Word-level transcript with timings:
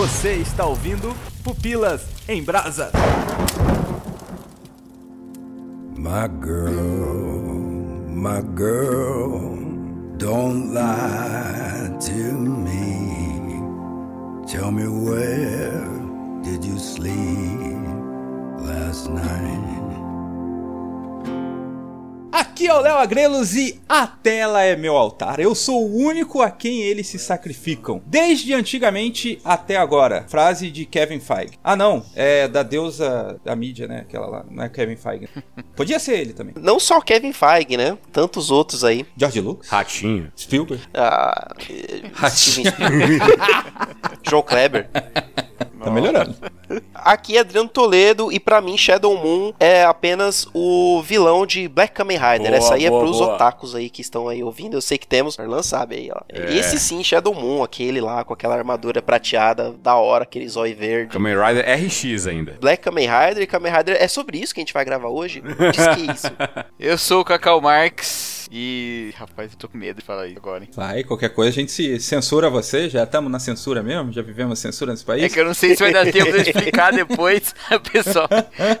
Você 0.00 0.36
está 0.36 0.64
ouvindo 0.64 1.14
Pupilas 1.44 2.06
em 2.26 2.42
Brasa. 2.42 2.90
My 5.94 6.26
girl, 6.40 7.60
my 8.08 8.40
girl, 8.56 9.58
don't 10.16 10.72
lie 10.72 11.94
to 12.00 12.32
me. 12.32 13.60
Tell 14.46 14.72
me 14.72 14.88
where 14.88 15.84
did 16.44 16.64
you 16.64 16.78
sleep 16.78 17.84
last 18.58 19.10
night? 19.10 19.79
Aqui 22.60 22.68
é 22.68 22.74
o 22.74 22.80
Léo 22.82 22.96
Agrelos 22.98 23.56
e 23.56 23.80
a 23.88 24.06
tela 24.06 24.62
é 24.62 24.76
meu 24.76 24.94
altar. 24.94 25.40
Eu 25.40 25.54
sou 25.54 25.82
o 25.82 25.96
único 25.96 26.42
a 26.42 26.50
quem 26.50 26.82
eles 26.82 27.06
se 27.06 27.18
sacrificam. 27.18 28.02
Desde 28.04 28.52
antigamente 28.52 29.40
até 29.42 29.78
agora. 29.78 30.26
Frase 30.28 30.70
de 30.70 30.84
Kevin 30.84 31.20
Feige. 31.20 31.52
Ah, 31.64 31.74
não. 31.74 32.04
É 32.14 32.46
da 32.46 32.62
deusa 32.62 33.40
da 33.42 33.56
mídia, 33.56 33.88
né? 33.88 34.00
Aquela 34.00 34.26
lá. 34.26 34.44
Não 34.50 34.62
é 34.62 34.68
Kevin 34.68 34.96
Feige. 34.96 35.26
Podia 35.74 35.98
ser 35.98 36.18
ele 36.18 36.34
também. 36.34 36.52
Não 36.60 36.78
só 36.78 37.00
Kevin 37.00 37.32
Feige, 37.32 37.78
né? 37.78 37.96
Tantos 38.12 38.50
outros 38.50 38.84
aí. 38.84 39.06
George 39.16 39.40
Lucas. 39.40 39.66
Ratinho. 39.70 40.30
Spielberg. 40.36 40.84
Ah, 40.92 41.54
Spielberg. 42.28 43.20
João 44.28 44.42
Kleber. 44.42 44.86
Tá 45.84 45.90
melhorando. 45.90 46.34
Aqui 46.94 47.36
é 47.36 47.40
Adriano 47.40 47.68
Toledo 47.68 48.30
e 48.30 48.38
pra 48.38 48.60
mim 48.60 48.76
Shadow 48.76 49.16
Moon 49.16 49.52
é 49.58 49.84
apenas 49.84 50.46
o 50.54 51.02
vilão 51.02 51.46
de 51.46 51.68
Black 51.68 51.94
Kamen 51.94 52.16
Rider. 52.18 52.48
Boa, 52.48 52.56
Essa 52.56 52.74
aí 52.74 52.88
boa, 52.88 53.00
é 53.00 53.04
pros 53.04 53.18
boa. 53.18 53.34
otakus 53.34 53.74
aí 53.74 53.90
que 53.90 54.00
estão 54.00 54.28
aí 54.28 54.42
ouvindo. 54.42 54.76
Eu 54.76 54.80
sei 54.80 54.98
que 54.98 55.06
temos. 55.06 55.38
Arlan 55.38 55.62
sabe 55.62 55.96
aí, 55.96 56.10
ó. 56.12 56.20
É. 56.28 56.54
Esse 56.56 56.78
sim, 56.78 57.02
Shadow 57.02 57.34
Moon, 57.34 57.62
aquele 57.62 58.00
lá 58.00 58.22
com 58.24 58.32
aquela 58.32 58.54
armadura 58.56 59.00
prateada, 59.02 59.72
da 59.82 59.96
hora, 59.96 60.24
aquele 60.24 60.48
zóio 60.48 60.76
verde. 60.76 61.12
Kamen 61.12 61.34
Rider 61.34 61.64
RX 61.86 62.26
ainda. 62.26 62.56
Black 62.60 62.82
Kamen 62.82 63.08
Rider 63.08 63.42
e 63.42 63.46
Kamen 63.46 63.72
Rider 63.72 63.96
é 64.00 64.06
sobre 64.08 64.38
isso 64.38 64.54
que 64.54 64.60
a 64.60 64.62
gente 64.62 64.74
vai 64.74 64.84
gravar 64.84 65.08
hoje? 65.08 65.42
Diz 65.42 65.86
que 65.86 66.10
é 66.10 66.12
isso. 66.12 66.26
Eu 66.78 66.96
sou 66.98 67.20
o 67.20 67.24
Cacau 67.24 67.60
Marx 67.60 68.48
e. 68.50 69.12
Rapaz, 69.16 69.52
eu 69.52 69.58
tô 69.58 69.68
com 69.68 69.78
medo 69.78 70.00
de 70.00 70.04
falar 70.04 70.26
isso 70.26 70.38
agora, 70.38 70.64
hein? 70.64 70.70
Vai, 70.74 71.04
qualquer 71.04 71.28
coisa 71.28 71.50
a 71.50 71.52
gente 71.54 71.70
se 71.70 72.00
censura 72.00 72.50
você. 72.50 72.88
Já 72.88 73.04
estamos 73.04 73.30
na 73.30 73.38
censura 73.38 73.82
mesmo? 73.82 74.12
Já 74.12 74.22
vivemos 74.22 74.58
censura 74.58 74.90
nesse 74.92 75.04
país? 75.04 75.22
É 75.22 75.28
que 75.28 75.38
eu 75.38 75.44
não 75.44 75.54
sei 75.54 75.69
se 75.76 75.82
vai 75.82 75.92
dar 75.92 76.04
tempo 76.10 76.30
de 76.30 76.36
eu 76.38 76.42
explicar 76.42 76.92
depois, 76.92 77.54
pessoal. 77.92 78.28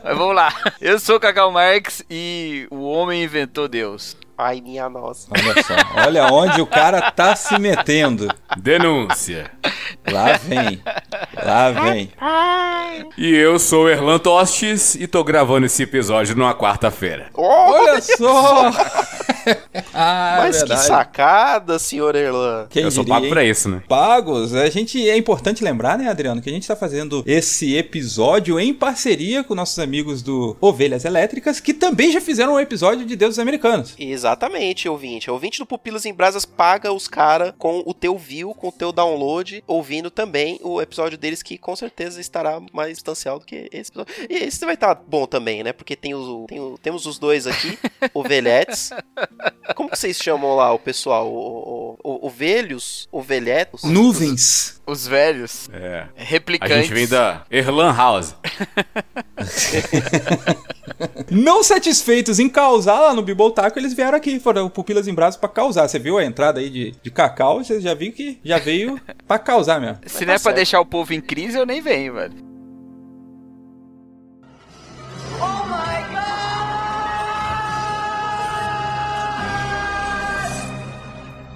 Mas 0.04 0.16
vamos 0.16 0.34
lá. 0.34 0.52
Eu 0.80 0.98
sou 0.98 1.16
o 1.16 1.20
Cacau 1.20 1.50
Marx 1.50 2.02
e 2.10 2.66
o 2.70 2.82
homem 2.82 3.22
inventou 3.22 3.68
Deus. 3.68 4.16
Ai, 4.42 4.62
minha 4.62 4.88
nossa. 4.88 5.28
Olha 5.30 5.62
só. 5.62 5.74
Olha 6.06 6.32
onde 6.32 6.62
o 6.62 6.66
cara 6.66 7.10
tá 7.10 7.36
se 7.36 7.58
metendo. 7.58 8.26
Denúncia. 8.56 9.50
Lá 10.10 10.38
vem. 10.38 10.82
Lá 11.44 11.70
vem. 11.72 12.10
E 13.18 13.34
eu 13.34 13.58
sou 13.58 13.84
o 13.84 13.88
Erlan 13.90 14.18
Tostes 14.18 14.94
e 14.94 15.06
tô 15.06 15.22
gravando 15.22 15.66
esse 15.66 15.82
episódio 15.82 16.34
numa 16.34 16.54
quarta-feira. 16.54 17.28
Olha 17.34 18.00
só! 18.00 18.70
ah, 19.94 20.36
Mas 20.40 20.62
que 20.62 20.76
sacada, 20.76 21.78
senhor 21.78 22.14
Erlan. 22.14 22.66
Quem 22.70 22.82
eu 22.84 22.90
sou 22.90 23.02
diria, 23.04 23.14
pago 23.14 23.26
hein? 23.26 23.30
pra 23.32 23.44
isso, 23.44 23.68
né? 23.68 23.82
Pagos, 23.88 24.54
a 24.54 24.68
gente 24.70 25.08
é 25.08 25.16
importante 25.16 25.62
lembrar, 25.64 25.98
né, 25.98 26.08
Adriano, 26.08 26.40
que 26.40 26.48
a 26.48 26.52
gente 26.52 26.62
está 26.62 26.76
fazendo 26.76 27.22
esse 27.26 27.76
episódio 27.76 28.58
em 28.58 28.72
parceria 28.74 29.42
com 29.44 29.54
nossos 29.54 29.78
amigos 29.78 30.22
do 30.22 30.56
Ovelhas 30.60 31.04
Elétricas, 31.04 31.60
que 31.60 31.72
também 31.74 32.12
já 32.12 32.20
fizeram 32.20 32.54
um 32.54 32.60
episódio 32.60 33.04
de 33.06 33.16
Deuses 33.16 33.38
Americanos. 33.38 33.94
Exatamente, 33.98 34.88
ouvinte. 34.88 35.30
O 35.30 35.34
ouvinte 35.34 35.58
do 35.58 35.66
Pupilas 35.66 36.04
em 36.04 36.12
Brasas 36.14 36.44
paga 36.44 36.92
os 36.92 37.08
cara 37.08 37.54
com 37.58 37.82
o 37.86 37.94
teu 37.94 38.16
view, 38.16 38.54
com 38.54 38.68
o 38.68 38.72
teu 38.72 38.92
download, 38.92 39.62
ouvindo 39.66 40.10
também 40.10 40.58
o 40.62 40.80
episódio 40.80 41.16
deles, 41.18 41.42
que 41.42 41.56
com 41.58 41.74
certeza 41.76 42.20
estará 42.20 42.60
mais 42.72 42.90
substancial 42.98 43.38
do 43.38 43.44
que 43.44 43.68
esse 43.72 43.90
episódio. 43.90 44.14
E 44.28 44.34
esse 44.34 44.64
vai 44.64 44.74
estar 44.74 44.94
bom 44.94 45.26
também, 45.26 45.62
né? 45.62 45.72
Porque 45.72 45.96
tem 45.96 46.14
os, 46.14 46.46
tem 46.46 46.60
o- 46.60 46.78
temos 46.82 47.06
os 47.06 47.18
dois 47.18 47.46
aqui, 47.46 47.78
ovelhetes. 48.14 48.90
Como 49.74 49.88
que 49.88 49.98
vocês 49.98 50.18
chamam 50.18 50.54
lá 50.56 50.70
o 50.72 50.78
pessoal? 50.78 51.26
O, 51.32 51.96
o, 52.02 52.12
o, 52.12 52.26
ovelhos? 52.26 53.08
Ovelhetos? 53.10 53.84
Nuvens. 53.84 54.80
Os 54.86 55.06
velhos, 55.06 55.68
É. 55.72 56.06
A 56.18 56.24
replicantes. 56.24 56.76
gente 56.76 56.92
vem 56.92 57.06
da 57.08 57.44
Erlan 57.50 57.94
House. 57.94 58.34
Não 61.30 61.62
satisfeitos 61.62 62.38
em 62.38 62.48
causar 62.48 63.00
lá 63.00 63.14
no 63.14 63.22
Biboltaco, 63.22 63.78
eles 63.78 63.94
vieram 63.94 64.18
aqui, 64.18 64.38
foram 64.40 64.68
pupilas 64.68 65.08
em 65.08 65.14
braços 65.14 65.40
pra 65.40 65.48
causar. 65.48 65.88
Você 65.88 65.98
viu 65.98 66.18
a 66.18 66.24
entrada 66.24 66.60
aí 66.60 66.68
de, 66.68 66.90
de 67.02 67.10
cacau, 67.10 67.64
você 67.64 67.80
já 67.80 67.94
viu 67.94 68.12
que 68.12 68.38
já 68.44 68.58
veio 68.58 69.00
pra 69.26 69.38
causar 69.38 69.80
mesmo. 69.80 69.98
Se 70.06 70.26
não 70.26 70.34
é 70.34 70.38
pra 70.38 70.52
deixar 70.52 70.80
o 70.80 70.86
povo 70.86 71.14
em 71.14 71.20
crise, 71.20 71.56
eu 71.56 71.64
nem 71.64 71.80
venho, 71.80 72.14
velho. 72.14 72.49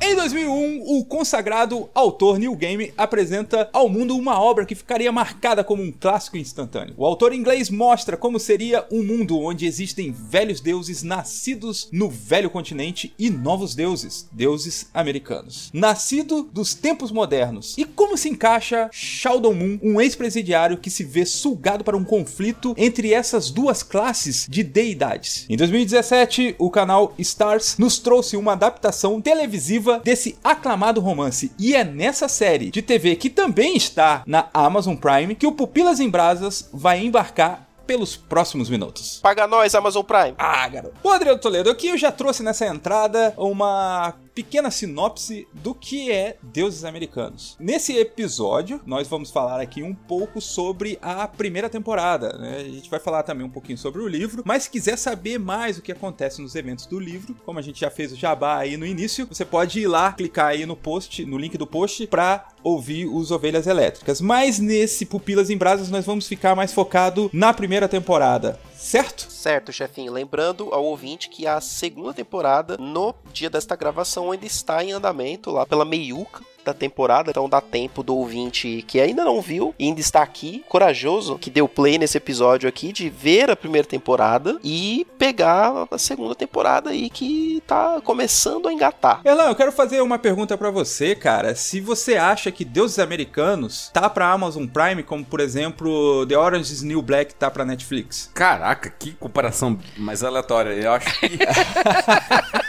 Em 0.06 0.14
2001, 0.14 0.82
o 0.84 1.02
consagrado 1.02 1.88
autor 1.94 2.38
Neil 2.38 2.54
Gaiman 2.54 2.90
apresenta 2.94 3.70
ao 3.72 3.88
mundo 3.88 4.14
uma 4.14 4.38
obra 4.38 4.66
que 4.66 4.74
ficaria 4.74 5.10
marcada 5.10 5.64
como 5.64 5.82
um 5.82 5.90
clássico 5.90 6.36
instantâneo. 6.36 6.92
O 6.98 7.06
autor 7.06 7.32
inglês 7.32 7.70
mostra 7.70 8.14
como 8.14 8.38
seria 8.38 8.84
um 8.92 9.02
mundo 9.02 9.38
onde 9.40 9.64
existem 9.64 10.12
velhos 10.12 10.60
deuses 10.60 11.02
nascidos 11.02 11.88
no 11.90 12.10
velho 12.10 12.50
continente 12.50 13.14
e 13.18 13.30
novos 13.30 13.74
deuses, 13.74 14.28
deuses 14.30 14.90
americanos, 14.92 15.70
nascido 15.72 16.42
dos 16.52 16.74
tempos 16.74 17.10
modernos. 17.10 17.74
E 17.78 17.86
como 17.86 18.18
se 18.18 18.28
encaixa 18.28 18.90
Shadow 18.92 19.54
Moon, 19.54 19.78
um 19.82 19.98
ex-presidiário 19.98 20.76
que 20.76 20.90
se 20.90 21.02
vê 21.02 21.24
sugado 21.24 21.82
para 21.82 21.96
um 21.96 22.04
conflito 22.04 22.74
entre 22.76 23.14
essas 23.14 23.50
duas 23.50 23.82
classes 23.82 24.46
de 24.50 24.62
deidades. 24.62 25.46
Em 25.48 25.56
2017, 25.56 26.56
o 26.58 26.70
canal 26.70 27.14
Stars 27.18 27.78
nos 27.78 27.98
trouxe 27.98 28.36
uma 28.36 28.52
adaptação 28.52 29.18
televisiva 29.18 29.93
desse 29.98 30.38
aclamado 30.42 31.00
romance. 31.00 31.52
E 31.58 31.74
é 31.74 31.84
nessa 31.84 32.28
série 32.28 32.70
de 32.70 32.82
TV 32.82 33.16
que 33.16 33.30
também 33.30 33.76
está 33.76 34.22
na 34.26 34.48
Amazon 34.52 34.96
Prime 34.96 35.34
que 35.34 35.46
o 35.46 35.52
Pupilas 35.52 36.00
em 36.00 36.08
Brasas 36.08 36.68
vai 36.72 37.04
embarcar 37.04 37.68
pelos 37.86 38.16
próximos 38.16 38.68
minutos. 38.70 39.20
Paga 39.22 39.46
nós, 39.46 39.74
Amazon 39.74 40.02
Prime. 40.02 40.34
Ah, 40.38 40.66
garoto. 40.68 40.94
O 41.02 41.10
Adriano 41.10 41.38
Toledo 41.38 41.70
aqui 41.70 41.88
eu 41.88 41.98
já 41.98 42.10
trouxe 42.10 42.42
nessa 42.42 42.66
entrada 42.66 43.34
uma 43.36 44.14
pequena 44.34 44.70
sinopse 44.70 45.46
do 45.52 45.74
que 45.74 46.10
é 46.10 46.36
Deuses 46.42 46.84
Americanos. 46.84 47.56
Nesse 47.60 47.96
episódio, 47.96 48.80
nós 48.84 49.06
vamos 49.06 49.30
falar 49.30 49.60
aqui 49.60 49.82
um 49.82 49.94
pouco 49.94 50.40
sobre 50.40 50.98
a 51.00 51.28
primeira 51.28 51.70
temporada. 51.70 52.36
né? 52.36 52.56
A 52.58 52.64
gente 52.64 52.90
vai 52.90 52.98
falar 52.98 53.22
também 53.22 53.46
um 53.46 53.50
pouquinho 53.50 53.78
sobre 53.78 54.02
o 54.02 54.08
livro, 54.08 54.42
mas 54.44 54.64
se 54.64 54.70
quiser 54.70 54.98
saber 54.98 55.38
mais 55.38 55.78
o 55.78 55.82
que 55.82 55.92
acontece 55.92 56.42
nos 56.42 56.54
eventos 56.54 56.86
do 56.86 56.98
livro, 56.98 57.34
como 57.46 57.58
a 57.58 57.62
gente 57.62 57.80
já 57.80 57.90
fez 57.90 58.12
o 58.12 58.16
jabá 58.16 58.58
aí 58.58 58.76
no 58.76 58.86
início, 58.86 59.26
você 59.26 59.44
pode 59.44 59.80
ir 59.80 59.86
lá, 59.86 60.12
clicar 60.12 60.48
aí 60.48 60.66
no 60.66 60.76
post, 60.76 61.24
no 61.24 61.38
link 61.38 61.56
do 61.56 61.66
post, 61.66 62.06
para 62.08 62.48
ouvir 62.62 63.06
os 63.06 63.30
Ovelhas 63.30 63.66
Elétricas. 63.66 64.20
Mas 64.20 64.58
nesse 64.58 65.06
Pupilas 65.06 65.50
em 65.50 65.56
Brasas 65.56 65.90
nós 65.90 66.04
vamos 66.04 66.26
ficar 66.26 66.56
mais 66.56 66.72
focado 66.72 67.30
na 67.32 67.52
primeira 67.52 67.88
temporada, 67.88 68.58
certo? 68.74 69.30
Certo, 69.30 69.72
chefinho. 69.72 70.12
Lembrando 70.12 70.72
ao 70.72 70.84
ouvinte 70.84 71.28
que 71.28 71.46
a 71.46 71.60
segunda 71.60 72.12
temporada, 72.12 72.76
no 72.76 73.14
dia 73.32 73.48
desta 73.48 73.76
gravação, 73.76 74.30
ainda 74.30 74.46
está 74.46 74.82
em 74.82 74.92
andamento 74.92 75.50
lá 75.50 75.64
pela 75.64 75.84
meiuca 75.84 76.42
da 76.64 76.74
temporada, 76.74 77.30
então 77.30 77.48
dá 77.48 77.60
tempo 77.60 78.02
do 78.02 78.16
ouvinte 78.16 78.84
que 78.86 79.00
ainda 79.00 79.24
não 79.24 79.40
viu 79.40 79.74
e 79.78 79.84
ainda 79.84 80.00
está 80.00 80.22
aqui, 80.22 80.64
corajoso, 80.68 81.38
que 81.38 81.50
deu 81.50 81.68
play 81.68 81.98
nesse 81.98 82.16
episódio 82.16 82.68
aqui, 82.68 82.92
de 82.92 83.08
ver 83.10 83.50
a 83.50 83.56
primeira 83.56 83.86
temporada 83.86 84.58
e 84.62 85.06
pegar 85.18 85.86
a 85.90 85.98
segunda 85.98 86.34
temporada 86.34 86.90
aí 86.90 87.10
que 87.10 87.62
tá 87.66 88.00
começando 88.02 88.68
a 88.68 88.72
engatar. 88.72 89.20
Erlan, 89.24 89.48
eu 89.48 89.54
quero 89.54 89.72
fazer 89.72 90.00
uma 90.00 90.18
pergunta 90.18 90.56
pra 90.56 90.70
você, 90.70 91.14
cara. 91.14 91.54
Se 91.54 91.80
você 91.80 92.16
acha 92.16 92.50
que 92.50 92.64
Deuses 92.64 92.98
Americanos 92.98 93.90
tá 93.92 94.08
pra 94.08 94.30
Amazon 94.30 94.66
Prime, 94.66 95.02
como 95.02 95.24
por 95.24 95.40
exemplo 95.40 96.26
The 96.26 96.36
Orange 96.36 96.72
is 96.72 96.82
New 96.82 97.02
Black 97.02 97.34
tá 97.34 97.50
pra 97.50 97.64
Netflix. 97.64 98.30
Caraca, 98.34 98.90
que 98.90 99.12
comparação 99.12 99.78
mais 99.96 100.22
aleatória. 100.22 100.70
Eu 100.70 100.92
acho 100.92 101.20
que. 101.20 101.38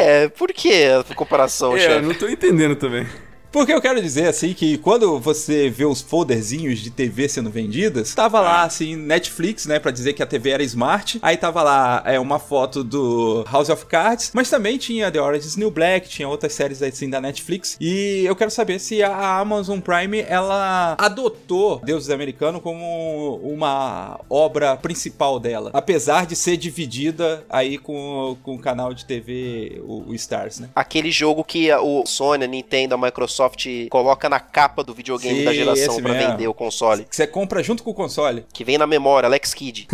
É, 0.00 0.28
por 0.28 0.52
que 0.52 0.84
a 0.84 1.14
comparação, 1.14 1.72
É, 1.72 1.76
eu 1.76 1.80
chefe? 1.80 2.06
não 2.06 2.14
tô 2.14 2.28
entendendo 2.28 2.74
também. 2.76 3.06
Porque 3.52 3.72
eu 3.72 3.80
quero 3.80 4.00
dizer 4.00 4.28
assim 4.28 4.54
que 4.54 4.78
quando 4.78 5.18
você 5.18 5.68
vê 5.68 5.84
os 5.84 6.00
folderzinhos 6.00 6.78
de 6.78 6.90
TV 6.90 7.28
sendo 7.28 7.50
vendidas, 7.50 8.14
tava 8.14 8.40
lá 8.40 8.62
assim 8.62 8.94
Netflix, 8.94 9.66
né, 9.66 9.80
Pra 9.80 9.90
dizer 9.90 10.12
que 10.12 10.22
a 10.22 10.26
TV 10.26 10.50
era 10.50 10.62
smart. 10.62 11.18
Aí 11.20 11.36
tava 11.36 11.62
lá 11.62 12.02
é 12.06 12.20
uma 12.20 12.38
foto 12.38 12.84
do 12.84 13.44
House 13.50 13.68
of 13.68 13.86
Cards, 13.86 14.30
mas 14.32 14.48
também 14.48 14.78
tinha 14.78 15.10
The 15.10 15.20
Orange 15.20 15.46
is 15.46 15.56
New 15.56 15.70
Black, 15.70 16.08
tinha 16.08 16.28
outras 16.28 16.52
séries 16.52 16.82
assim 16.82 17.10
da 17.10 17.20
Netflix. 17.20 17.76
E 17.80 18.22
eu 18.24 18.36
quero 18.36 18.50
saber 18.50 18.78
se 18.78 19.02
a 19.02 19.38
Amazon 19.38 19.80
Prime 19.80 20.20
ela 20.20 20.96
adotou 20.98 21.80
Deuses 21.82 22.10
Americano 22.10 22.60
como 22.60 23.40
uma 23.42 24.20
obra 24.28 24.76
principal 24.76 25.40
dela, 25.40 25.70
apesar 25.72 26.26
de 26.26 26.36
ser 26.36 26.56
dividida 26.56 27.44
aí 27.48 27.78
com, 27.78 28.36
com 28.42 28.54
o 28.54 28.58
canal 28.58 28.94
de 28.94 29.04
TV 29.04 29.80
o, 29.84 30.10
o 30.10 30.14
Stars, 30.14 30.60
né? 30.60 30.68
Aquele 30.74 31.10
jogo 31.10 31.42
que 31.42 31.72
o 31.72 32.04
Sony, 32.06 32.44
a 32.44 32.46
Nintendo, 32.46 32.94
a 32.94 32.98
Microsoft 32.98 33.39
Microsoft 33.40 33.66
coloca 33.88 34.28
na 34.28 34.38
capa 34.38 34.84
do 34.84 34.92
videogame 34.92 35.38
Sim, 35.38 35.44
da 35.44 35.54
geração 35.54 36.00
mesmo. 36.00 36.30
vender 36.30 36.48
o 36.48 36.54
console. 36.54 37.04
Que 37.04 37.16
você 37.16 37.26
compra 37.26 37.62
junto 37.62 37.82
com 37.82 37.90
o 37.90 37.94
console. 37.94 38.44
Que 38.52 38.64
vem 38.64 38.76
na 38.76 38.86
memória, 38.86 39.26
Alex 39.26 39.54
Kidd. 39.54 39.88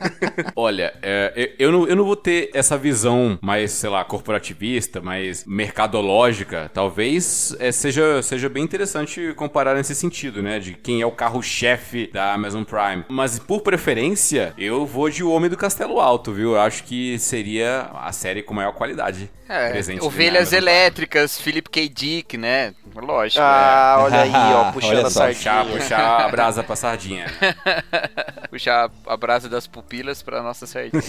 Olha, 0.54 0.92
é, 1.02 1.32
eu, 1.58 1.70
eu 1.70 1.72
não, 1.72 1.88
eu 1.88 1.96
não 1.96 2.04
vou 2.04 2.16
ter 2.16 2.50
essa 2.52 2.76
visão 2.76 3.38
mais, 3.40 3.70
sei 3.72 3.88
lá, 3.88 4.04
corporativista, 4.04 5.00
mais 5.00 5.44
mercadológica. 5.46 6.70
Talvez 6.74 7.56
é, 7.58 7.72
seja, 7.72 8.22
seja 8.22 8.48
bem 8.48 8.64
interessante 8.64 9.32
comparar 9.34 9.74
nesse 9.74 9.94
sentido, 9.94 10.42
né? 10.42 10.58
De 10.58 10.74
quem 10.74 11.00
é 11.00 11.06
o 11.06 11.12
carro-chefe 11.12 12.10
da 12.12 12.34
Amazon 12.34 12.64
Prime. 12.64 13.04
Mas 13.08 13.38
por 13.38 13.62
preferência, 13.62 14.52
eu 14.58 14.84
vou 14.84 15.08
de 15.08 15.24
O 15.24 15.30
Homem 15.30 15.48
do 15.48 15.56
Castelo 15.56 16.00
Alto, 16.00 16.32
viu? 16.32 16.52
Eu 16.52 16.60
acho 16.60 16.84
que 16.84 17.18
seria 17.18 17.90
a 17.94 18.12
série 18.12 18.42
com 18.42 18.52
maior 18.52 18.72
qualidade. 18.72 19.30
É, 19.48 19.70
presente 19.70 20.04
ovelhas 20.04 20.50
Prime. 20.50 20.62
elétricas, 20.62 21.40
Philip 21.40 21.68
K. 21.68 21.88
Dick, 21.88 22.36
né? 22.36 22.72
Lógico. 22.94 23.40
Ah, 23.42 23.98
olha 24.00 24.20
aí, 24.22 24.32
ó, 24.54 24.70
puxando 24.72 25.06
a 25.06 25.10
só, 25.10 25.26
Puxar, 25.26 25.34
sardinha. 25.64 25.76
puxar 25.78 26.20
a 26.24 26.28
brasa 26.28 26.62
pra 26.62 26.76
sardinha. 26.76 27.26
é. 27.40 28.48
Puxar 28.50 28.90
a 29.06 29.16
brasa 29.16 29.48
das 29.48 29.66
pupilas 29.66 30.22
pra 30.22 30.42
nossa 30.42 30.66
sardinha. 30.66 31.02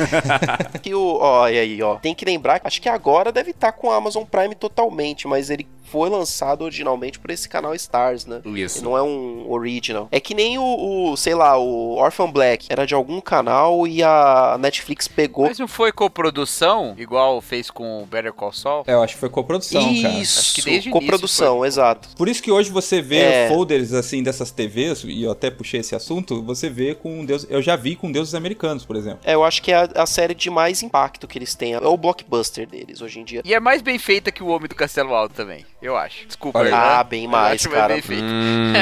Que 0.82 0.94
o, 0.96 1.18
ó, 1.20 1.50
e 1.50 1.58
aí, 1.58 1.82
ó. 1.82 1.96
Tem 1.96 2.14
que 2.14 2.24
lembrar, 2.24 2.62
acho 2.64 2.82
que 2.82 2.88
agora 2.90 3.32
deve 3.32 3.52
estar 3.52 3.72
com 3.72 3.92
a 3.92 3.96
Amazon 3.96 4.24
Prime 4.24 4.54
totalmente, 4.56 5.28
mas 5.28 5.50
ele 5.50 5.68
foi 5.92 6.10
lançado 6.10 6.64
originalmente 6.64 7.20
por 7.20 7.30
esse 7.32 7.50
canal 7.50 7.76
Stars, 7.76 8.26
né? 8.26 8.42
Isso. 8.46 8.78
Ele 8.80 8.86
não 8.86 8.98
é 8.98 9.04
um 9.04 9.46
original. 9.52 10.08
É 10.12 10.20
que 10.20 10.34
nem 10.34 10.58
o, 10.58 10.64
o, 11.12 11.18
sei 11.18 11.36
lá, 11.36 11.58
o 11.58 11.96
Orphan 11.96 12.30
Black. 12.32 12.68
Era 12.70 12.86
de 12.88 12.94
algum 12.94 13.20
canal 13.20 13.86
e 13.86 14.02
a 14.02 14.58
Netflix 14.60 15.08
pegou. 15.08 15.46
Mas 15.48 15.60
não 15.60 15.68
foi 15.68 15.92
coprodução, 15.92 16.96
igual 16.98 17.42
fez 17.42 17.70
com 17.70 18.04
o 18.04 18.06
Better 18.06 18.32
Call 18.34 18.54
Saul? 18.54 18.84
É, 18.88 18.94
eu 18.94 19.04
acho 19.04 19.16
que 19.16 19.20
foi 19.20 19.30
coprodução, 19.30 19.82
cara. 19.82 20.14
Isso, 20.20 20.40
Acho 20.40 20.54
que 20.56 20.62
desde 20.62 20.90
o 20.90 20.92
início 20.92 20.92
coprodução, 20.92 21.66
exato. 21.66 22.10
Por 22.16 22.30
isso 22.30 22.42
que 22.42 22.52
hoje 22.52 22.70
você 22.70 23.02
vê 23.02 23.18
É. 23.18 23.48
folders 23.50 23.94
assim 23.94 24.24
dessas 24.24 24.50
TVs, 24.52 25.04
e 25.04 25.24
eu 25.24 25.32
até 25.32 25.52
puxei 25.52 25.82
esse 25.82 25.94
assunto, 25.96 26.42
você 26.42 26.70
vê 26.70 26.96
com 26.96 27.26
Deus. 27.26 27.46
Eu 27.50 27.62
já 27.62 27.76
vi 27.76 27.96
com 27.96 28.12
deuses 28.12 28.34
americanos, 28.34 28.86
por 28.86 28.96
exemplo. 28.96 29.20
É, 29.24 29.34
eu 29.34 29.44
acho 29.44 29.62
que 29.62 29.72
é 29.72 29.76
a, 29.76 29.90
a 29.96 30.06
série 30.06 30.34
de 30.34 30.50
mais 30.50 30.82
impacto 30.82 31.28
que 31.28 31.38
eles 31.38 31.54
têm. 31.54 31.74
É 31.74 31.80
o 31.80 31.98
blockbuster 31.98 32.68
deles 32.68 33.02
hoje 33.02 33.20
em 33.20 33.24
dia. 33.24 33.42
E 33.44 33.54
é 33.54 33.60
mais 33.60 33.82
bem 33.82 33.98
feita 34.00 34.32
que 34.32 34.44
o 34.44 34.48
Homem 34.48 34.68
do 34.70 34.76
Castelo 34.76 35.14
Alto 35.14 35.34
também, 35.36 35.66
eu 35.82 35.98
acho. 35.98 36.26
Desculpa, 36.28 36.60
Olha. 36.60 36.68
Erlan. 36.70 36.78
Ah, 36.80 37.04
bem 37.04 37.24
Eu 37.26 37.30
mais, 37.30 37.62
acho 37.66 37.70
cara. 37.70 37.94
bem 37.94 38.02
feito. 38.02 38.24
Hum... 38.24 38.74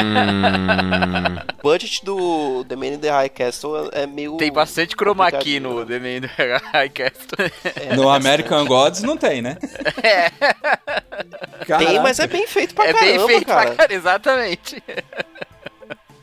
O 1.57 1.61
budget 1.63 2.03
do 2.03 2.65
The 2.65 2.75
Man 2.75 2.85
in 2.87 2.99
the 2.99 3.09
High 3.09 3.29
Castle 3.29 3.89
é 3.93 4.05
meio. 4.05 4.37
Tem 4.37 4.51
bastante 4.51 4.95
chroma 4.95 5.31
key 5.31 5.59
complicadinho, 5.59 5.69
no 5.69 5.79
né? 5.79 5.85
The 5.85 5.99
Man 5.99 6.17
in 6.17 6.21
the 6.21 6.57
High 6.73 6.89
Castle. 6.89 7.51
É. 7.89 7.95
No 7.95 8.09
American 8.09 8.65
Gods 8.65 9.01
não 9.01 9.15
tem, 9.17 9.41
né? 9.41 9.57
Tem, 9.61 9.71
Caraca. 11.65 12.01
mas 12.01 12.19
é 12.19 12.27
bem 12.27 12.47
feito 12.47 12.73
pra 12.73 12.85
é 12.87 12.93
caramba, 12.93 13.17
bem 13.17 13.27
feito 13.27 13.45
cara. 13.45 13.65
pra 13.67 13.75
cara, 13.75 13.93
exatamente. 13.93 14.83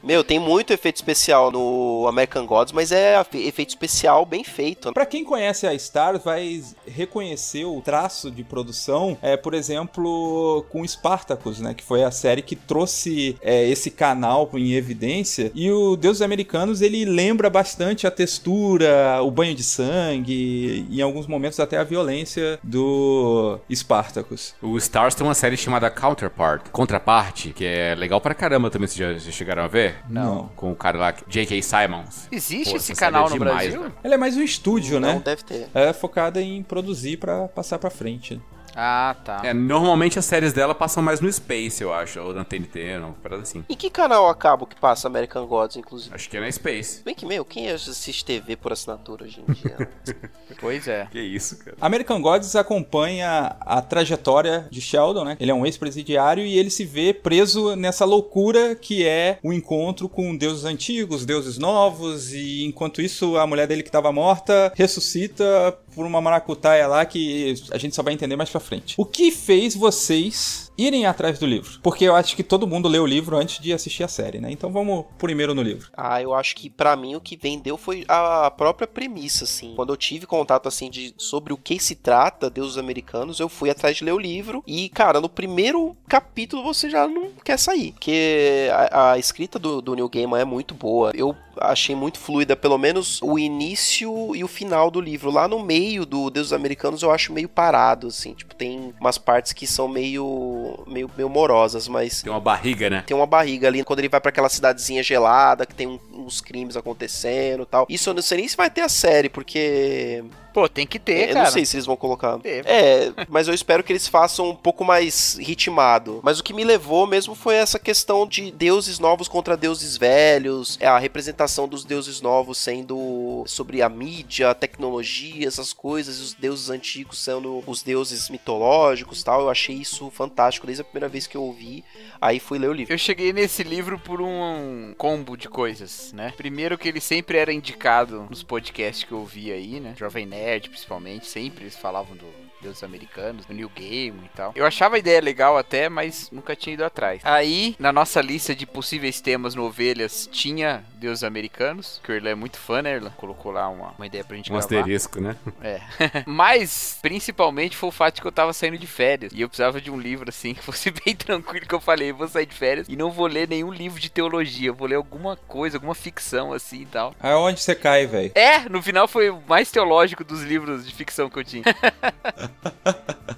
Meu, 0.06 0.22
tem 0.22 0.38
muito 0.38 0.72
efeito 0.72 0.94
especial 0.94 1.50
no 1.50 2.06
American 2.08 2.46
Gods, 2.46 2.72
mas 2.72 2.92
é 2.92 3.20
efe- 3.20 3.44
efeito 3.44 3.70
especial 3.70 4.24
bem 4.24 4.44
feito. 4.44 4.92
Pra 4.92 5.04
quem 5.04 5.24
conhece 5.24 5.66
a 5.66 5.74
Stars, 5.74 6.22
vai 6.22 6.62
reconhecer 6.86 7.64
o 7.64 7.80
traço 7.80 8.30
de 8.30 8.44
produção, 8.44 9.18
é, 9.20 9.36
por 9.36 9.52
exemplo, 9.52 10.64
com 10.70 10.86
Spartacus, 10.86 11.58
né? 11.58 11.74
Que 11.74 11.82
foi 11.82 12.04
a 12.04 12.12
série 12.12 12.40
que 12.40 12.54
trouxe 12.54 13.36
é, 13.42 13.68
esse 13.68 13.90
canal 13.90 14.48
em 14.54 14.74
evidência. 14.74 15.50
E 15.52 15.72
o 15.72 15.96
Deus 15.96 16.22
Americanos, 16.22 16.82
ele 16.82 17.04
lembra 17.04 17.50
bastante 17.50 18.06
a 18.06 18.10
textura, 18.12 19.20
o 19.22 19.30
banho 19.32 19.56
de 19.56 19.64
sangue, 19.64 20.86
e 20.88 20.98
em 21.00 21.02
alguns 21.02 21.26
momentos 21.26 21.58
até 21.58 21.78
a 21.78 21.84
violência 21.84 22.60
do 22.62 23.58
Spartacus. 23.74 24.54
O 24.62 24.76
Stars 24.78 25.16
tem 25.16 25.26
uma 25.26 25.34
série 25.34 25.56
chamada 25.56 25.90
Counterpart, 25.90 26.68
Contraparte, 26.70 27.52
que 27.52 27.64
é 27.64 27.92
legal 27.96 28.20
pra 28.20 28.34
caramba 28.34 28.70
também, 28.70 28.86
vocês 28.86 28.98
já, 28.98 29.18
já 29.18 29.32
chegaram 29.32 29.64
a 29.64 29.66
ver? 29.66 29.95
Não. 30.08 30.48
Com 30.56 30.72
o 30.72 30.76
cara 30.76 30.98
lá, 30.98 31.14
J.K. 31.28 31.62
Simons. 31.62 32.28
Existe 32.30 32.70
Pô, 32.70 32.76
esse 32.76 32.86
série 32.86 32.98
canal 32.98 33.26
é 33.26 33.30
no 33.30 33.38
demais, 33.38 33.74
Brasil? 33.74 33.92
Ela 34.02 34.14
é 34.14 34.18
mais 34.18 34.36
um 34.36 34.42
estúdio, 34.42 35.00
Não 35.00 35.14
né? 35.14 35.22
deve 35.24 35.42
ter. 35.44 35.68
É 35.74 35.92
focada 35.92 36.40
em 36.40 36.62
produzir 36.62 37.16
pra 37.16 37.48
passar 37.48 37.78
pra 37.78 37.90
frente. 37.90 38.40
Ah, 38.76 39.16
tá. 39.24 39.40
É, 39.42 39.54
normalmente 39.54 40.18
as 40.18 40.24
séries 40.26 40.52
dela 40.52 40.74
passam 40.74 41.02
mais 41.02 41.20
no 41.20 41.32
Space, 41.32 41.82
eu 41.82 41.92
acho, 41.92 42.20
ou 42.20 42.34
na 42.34 42.44
TNT, 42.44 42.98
não, 42.98 43.12
parada 43.14 43.42
assim. 43.42 43.64
Em 43.68 43.74
que 43.74 43.88
canal 43.88 44.28
acaba 44.28 44.66
que 44.66 44.78
passa 44.78 45.08
American 45.08 45.46
Gods, 45.46 45.76
inclusive? 45.76 46.14
Acho 46.14 46.28
que 46.28 46.36
é 46.36 46.40
na 46.40 46.52
Space. 46.52 47.02
Bem 47.02 47.14
que, 47.14 47.24
meu, 47.24 47.44
quem 47.44 47.70
assiste 47.70 48.24
TV 48.24 48.54
por 48.56 48.72
assinatura 48.72 49.24
hoje 49.24 49.42
em 49.46 49.52
dia? 49.52 49.88
Pois 50.58 50.88
é. 50.88 51.06
Que 51.10 51.20
isso, 51.20 51.58
cara. 51.58 51.76
American 51.80 52.20
Gods 52.20 52.56
acompanha 52.56 53.56
a 53.60 53.82
trajetória 53.82 54.66
de 54.70 54.80
Sheldon, 54.80 55.24
né? 55.24 55.36
Ele 55.38 55.50
é 55.50 55.54
um 55.54 55.66
ex-presidiário 55.66 56.44
e 56.44 56.58
ele 56.58 56.70
se 56.70 56.84
vê 56.84 57.12
preso 57.12 57.76
nessa 57.76 58.04
loucura 58.04 58.74
que 58.74 59.04
é 59.04 59.38
o 59.42 59.52
encontro 59.52 60.08
com 60.08 60.36
deuses 60.36 60.64
antigos, 60.64 61.26
deuses 61.26 61.58
novos, 61.58 62.32
e 62.32 62.64
enquanto 62.64 63.02
isso 63.02 63.36
a 63.36 63.46
mulher 63.46 63.66
dele 63.66 63.82
que 63.82 63.88
estava 63.88 64.10
morta 64.12 64.72
ressuscita 64.74 65.76
por 65.96 66.04
uma 66.04 66.20
maracutaia 66.20 66.86
lá 66.86 67.06
que 67.06 67.54
a 67.72 67.78
gente 67.78 67.96
só 67.96 68.02
vai 68.02 68.12
entender 68.12 68.36
mais 68.36 68.50
pra 68.50 68.60
frente. 68.60 68.94
O 68.98 69.04
que 69.06 69.30
fez 69.32 69.74
vocês 69.74 70.65
irem 70.76 71.06
atrás 71.06 71.38
do 71.38 71.46
livro? 71.46 71.78
Porque 71.82 72.04
eu 72.04 72.14
acho 72.14 72.36
que 72.36 72.42
todo 72.42 72.66
mundo 72.66 72.88
lê 72.88 72.98
o 72.98 73.06
livro 73.06 73.36
antes 73.36 73.60
de 73.60 73.72
assistir 73.72 74.04
a 74.04 74.08
série, 74.08 74.38
né? 74.40 74.50
Então 74.50 74.70
vamos 74.70 75.04
primeiro 75.18 75.54
no 75.54 75.62
livro. 75.62 75.90
ah, 75.96 76.20
eu 76.22 76.34
acho 76.34 76.54
que 76.56 76.68
pra 76.70 76.96
mim 76.96 77.14
o 77.14 77.20
que 77.20 77.36
vendeu 77.36 77.76
foi 77.76 78.04
a 78.08 78.50
própria 78.50 78.86
premissa, 78.86 79.44
assim. 79.44 79.74
Quando 79.74 79.92
eu 79.92 79.96
tive 79.96 80.26
contato, 80.26 80.68
assim, 80.68 80.90
de 80.90 81.14
sobre 81.16 81.52
o 81.52 81.56
que 81.56 81.78
se 81.78 81.94
trata, 81.94 82.50
Deuses 82.50 82.78
Americanos, 82.78 83.40
eu 83.40 83.48
fui 83.48 83.70
atrás 83.70 83.96
de 83.96 84.04
ler 84.04 84.12
o 84.12 84.18
livro. 84.18 84.62
E, 84.66 84.88
cara, 84.88 85.20
no 85.20 85.28
primeiro 85.28 85.96
capítulo 86.08 86.62
você 86.62 86.88
já 86.88 87.06
não 87.06 87.30
quer 87.44 87.58
sair. 87.58 87.92
Porque 87.92 88.68
a, 88.72 89.12
a 89.12 89.18
escrita 89.18 89.58
do, 89.58 89.80
do 89.80 89.94
Neil 89.94 90.08
Gaiman 90.08 90.40
é 90.40 90.44
muito 90.44 90.74
boa. 90.74 91.12
Eu 91.14 91.34
achei 91.60 91.94
muito 91.94 92.18
fluida, 92.18 92.56
pelo 92.56 92.78
menos 92.78 93.20
o 93.22 93.38
início 93.38 94.34
e 94.34 94.44
o 94.44 94.48
final 94.48 94.90
do 94.90 95.00
livro. 95.00 95.30
Lá 95.30 95.48
no 95.48 95.62
meio 95.62 96.04
do 96.04 96.30
Deuses 96.30 96.52
Americanos 96.52 97.02
eu 97.02 97.10
acho 97.10 97.32
meio 97.32 97.48
parado, 97.48 98.08
assim. 98.08 98.34
Tipo, 98.34 98.54
tem 98.54 98.94
umas 99.00 99.18
partes 99.18 99.52
que 99.52 99.66
são 99.66 99.88
meio, 99.88 100.65
meio, 100.86 101.10
meio 101.16 101.28
morosas, 101.28 101.88
mas 101.88 102.22
Tem 102.22 102.32
uma 102.32 102.40
barriga, 102.40 102.88
né? 102.90 103.02
tem 103.06 103.16
uma 103.16 103.26
barriga 103.26 103.68
ali 103.68 103.82
quando 103.84 104.00
ele 104.00 104.08
vai 104.08 104.20
pra 104.20 104.28
aquela 104.30 104.48
cidadezinha 104.48 105.02
gelada 105.02 105.64
que 105.66 105.74
tem 105.74 105.86
um- 105.86 105.98
uns 106.12 106.40
crimes 106.40 106.76
acontecendo 106.76 107.62
e 107.62 107.66
tal. 107.66 107.86
Isso 107.88 108.10
eu 108.10 108.14
não 108.14 108.22
sei 108.22 108.38
nem 108.38 108.48
se 108.48 108.56
vai 108.56 108.70
ter 108.70 108.80
a 108.82 108.88
série, 108.88 109.28
porque 109.28 110.24
Pô, 110.56 110.70
tem 110.70 110.86
que 110.86 110.98
ter, 110.98 111.28
eu 111.28 111.34
cara. 111.34 111.44
não 111.44 111.52
sei 111.52 111.66
se 111.66 111.76
eles 111.76 111.84
vão 111.84 111.98
colocar. 111.98 112.40
É, 112.42 113.12
mas 113.28 113.46
eu 113.46 113.52
espero 113.52 113.84
que 113.84 113.92
eles 113.92 114.08
façam 114.08 114.48
um 114.48 114.56
pouco 114.56 114.86
mais 114.86 115.36
ritmado. 115.38 116.20
Mas 116.22 116.40
o 116.40 116.42
que 116.42 116.54
me 116.54 116.64
levou 116.64 117.06
mesmo 117.06 117.34
foi 117.34 117.56
essa 117.56 117.78
questão 117.78 118.26
de 118.26 118.50
deuses 118.52 118.98
novos 118.98 119.28
contra 119.28 119.54
deuses 119.54 119.98
velhos, 119.98 120.78
é 120.80 120.86
a 120.86 120.98
representação 120.98 121.68
dos 121.68 121.84
deuses 121.84 122.22
novos 122.22 122.56
sendo 122.56 123.44
sobre 123.46 123.82
a 123.82 123.88
mídia, 123.90 124.48
a 124.48 124.54
tecnologia, 124.54 125.46
essas 125.46 125.74
coisas, 125.74 126.18
e 126.20 126.22
os 126.22 126.32
deuses 126.32 126.70
antigos 126.70 127.22
sendo 127.22 127.62
os 127.66 127.82
deuses 127.82 128.30
mitológicos, 128.30 129.22
tal. 129.22 129.42
Eu 129.42 129.50
achei 129.50 129.76
isso 129.76 130.08
fantástico 130.08 130.66
desde 130.66 130.80
a 130.80 130.84
primeira 130.84 131.06
vez 131.06 131.26
que 131.26 131.36
eu 131.36 131.42
ouvi. 131.42 131.84
Aí 132.18 132.40
fui 132.40 132.58
ler 132.58 132.70
o 132.70 132.72
livro. 132.72 132.94
Eu 132.94 132.98
cheguei 132.98 133.30
nesse 133.30 133.62
livro 133.62 133.98
por 133.98 134.22
um 134.22 134.94
combo 134.96 135.36
de 135.36 135.50
coisas, 135.50 136.14
né? 136.14 136.32
Primeiro 136.34 136.78
que 136.78 136.88
ele 136.88 137.00
sempre 137.02 137.36
era 137.36 137.52
indicado 137.52 138.26
nos 138.30 138.42
podcasts 138.42 139.04
que 139.04 139.12
eu 139.12 139.22
vi 139.22 139.52
aí, 139.52 139.80
né? 139.80 139.94
Jovem 139.98 140.24
Nerd, 140.24 140.45
principalmente, 140.70 141.26
sempre 141.26 141.64
eles 141.64 141.76
falavam 141.76 142.16
do 142.16 142.45
Deuses 142.60 142.82
Americanos, 142.82 143.44
do 143.46 143.54
New 143.54 143.68
Game 143.74 144.18
e 144.24 144.28
tal. 144.36 144.52
Eu 144.54 144.64
achava 144.66 144.96
a 144.96 144.98
ideia 144.98 145.20
legal 145.20 145.56
até, 145.58 145.88
mas 145.88 146.30
nunca 146.30 146.56
tinha 146.56 146.74
ido 146.74 146.84
atrás. 146.84 147.20
Aí, 147.24 147.76
na 147.78 147.92
nossa 147.92 148.20
lista 148.20 148.54
de 148.54 148.66
possíveis 148.66 149.20
temas 149.20 149.54
no 149.54 149.64
Ovelhas, 149.64 150.28
tinha 150.30 150.84
Deuses 150.94 151.24
Americanos, 151.24 152.00
que 152.02 152.10
o 152.10 152.14
Erlan 152.14 152.30
é 152.30 152.34
muito 152.34 152.58
fã, 152.58 152.82
né, 152.82 152.94
Erlan? 152.94 153.10
Colocou 153.16 153.52
lá 153.52 153.68
uma, 153.68 153.92
uma 153.98 154.06
ideia 154.06 154.24
pra 154.24 154.36
gente 154.36 154.50
Um 154.50 154.54
gravar. 154.58 154.64
asterisco, 154.64 155.20
né? 155.20 155.36
É. 155.62 155.80
Mas, 156.26 156.98
principalmente, 157.02 157.76
foi 157.76 157.88
o 157.88 157.92
fato 157.92 158.16
de 158.16 158.20
que 158.20 158.26
eu 158.26 158.32
tava 158.32 158.52
saindo 158.52 158.78
de 158.78 158.86
férias. 158.86 159.32
E 159.34 159.40
eu 159.40 159.48
precisava 159.48 159.80
de 159.80 159.90
um 159.90 159.98
livro, 159.98 160.28
assim, 160.28 160.52
que 160.54 160.62
fosse 160.62 160.90
bem 160.90 161.14
tranquilo, 161.14 161.66
que 161.66 161.74
eu 161.74 161.80
falei, 161.80 162.12
vou 162.12 162.26
sair 162.28 162.46
de 162.46 162.54
férias 162.54 162.88
e 162.88 162.96
não 162.96 163.10
vou 163.10 163.26
ler 163.26 163.48
nenhum 163.48 163.70
livro 163.72 164.00
de 164.00 164.10
teologia. 164.10 164.68
Eu 164.68 164.74
vou 164.74 164.88
ler 164.88 164.96
alguma 164.96 165.36
coisa, 165.36 165.76
alguma 165.76 165.94
ficção, 165.94 166.52
assim 166.52 166.82
e 166.82 166.86
tal. 166.86 167.14
Aonde 167.20 167.60
você 167.60 167.74
cai, 167.74 168.06
velho? 168.06 168.32
É, 168.34 168.68
no 168.68 168.82
final 168.82 169.06
foi 169.06 169.30
o 169.30 169.42
mais 169.46 169.70
teológico 169.70 170.24
dos 170.24 170.42
livros 170.42 170.86
de 170.86 170.94
ficção 170.94 171.28
que 171.28 171.38
eu 171.38 171.44
tinha. 171.44 171.64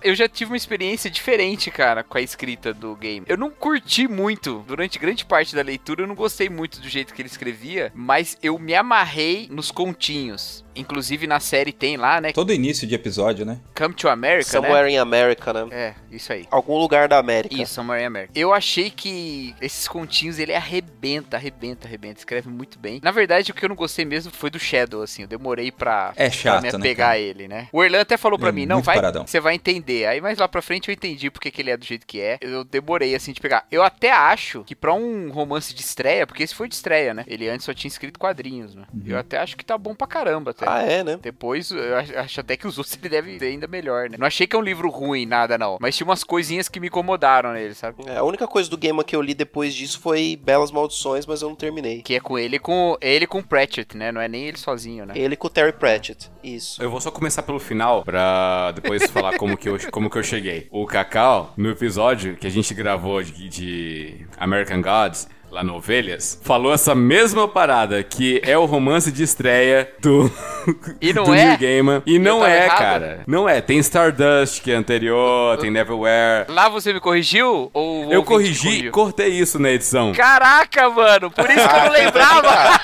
eu 0.03 0.15
já 0.15 0.29
tive 0.29 0.53
uma 0.53 0.57
experiência 0.57 1.11
diferente, 1.11 1.71
cara, 1.71 2.03
com 2.03 2.19
a 2.19 2.21
escrita 2.21 2.73
do 2.73 2.95
game. 2.95 3.27
Eu 3.29 3.37
não 3.37 3.51
curti 3.51 4.07
muito, 4.09 4.65
durante 4.67 4.99
grande 4.99 5.25
parte 5.25 5.55
da 5.55 5.63
leitura, 5.63 6.03
eu 6.03 6.07
não 6.07 6.15
gostei 6.15 6.49
muito 6.49 6.81
do 6.81 6.89
jeito 6.89 7.15
que 7.15 7.23
ele 7.23 7.29
escrevia, 7.29 7.93
mas 7.95 8.37
eu 8.43 8.59
me 8.59 8.75
amarrei 8.75 9.49
nos 9.51 9.71
continhos. 9.71 10.65
Inclusive 10.81 11.27
na 11.27 11.41
série 11.41 11.73
tem 11.73 11.97
lá, 11.97 12.21
né? 12.21 12.33
Todo 12.33 12.53
início 12.53 12.87
de 12.87 12.95
episódio, 12.95 13.45
né? 13.45 13.59
Come 13.77 13.95
to 13.95 14.09
America, 14.09 14.49
Somewhere 14.51 14.91
in 14.93 14.97
America, 14.99 15.53
né? 15.53 15.65
né? 15.65 15.71
É, 15.77 15.95
isso 16.15 16.33
aí. 16.33 16.47
Algum 16.51 16.77
lugar 16.79 17.09
da 17.09 17.19
América. 17.19 17.55
Isso, 17.55 17.75
Somewhere 17.75 18.03
in 18.03 18.07
America. 18.07 18.33
Eu 18.35 18.53
achei 18.53 18.91
que 18.91 19.55
esses 19.61 19.87
continhos 19.89 20.39
ele 20.39 20.55
arrebenta, 20.55 21.37
arrebenta, 21.37 21.87
arrebenta. 21.87 22.19
Escreve 22.21 22.49
muito 22.49 22.79
bem. 22.79 23.01
Na 23.03 23.11
verdade, 23.11 23.51
o 23.51 23.55
que 23.55 23.65
eu 23.65 23.69
não 23.69 23.77
gostei 23.77 24.05
mesmo 24.05 24.33
foi 24.33 24.51
do 24.51 24.59
Shadow, 24.59 25.03
assim. 25.03 25.23
Eu 25.23 25.29
demorei 25.29 25.71
pra, 25.73 26.13
É 26.17 26.29
pra 26.29 26.31
chato, 26.31 26.63
me 26.63 26.71
né? 26.73 26.79
apegar 26.79 27.11
a 27.13 27.19
ele, 27.19 27.49
né? 27.49 27.69
O 27.73 27.83
Erlan 27.85 28.01
até 28.01 28.17
falou 28.17 28.39
pra 28.39 28.49
É 28.51 28.53
mim, 28.53 28.67
não, 28.67 28.81
vai, 28.83 28.97
paradão. 28.97 29.27
você 29.27 29.41
vai 29.41 29.55
entender. 29.55 30.07
Aí 30.07 30.21
mais 30.21 30.39
lá 30.39 30.47
pra 30.49 30.63
frente 30.63 30.89
eu 30.89 30.93
entendi 30.95 31.31
porque 31.31 31.51
que 31.51 31.61
ele 31.61 31.71
é 31.71 31.77
do 31.77 31.85
jeito 31.85 32.07
que 32.07 32.21
é. 32.21 32.39
Eu 32.41 32.65
demorei, 32.65 33.15
assim, 33.15 33.33
de 33.33 33.41
pegar. 33.41 33.67
Eu 33.71 33.83
até 33.83 34.11
acho 34.13 34.63
que 34.65 34.75
pra 34.75 34.93
um 34.95 35.31
romance 35.31 35.75
de 35.75 35.81
estreia, 35.81 36.27
porque 36.27 36.43
esse 36.43 36.55
foi 36.55 36.69
de 36.69 36.75
estreia, 36.75 37.13
né? 37.15 37.25
Ele 37.27 37.49
antes 37.49 37.65
só 37.65 37.75
tinha 37.75 37.89
escrito 37.89 38.19
quadrinhos, 38.19 38.75
né? 38.75 38.85
Uhum. 38.93 39.03
Eu 39.07 39.19
até 39.19 39.39
acho 39.39 39.57
que 39.57 39.65
tá 39.65 39.77
bom 39.77 39.95
pra 39.95 40.07
caramba, 40.07 40.51
até. 40.53 40.68
Ah, 40.69 40.83
é, 40.83 41.03
né? 41.05 41.19
Depois, 41.23 41.71
eu 41.71 41.97
ach- 41.97 42.15
acho 42.17 42.41
até 42.41 42.57
que 42.57 42.67
os 42.67 42.79
outros 42.79 42.97
ele 42.97 43.09
deve 43.09 43.39
ser 43.39 43.47
ainda 43.47 43.67
melhor, 43.67 44.09
né? 44.11 44.17
Não 44.19 44.27
achei 44.27 44.47
que 44.47 44.55
é 44.55 44.59
um 44.59 44.63
livro 44.63 44.89
ruim, 44.91 45.27
nada 45.27 45.57
não. 45.59 45.79
Mas 45.81 45.97
tinha 45.97 46.07
umas 46.07 46.23
coisinhas 46.25 46.69
que 46.69 46.79
me 46.81 46.89
incomodaram 46.89 47.53
nele, 47.53 47.75
sabe? 47.75 48.03
É, 48.07 48.17
a 48.19 48.25
única 48.25 48.47
coisa 48.47 48.69
do 48.69 48.77
Gamer 48.77 49.05
que 49.05 49.15
eu 49.17 49.23
li 49.23 49.35
depois 49.35 49.75
disso 49.75 50.01
foi 50.01 50.39
Belas 50.43 50.71
Maldições, 50.71 51.27
mas 51.27 51.43
eu 51.43 51.49
não 51.49 51.57
terminei. 51.57 52.03
Que 52.03 52.15
é 52.17 52.21
com 52.21 52.39
ele 52.39 52.59
com 52.59 52.97
ele 53.01 53.27
com 53.27 53.39
o 53.39 53.43
Pratchett, 53.43 53.97
né? 53.97 54.13
Não 54.13 54.21
é 54.21 54.29
nem 54.29 54.45
ele 54.47 54.57
sozinho, 54.59 55.07
né? 55.07 55.15
Ele 55.17 55.37
com 55.37 55.47
o 55.47 55.51
Terry 55.51 55.73
Pratchett. 55.73 56.31
Isso. 56.43 56.83
Eu 56.83 56.91
vou 56.91 57.01
só 57.01 57.11
começar 57.11 57.43
pelo 57.43 57.59
final 57.59 58.03
pra 58.05 58.73
depois 58.73 59.11
falar 59.11 59.37
como 59.39 59.57
que, 59.57 59.69
eu, 59.69 59.79
como 59.91 60.09
que 60.11 60.19
eu 60.19 60.23
cheguei. 60.23 60.67
O 60.71 60.87
Cacau, 60.87 61.53
no 61.57 61.71
episódio 61.71 62.37
que 62.37 62.47
a 62.47 62.51
gente 62.51 62.73
gravou 62.75 63.23
de, 63.23 63.49
de 63.49 64.27
American 64.39 64.81
Gods, 64.83 65.29
lá 65.51 65.63
no 65.65 65.77
Ovelhas, 65.77 66.39
falou 66.45 66.73
essa 66.73 66.95
mesma 66.95 67.49
parada, 67.49 68.03
que 68.03 68.41
é 68.45 68.57
o 68.59 68.65
romance 68.67 69.11
de 69.11 69.23
estreia 69.23 69.91
do, 70.01 70.31
E 71.01 71.13
não 71.13 71.25
do 71.25 71.35
é? 71.35 71.47
New 71.51 71.59
Gamer. 71.59 72.03
E 72.07 72.19
não 72.19 72.45
é, 72.47 72.65
errado? 72.67 72.79
cara. 72.79 73.21
Não 73.27 73.49
é. 73.49 73.61
Tem 73.61 73.79
Stardust, 73.79 74.61
que 74.63 74.71
é 74.71 74.75
anterior, 74.75 75.57
tem 75.59 75.71
Neverwhere. 75.71 76.47
Lá 76.51 76.69
você 76.69 76.93
me 76.93 77.01
corrigiu 77.01 77.71
ou 77.73 78.13
Eu 78.13 78.23
corrigi, 78.23 78.63
corrigiu? 78.69 78.93
cortei 78.93 79.29
isso 79.29 79.59
na 79.59 79.71
edição. 79.71 80.13
Caraca, 80.13 80.91
mano, 80.91 81.31
por 81.31 81.49
isso 81.51 81.67
que 81.69 81.75
eu 81.77 81.85
não 81.85 81.93
lembrava. 81.93 82.81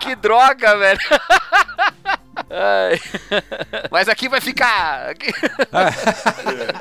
que 0.00 0.14
droga, 0.14 0.76
velho. 0.78 1.00
Ai. 2.48 3.00
Mas 3.90 4.08
aqui 4.08 4.28
vai 4.28 4.40
ficar. 4.40 5.14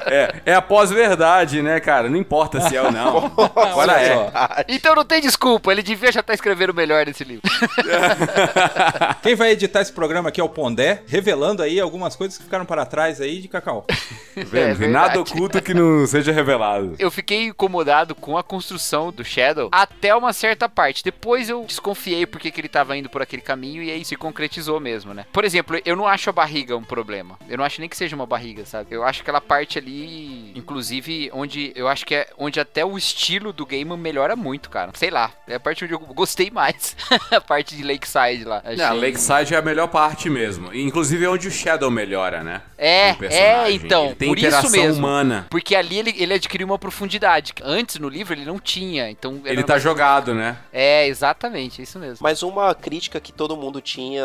É, 0.06 0.34
é 0.46 0.54
a 0.54 0.62
pós-verdade, 0.62 1.62
né, 1.62 1.80
cara? 1.80 2.10
Não 2.10 2.18
importa 2.18 2.62
se 2.62 2.76
é 2.76 2.82
ou 2.82 2.92
não. 2.92 3.26
Agora 3.56 3.76
Olha 3.76 3.92
é. 4.00 4.14
só. 4.14 4.32
Então 4.68 4.96
não 4.96 5.06
tem 5.06 5.22
desculpa, 5.22 5.72
ele 5.72 5.84
devia 5.84 6.12
já 6.12 6.20
estar 6.22 6.34
escrevendo 6.34 6.74
melhor 6.74 7.06
nesse 7.06 7.24
livro. 7.24 7.42
Quem 9.22 9.36
vai 9.36 9.52
editar 9.52 9.82
esse 9.82 9.92
programa 9.92 10.30
aqui 10.30 10.40
é 10.40 10.44
o 10.44 10.50
Pondé, 10.50 11.04
revelando 11.08 11.62
aí 11.62 11.80
algumas 11.80 12.16
coisas 12.16 12.38
que 12.38 12.44
ficaram 12.44 12.66
para 12.66 12.86
trás 12.86 13.20
aí 13.22 13.40
de 13.42 13.48
Cacau. 13.48 13.86
Tá 13.88 13.96
É 14.36 14.44
vendo? 14.44 14.80
Tem 14.80 14.90
nada 14.90 15.20
oculto 15.20 15.62
que 15.62 15.74
não 15.74 16.06
seja 16.06 16.32
revelado. 16.32 16.96
Eu 17.00 17.12
fiquei 17.12 17.46
incomodado 17.46 18.16
com 18.16 18.38
a 18.38 18.44
construção 18.44 19.12
do 19.12 19.24
Shadow 19.24 19.70
até 19.72 20.16
uma 20.16 20.34
certa 20.34 20.68
parte. 20.70 21.04
Depois 21.04 21.50
eu 21.50 21.64
desconfiei 21.66 22.26
porque 22.26 22.52
que 22.52 22.62
ele 22.62 22.70
tava 22.70 22.96
indo 22.98 23.10
por 23.10 23.22
aquele 23.22 23.42
caminho 23.42 23.84
e 23.84 23.92
aí 23.92 24.04
se 24.06 24.16
concretizou 24.16 24.80
mesmo, 24.80 25.14
né? 25.14 25.26
Por 25.32 25.44
exemplo, 25.50 25.80
eu 25.84 25.96
não 25.96 26.08
acho 26.08 26.30
a 26.30 26.34
barriga 26.34 26.78
um 26.78 26.84
problema. 26.84 27.38
Eu 27.50 27.58
não 27.58 27.66
acho 27.66 27.80
nem 27.80 27.90
que 27.90 27.98
seja 27.98 28.16
uma 28.16 28.26
barriga, 28.26 28.66
sabe? 28.66 28.88
Eu 28.92 29.04
acho 29.04 29.22
aquela 29.22 29.42
parte 29.42 29.78
ali, 29.80 30.52
inclusive, 30.56 31.30
onde 31.34 31.72
eu 31.76 31.88
acho 31.88 32.06
que 32.06 32.16
é 32.16 32.28
onde 32.38 32.60
até 32.60 32.86
o 32.86 32.98
estilo 32.98 33.52
do 33.52 33.66
game 33.66 33.96
melhora 33.98 34.36
muito, 34.36 34.70
cara. 34.70 34.92
Sei 34.94 35.10
lá, 35.10 35.32
é 35.48 35.56
a 35.56 35.60
parte 35.60 35.84
onde 35.84 35.94
eu 35.94 36.00
gostei 36.00 36.50
mais. 36.52 36.96
a 37.32 37.42
parte 37.42 37.76
de 37.76 37.84
Lakeside 37.84 38.46
lá. 38.46 38.62
Achei... 38.64 38.78
Não, 38.78 38.96
Lakeside 38.96 39.56
é 39.56 39.58
a 39.58 39.62
melhor 39.62 39.88
parte 39.88 40.30
mesmo. 40.30 40.74
Inclusive 40.74 41.26
é 41.26 41.30
onde 41.30 41.48
o 41.48 41.52
Shadow 41.52 41.90
melhora, 41.90 42.44
né? 42.44 42.62
É, 42.78 43.10
é, 43.26 43.72
então, 43.72 44.06
Ele 44.08 44.16
tem 44.16 44.30
por 44.30 44.38
interação 44.38 44.70
isso 44.70 44.80
mesmo. 44.80 45.00
humana. 45.06 45.48
Porque 45.50 45.76
ali 45.76 45.98
ele, 45.98 46.16
ele 46.18 46.34
adquiriu 46.36 46.68
uma 46.68 46.80
profundidade. 46.80 47.54
que 47.54 47.64
Antes 47.66 47.98
no 47.98 48.08
livro 48.08 48.34
ele 48.34 48.46
não 48.46 48.60
tinha, 48.60 49.10
então... 49.10 49.42
Ele 49.44 49.64
tá 49.64 49.74
mais- 49.74 49.84
jogado, 49.84 50.34
né? 50.34 50.58
É, 50.72 51.08
exatamente, 51.08 51.82
isso 51.82 52.00
mesmo. 52.00 52.20
Mas 52.22 52.44
uma 52.44 52.74
crítica 52.76 53.20
que 53.20 53.32
todo 53.32 53.58
mundo 53.58 53.82
tinha 53.82 54.24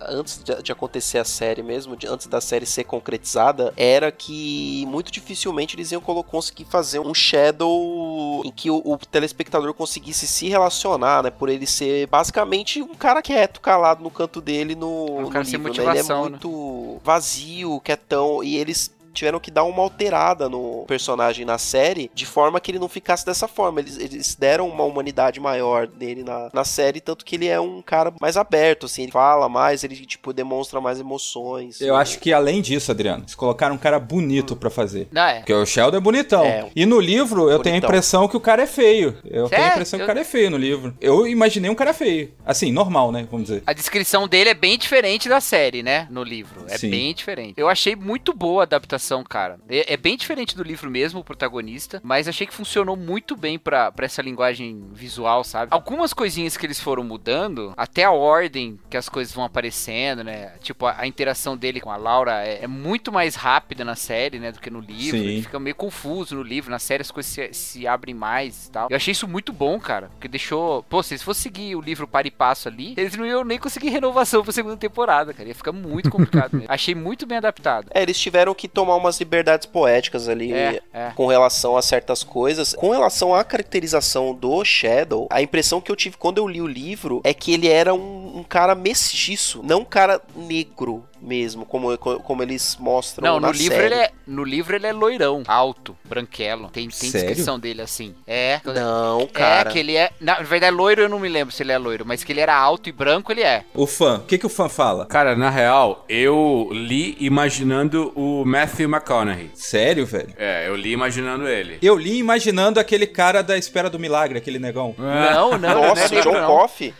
antes 0.00 0.38
de, 0.44 0.62
de 0.62 0.70
acontecer 0.72 1.18
a 1.18 1.24
série 1.24 1.62
mesmo, 1.62 1.96
de- 1.96 2.06
antes 2.06 2.26
da 2.26 2.40
série 2.40 2.66
ser 2.66 2.84
concretizada, 2.84 3.72
era 3.76 4.12
que 4.12 4.84
muito 4.86 5.10
dificilmente 5.10 5.74
eles 5.74 5.90
iam 5.90 6.00
conseguir 6.00 6.64
fazer 6.66 7.00
um 7.00 7.14
Shadow 7.14 8.42
em 8.44 8.52
que 8.52 8.70
o, 8.70 8.82
o 8.84 8.96
telespectador 8.98 9.72
conseguisse 9.74 10.26
se 10.26 10.48
relacionar, 10.48 11.22
né? 11.22 11.30
Por 11.30 11.48
ele 11.48 11.66
ser 11.66 12.06
basicamente 12.06 12.82
um 12.82 12.94
cara 12.94 13.22
quieto, 13.22 13.60
calado 13.60 14.02
no 14.02 14.10
canto 14.10 14.40
dele 14.40 14.74
no, 14.74 15.06
Um 15.18 15.22
no 15.22 15.30
livro, 15.42 15.72
né? 15.72 15.90
Ele 15.90 15.98
é 15.98 16.02
né? 16.14 16.28
muito 16.30 17.00
vazio, 17.02 17.80
quietão, 17.80 18.42
e 18.44 18.56
eles 18.56 18.94
tiveram 19.14 19.40
que 19.40 19.50
dar 19.50 19.64
uma 19.64 19.82
alterada 19.82 20.48
no 20.48 20.84
personagem 20.86 21.44
na 21.44 21.58
série, 21.58 22.10
de 22.14 22.26
forma 22.26 22.60
que 22.60 22.70
ele 22.70 22.78
não 22.78 22.88
ficasse 22.88 23.24
dessa 23.24 23.48
forma. 23.48 23.80
Eles, 23.80 23.98
eles 23.98 24.34
deram 24.34 24.68
uma 24.68 24.84
humanidade 24.84 25.40
maior 25.40 25.86
dele 25.86 26.22
na, 26.22 26.50
na 26.52 26.64
série, 26.64 27.00
tanto 27.00 27.24
que 27.24 27.36
ele 27.36 27.46
é 27.48 27.60
um 27.60 27.80
cara 27.80 28.12
mais 28.20 28.36
aberto, 28.36 28.86
assim, 28.86 29.04
ele 29.04 29.12
fala 29.12 29.48
mais, 29.48 29.84
ele, 29.84 29.94
tipo, 30.04 30.32
demonstra 30.32 30.80
mais 30.80 31.00
emoções. 31.00 31.80
Eu 31.80 31.96
acho 31.96 32.18
que 32.18 32.32
além 32.32 32.60
disso, 32.60 32.90
Adriano, 32.90 33.22
eles 33.22 33.34
colocaram 33.34 33.74
um 33.74 33.78
cara 33.78 33.98
bonito 33.98 34.56
pra 34.56 34.70
fazer. 34.70 35.08
Não, 35.12 35.22
é. 35.22 35.38
Porque 35.38 35.52
o 35.52 35.64
Sheldon 35.64 35.96
é 35.96 36.00
bonitão. 36.00 36.44
É. 36.44 36.68
E 36.74 36.84
no 36.84 37.00
livro 37.00 37.50
eu 37.50 37.58
tenho 37.60 37.76
a 37.76 37.78
Bonitão. 37.80 37.88
impressão 37.88 38.28
que 38.28 38.36
o 38.36 38.40
cara 38.40 38.62
é 38.62 38.66
feio. 38.66 39.16
Eu 39.24 39.48
tenho 39.48 39.62
a 39.62 39.68
impressão 39.68 39.98
que 39.98 40.04
o 40.04 40.06
cara 40.06 40.20
é 40.20 40.24
feio 40.24 40.50
no 40.50 40.56
livro. 40.56 40.94
Eu 41.00 41.26
imaginei 41.26 41.70
um 41.70 41.74
cara 41.74 41.92
feio. 41.94 42.32
Assim, 42.44 42.72
normal, 42.72 43.12
né? 43.12 43.26
Vamos 43.30 43.48
dizer. 43.48 43.62
A 43.66 43.72
descrição 43.72 44.26
dele 44.28 44.50
é 44.50 44.54
bem 44.54 44.76
diferente 44.78 45.28
da 45.28 45.40
série, 45.40 45.82
né? 45.82 46.06
No 46.10 46.22
livro. 46.22 46.64
É 46.68 46.78
Sim. 46.78 46.90
bem 46.90 47.14
diferente. 47.14 47.54
Eu 47.56 47.68
achei 47.68 47.94
muito 47.94 48.32
boa 48.32 48.62
a 48.62 48.64
adaptação, 48.64 49.03
cara. 49.24 49.58
É, 49.68 49.94
é 49.94 49.96
bem 49.96 50.16
diferente 50.16 50.56
do 50.56 50.62
livro 50.62 50.90
mesmo, 50.90 51.20
o 51.20 51.24
protagonista. 51.24 52.00
Mas 52.02 52.28
achei 52.28 52.46
que 52.46 52.54
funcionou 52.54 52.96
muito 52.96 53.36
bem 53.36 53.58
pra, 53.58 53.92
pra 53.92 54.06
essa 54.06 54.22
linguagem 54.22 54.88
visual, 54.92 55.44
sabe? 55.44 55.68
Algumas 55.72 56.12
coisinhas 56.12 56.56
que 56.56 56.64
eles 56.64 56.80
foram 56.80 57.04
mudando, 57.04 57.72
até 57.76 58.04
a 58.04 58.10
ordem 58.10 58.78
que 58.88 58.96
as 58.96 59.08
coisas 59.08 59.34
vão 59.34 59.44
aparecendo, 59.44 60.24
né? 60.24 60.54
Tipo, 60.60 60.86
a, 60.86 61.00
a 61.00 61.06
interação 61.06 61.56
dele 61.56 61.80
com 61.80 61.90
a 61.90 61.96
Laura 61.96 62.46
é, 62.46 62.64
é 62.64 62.66
muito 62.66 63.12
mais 63.12 63.34
rápida 63.34 63.84
na 63.84 63.94
série, 63.94 64.38
né? 64.38 64.52
Do 64.52 64.60
que 64.60 64.70
no 64.70 64.80
livro. 64.80 65.18
Sim. 65.18 65.24
Ele 65.24 65.42
fica 65.42 65.58
meio 65.58 65.76
confuso 65.76 66.36
no 66.36 66.42
livro. 66.42 66.70
Na 66.70 66.78
série 66.78 67.02
as 67.02 67.10
coisas 67.10 67.32
se, 67.32 67.52
se 67.52 67.86
abrem 67.86 68.14
mais 68.14 68.66
e 68.66 68.70
tal. 68.70 68.88
Eu 68.90 68.96
achei 68.96 69.12
isso 69.12 69.28
muito 69.28 69.52
bom, 69.52 69.78
cara. 69.78 70.08
Porque 70.10 70.28
deixou. 70.28 70.82
Pô, 70.84 71.02
se 71.02 71.14
eles 71.14 71.22
fossem 71.22 71.44
seguir 71.44 71.76
o 71.76 71.80
livro 71.80 72.06
para 72.06 72.26
e 72.26 72.30
passo 72.30 72.68
ali, 72.68 72.94
eles 72.96 73.16
não 73.16 73.26
iam 73.26 73.44
nem 73.44 73.58
conseguir 73.58 73.90
renovação 73.90 74.42
pra 74.42 74.52
segunda 74.52 74.76
temporada, 74.76 75.32
cara. 75.32 75.48
Ia 75.48 75.54
ficar 75.54 75.72
muito 75.72 76.10
complicado 76.10 76.54
mesmo. 76.54 76.66
Achei 76.72 76.94
muito 76.94 77.26
bem 77.26 77.38
adaptado. 77.38 77.88
É, 77.92 78.02
eles 78.02 78.18
tiveram 78.18 78.54
que 78.54 78.68
tomar 78.68 78.93
umas 78.96 79.18
liberdades 79.18 79.66
poéticas 79.66 80.28
ali 80.28 80.52
É, 80.52 80.80
é. 80.92 81.10
com 81.14 81.26
relação 81.26 81.76
a 81.76 81.82
certas 81.82 82.22
coisas. 82.22 82.74
Com 82.74 82.90
relação 82.90 83.34
à 83.34 83.42
caracterização 83.44 84.34
do 84.34 84.64
Shadow, 84.64 85.26
a 85.30 85.42
impressão 85.42 85.80
que 85.80 85.90
eu 85.90 85.96
tive 85.96 86.16
quando 86.16 86.38
eu 86.38 86.46
li 86.46 86.60
o 86.60 86.66
livro 86.66 87.20
é 87.24 87.34
que 87.34 87.52
ele 87.52 87.68
era 87.68 87.94
um, 87.94 88.38
um 88.38 88.42
cara 88.42 88.74
mestiço, 88.74 89.60
não 89.62 89.80
um 89.80 89.84
cara 89.84 90.20
negro 90.34 91.04
mesmo, 91.24 91.64
como, 91.64 91.96
como 91.98 92.42
eles 92.42 92.76
mostram 92.78 93.26
Não, 93.26 93.40
na 93.40 93.48
no 93.48 93.52
livro, 93.52 93.74
série. 93.76 93.86
ele 93.86 93.94
é, 93.94 94.10
no 94.26 94.44
livro 94.44 94.76
ele 94.76 94.86
é 94.86 94.92
loirão, 94.92 95.42
alto, 95.46 95.96
branquelo. 96.04 96.68
Tem, 96.68 96.88
tem 96.88 97.10
Sério? 97.10 97.26
descrição 97.28 97.58
dele 97.58 97.82
assim. 97.82 98.14
É. 98.26 98.60
Não, 98.64 99.26
cara. 99.26 99.70
É, 99.70 99.72
que 99.72 99.78
ele 99.78 99.96
é. 99.96 100.10
Na 100.20 100.34
verdade, 100.40 100.74
loiro 100.74 101.02
eu 101.02 101.08
não 101.08 101.18
me 101.18 101.28
lembro 101.28 101.54
se 101.54 101.62
ele 101.62 101.72
é 101.72 101.78
loiro, 101.78 102.04
mas 102.06 102.22
que 102.22 102.32
ele 102.32 102.40
era 102.40 102.54
alto 102.54 102.88
e 102.88 102.92
branco, 102.92 103.32
ele 103.32 103.42
é. 103.42 103.64
O 103.74 103.86
fã, 103.86 104.18
o 104.18 104.20
que, 104.20 104.38
que 104.38 104.46
o 104.46 104.50
fã 104.50 104.68
fala? 104.68 105.06
Cara, 105.06 105.34
na 105.34 105.50
real, 105.50 106.04
eu 106.08 106.68
li 106.72 107.16
imaginando 107.20 108.12
o 108.14 108.44
Matthew 108.44 108.88
McConaughey. 108.88 109.50
Sério, 109.54 110.04
velho? 110.06 110.34
É, 110.36 110.68
eu 110.68 110.76
li 110.76 110.92
imaginando 110.92 111.48
ele. 111.48 111.78
Eu 111.80 111.96
li 111.96 112.18
imaginando 112.18 112.78
aquele 112.78 113.06
cara 113.06 113.42
da 113.42 113.56
Espera 113.56 113.88
do 113.88 113.98
Milagre, 113.98 114.38
aquele 114.38 114.58
negão. 114.58 114.94
Não, 114.98 115.52
não, 115.52 115.58
não 115.58 115.88
Nossa, 115.88 116.14
é 116.14 116.20
John. 116.20 116.46
Coffey. 116.46 116.94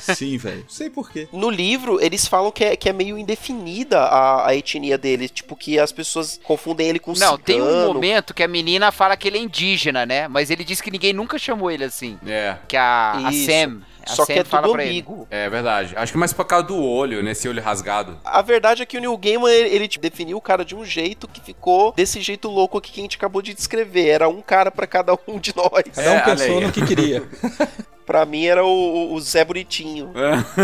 Sim, 0.00 0.36
velho. 0.38 0.64
Sei 0.68 0.90
por 0.90 1.10
quê. 1.10 1.28
No 1.32 1.50
livro, 1.50 2.00
eles 2.00 2.26
falam 2.26 2.50
que 2.50 2.64
é, 2.64 2.76
que 2.76 2.88
é 2.88 2.92
meio 2.92 3.16
indefinida 3.18 4.00
a, 4.00 4.48
a 4.48 4.54
etnia 4.54 4.98
dele. 4.98 5.28
Tipo, 5.28 5.54
que 5.56 5.78
as 5.78 5.92
pessoas 5.92 6.40
confundem 6.44 6.88
ele 6.88 6.98
com 6.98 7.12
Não, 7.12 7.38
tem 7.38 7.60
um 7.60 7.64
cigano. 7.66 7.94
momento 7.94 8.34
que 8.34 8.42
a 8.42 8.48
menina 8.48 8.90
fala 8.92 9.16
que 9.16 9.28
ele 9.28 9.38
é 9.38 9.40
indígena, 9.42 10.04
né? 10.06 10.28
Mas 10.28 10.50
ele 10.50 10.64
diz 10.64 10.80
que 10.80 10.90
ninguém 10.90 11.12
nunca 11.12 11.38
chamou 11.38 11.70
ele 11.70 11.84
assim. 11.84 12.18
É, 12.26 12.56
Que 12.66 12.76
a, 12.76 13.12
a. 13.26 13.32
Sam. 13.32 13.80
A 14.04 14.10
Só 14.14 14.24
Sam 14.24 14.32
que 14.32 14.38
é 14.40 14.44
fala 14.44 14.66
tudo 14.68 14.80
amigo. 14.80 15.26
é 15.30 15.50
verdade. 15.50 15.92
Acho 15.94 16.12
que 16.12 16.18
mais 16.18 16.32
por 16.32 16.46
causa 16.46 16.66
do 16.66 16.82
olho, 16.82 17.22
nesse 17.22 17.46
olho 17.46 17.62
rasgado. 17.62 18.18
A 18.24 18.40
verdade 18.40 18.82
é 18.82 18.86
que 18.86 18.96
o 18.96 19.00
Neil 19.00 19.14
Gaiman, 19.18 19.50
ele, 19.52 19.68
ele, 19.68 19.86
tipo, 19.88 20.02
definiu 20.02 20.38
o 20.38 20.40
cara 20.40 20.64
de 20.64 20.74
um 20.74 20.82
jeito 20.82 21.28
que 21.28 21.42
ficou 21.42 21.92
desse 21.92 22.20
jeito 22.22 22.48
louco 22.48 22.78
aqui 22.78 22.90
que 22.90 23.00
a 23.00 23.02
gente 23.02 23.16
acabou 23.18 23.42
de 23.42 23.52
descrever. 23.52 24.06
Era 24.08 24.26
um 24.28 24.40
cara 24.40 24.70
pra 24.70 24.86
cada 24.86 25.12
um 25.28 25.38
de 25.38 25.52
nós. 25.54 25.84
Cada 25.94 26.10
um 26.10 26.14
É, 26.16 26.20
pensou 26.22 26.46
olha 26.46 26.58
aí. 26.58 26.64
no 26.66 26.72
que 26.72 26.86
queria. 26.86 27.22
Pra 28.08 28.24
mim 28.24 28.46
era 28.46 28.64
o, 28.64 29.12
o 29.12 29.20
Zé 29.20 29.44
Bonitinho. 29.44 30.10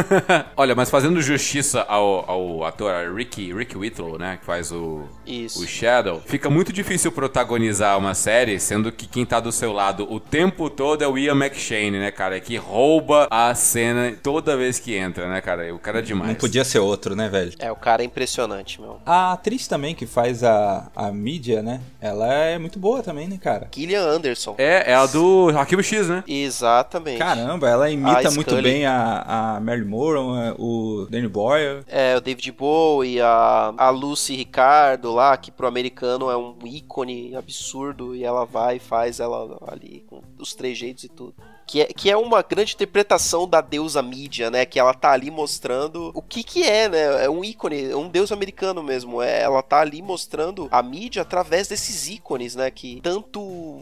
Olha, 0.56 0.74
mas 0.74 0.88
fazendo 0.88 1.20
justiça 1.20 1.82
ao, 1.82 2.24
ao 2.26 2.64
ator 2.64 3.14
Ricky, 3.14 3.52
Ricky 3.52 3.76
Whitlow, 3.76 4.18
né? 4.18 4.38
Que 4.40 4.46
faz 4.46 4.72
o, 4.72 5.02
Isso. 5.26 5.62
o 5.62 5.66
Shadow, 5.66 6.22
fica 6.24 6.48
muito 6.48 6.72
difícil 6.72 7.12
protagonizar 7.12 7.98
uma 7.98 8.14
série, 8.14 8.58
sendo 8.58 8.90
que 8.90 9.06
quem 9.06 9.26
tá 9.26 9.40
do 9.40 9.52
seu 9.52 9.74
lado 9.74 10.10
o 10.10 10.18
tempo 10.18 10.70
todo 10.70 11.04
é 11.04 11.06
o 11.06 11.18
Ian 11.18 11.34
McShane, 11.34 11.98
né, 11.98 12.10
cara? 12.10 12.40
Que 12.40 12.56
rouba 12.56 13.28
a 13.30 13.54
cena 13.54 14.16
toda 14.22 14.56
vez 14.56 14.78
que 14.78 14.96
entra, 14.96 15.28
né, 15.28 15.42
cara? 15.42 15.74
O 15.74 15.78
cara 15.78 15.98
é 15.98 16.02
demais. 16.02 16.30
Não 16.30 16.36
podia 16.36 16.64
ser 16.64 16.78
outro, 16.78 17.14
né, 17.14 17.28
velho? 17.28 17.52
É, 17.58 17.70
o 17.70 17.76
cara 17.76 18.00
é 18.00 18.06
impressionante, 18.06 18.80
meu. 18.80 19.02
A 19.04 19.32
atriz 19.34 19.68
também 19.68 19.94
que 19.94 20.06
faz 20.06 20.42
a, 20.42 20.90
a 20.96 21.12
mídia, 21.12 21.62
né? 21.62 21.82
Ela 22.00 22.32
é 22.32 22.58
muito 22.58 22.78
boa 22.78 23.02
também, 23.02 23.28
né, 23.28 23.36
cara? 23.36 23.68
Gillian 23.70 24.02
Anderson. 24.02 24.54
É, 24.56 24.92
é 24.92 24.94
a 24.94 25.04
do 25.04 25.52
Arquivo 25.54 25.82
X, 25.82 26.08
né? 26.08 26.24
Exatamente. 26.26 27.18
Caramba, 27.34 27.68
ela 27.68 27.90
imita 27.90 28.30
muito 28.30 28.62
bem 28.62 28.86
a, 28.86 29.56
a 29.56 29.60
Mary 29.60 29.84
Moore, 29.84 30.54
o 30.58 31.06
Danny 31.10 31.28
Boyle. 31.28 31.82
É, 31.86 32.16
o 32.16 32.20
David 32.20 32.52
Bowie, 32.52 33.20
a, 33.20 33.74
a 33.76 33.90
Lucy 33.90 34.36
Ricardo 34.36 35.12
lá, 35.12 35.36
que 35.36 35.50
pro 35.50 35.66
americano 35.66 36.30
é 36.30 36.36
um 36.36 36.56
ícone 36.64 37.34
absurdo, 37.34 38.14
e 38.14 38.24
ela 38.24 38.44
vai 38.44 38.76
e 38.76 38.80
faz 38.80 39.20
ela 39.20 39.58
ali 39.66 40.04
com 40.06 40.22
os 40.38 40.54
trejeitos 40.54 41.04
e 41.04 41.08
tudo. 41.08 41.34
Que 41.66 41.80
é, 41.80 41.84
que 41.86 42.10
é 42.10 42.16
uma 42.16 42.42
grande 42.42 42.74
interpretação 42.74 43.48
da 43.48 43.62
deusa 43.62 44.02
mídia, 44.02 44.50
né? 44.50 44.66
Que 44.66 44.78
ela 44.78 44.92
tá 44.92 45.12
ali 45.12 45.30
mostrando 45.30 46.10
o 46.14 46.20
que 46.20 46.42
que 46.42 46.62
é, 46.62 46.90
né? 46.90 47.24
É 47.24 47.30
um 47.30 47.42
ícone, 47.42 47.90
é 47.90 47.96
um 47.96 48.08
deus 48.08 48.30
americano 48.30 48.82
mesmo. 48.82 49.22
É, 49.22 49.40
ela 49.40 49.62
tá 49.62 49.80
ali 49.80 50.02
mostrando 50.02 50.68
a 50.70 50.82
mídia 50.82 51.22
através 51.22 51.66
desses 51.66 52.06
ícones, 52.06 52.54
né? 52.54 52.70
Que 52.70 53.00
tanto 53.02 53.80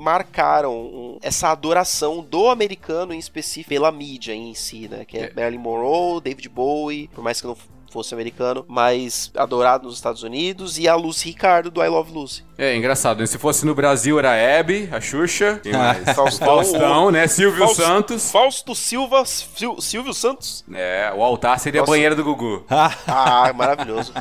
marcaram 0.00 0.72
um- 0.76 1.18
essa 1.22 1.48
adoração 1.50 2.22
do 2.22 2.48
americano 2.48 3.12
em 3.14 3.18
específico 3.18 3.68
pela 3.68 3.92
mídia 3.92 4.32
em 4.34 4.54
si, 4.54 4.88
né? 4.88 5.04
Que 5.04 5.18
é, 5.18 5.20
É. 5.24 5.32
Marilyn 5.34 5.58
Monroe, 5.60 6.20
David 6.20 6.48
Bowie, 6.48 7.08
por 7.14 7.22
mais 7.22 7.40
que 7.40 7.46
não 7.46 7.56
fosse 7.92 8.14
americano, 8.14 8.64
mas 8.68 9.32
adorado 9.36 9.86
nos 9.88 9.96
Estados 9.96 10.22
Unidos, 10.22 10.78
e 10.78 10.86
a 10.86 10.94
Lucy 10.94 11.26
Ricardo 11.30 11.72
do 11.72 11.82
I 11.84 11.88
Love 11.88 12.12
Lucy. 12.12 12.44
É, 12.56 12.76
engraçado, 12.76 13.18
né? 13.18 13.26
Se 13.26 13.36
fosse 13.36 13.66
no 13.66 13.74
Brasil 13.74 14.16
era 14.16 14.30
a 14.30 14.36
Hebe, 14.36 14.88
a 14.92 15.00
Xuxa? 15.00 15.60
Faustão, 16.14 16.46
Faustão, 16.46 17.10
né? 17.10 17.26
Silvio 17.26 17.64
Fausto- 17.64 17.82
Santos. 17.82 18.30
Fausto 18.30 18.74
Silva, 18.76 19.24
Sil- 19.26 19.80
Silvio 19.80 20.14
Santos. 20.14 20.64
É, 20.72 21.12
o 21.16 21.20
altar 21.22 21.58
seria 21.58 21.80
Nossa. 21.80 21.90
a 21.90 21.94
banheira 21.94 22.14
do 22.14 22.22
Gugu. 22.22 22.64
Ah, 22.70 23.52
maravilhoso. 23.56 24.12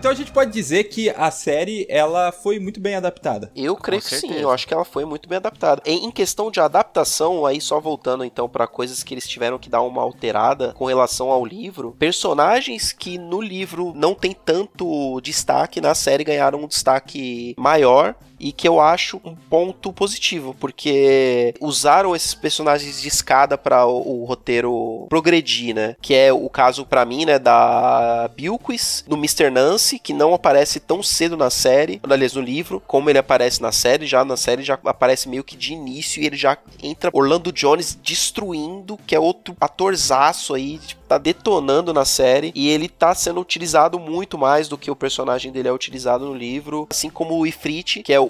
Então 0.00 0.10
a 0.10 0.14
gente 0.14 0.32
pode 0.32 0.50
dizer 0.50 0.84
que 0.84 1.10
a 1.10 1.30
série 1.30 1.86
ela 1.86 2.32
foi 2.32 2.58
muito 2.58 2.80
bem 2.80 2.94
adaptada. 2.94 3.52
Eu 3.54 3.76
creio 3.76 4.00
que 4.00 4.14
sim, 4.14 4.32
eu 4.32 4.50
acho 4.50 4.66
que 4.66 4.72
ela 4.72 4.82
foi 4.82 5.04
muito 5.04 5.28
bem 5.28 5.36
adaptada. 5.36 5.82
Em, 5.84 6.06
em 6.06 6.10
questão 6.10 6.50
de 6.50 6.58
adaptação, 6.58 7.44
aí 7.44 7.60
só 7.60 7.78
voltando 7.78 8.24
então 8.24 8.48
pra 8.48 8.66
coisas 8.66 9.02
que 9.02 9.12
eles 9.12 9.28
tiveram 9.28 9.58
que 9.58 9.68
dar 9.68 9.82
uma 9.82 10.00
alterada 10.00 10.72
com 10.72 10.86
relação 10.86 11.28
ao 11.28 11.44
livro, 11.44 11.94
personagens 11.98 12.92
que 12.94 13.18
no 13.18 13.42
livro 13.42 13.92
não 13.94 14.14
tem 14.14 14.32
tanto 14.32 15.20
destaque, 15.20 15.82
na 15.82 15.94
série 15.94 16.24
ganharam 16.24 16.60
um 16.64 16.66
destaque 16.66 17.54
maior. 17.58 18.14
E 18.40 18.52
que 18.52 18.66
eu 18.66 18.80
acho 18.80 19.20
um 19.24 19.34
ponto 19.34 19.92
positivo, 19.92 20.56
porque 20.58 21.54
usaram 21.60 22.16
esses 22.16 22.34
personagens 22.34 23.00
de 23.00 23.06
escada 23.06 23.58
para 23.58 23.86
o, 23.86 24.22
o 24.22 24.24
roteiro 24.24 25.06
progredir, 25.10 25.74
né? 25.74 25.94
Que 26.00 26.14
é 26.14 26.32
o 26.32 26.48
caso 26.48 26.86
pra 26.86 27.04
mim, 27.04 27.26
né, 27.26 27.38
da 27.38 28.30
Bilquis, 28.34 29.04
do 29.06 29.16
Mr. 29.16 29.50
Nancy, 29.50 29.98
que 29.98 30.14
não 30.14 30.32
aparece 30.32 30.80
tão 30.80 31.02
cedo 31.02 31.36
na 31.36 31.50
série, 31.50 32.00
aliás, 32.08 32.32
no 32.32 32.40
livro, 32.40 32.82
como 32.86 33.10
ele 33.10 33.18
aparece 33.18 33.60
na 33.60 33.72
série, 33.72 34.06
já 34.06 34.24
na 34.24 34.36
série 34.36 34.62
já 34.62 34.78
aparece 34.84 35.28
meio 35.28 35.44
que 35.44 35.56
de 35.56 35.74
início 35.74 36.22
e 36.22 36.26
ele 36.26 36.36
já 36.36 36.56
entra 36.82 37.10
Orlando 37.12 37.52
Jones 37.52 37.98
destruindo, 38.02 38.98
que 39.06 39.14
é 39.14 39.20
outro 39.20 39.54
atorzaço 39.60 40.54
aí, 40.54 40.78
tipo, 40.78 41.00
tá 41.10 41.18
detonando 41.18 41.92
na 41.92 42.04
série 42.04 42.52
e 42.54 42.68
ele 42.68 42.88
tá 42.88 43.12
sendo 43.16 43.40
utilizado 43.40 43.98
muito 43.98 44.38
mais 44.38 44.68
do 44.68 44.78
que 44.78 44.92
o 44.92 44.96
personagem 44.96 45.50
dele 45.50 45.66
é 45.66 45.72
utilizado 45.72 46.24
no 46.24 46.34
livro, 46.34 46.86
assim 46.88 47.10
como 47.10 47.36
o 47.36 47.44
Ifrit, 47.44 48.04
que 48.04 48.12
é 48.12 48.20
o 48.20 48.29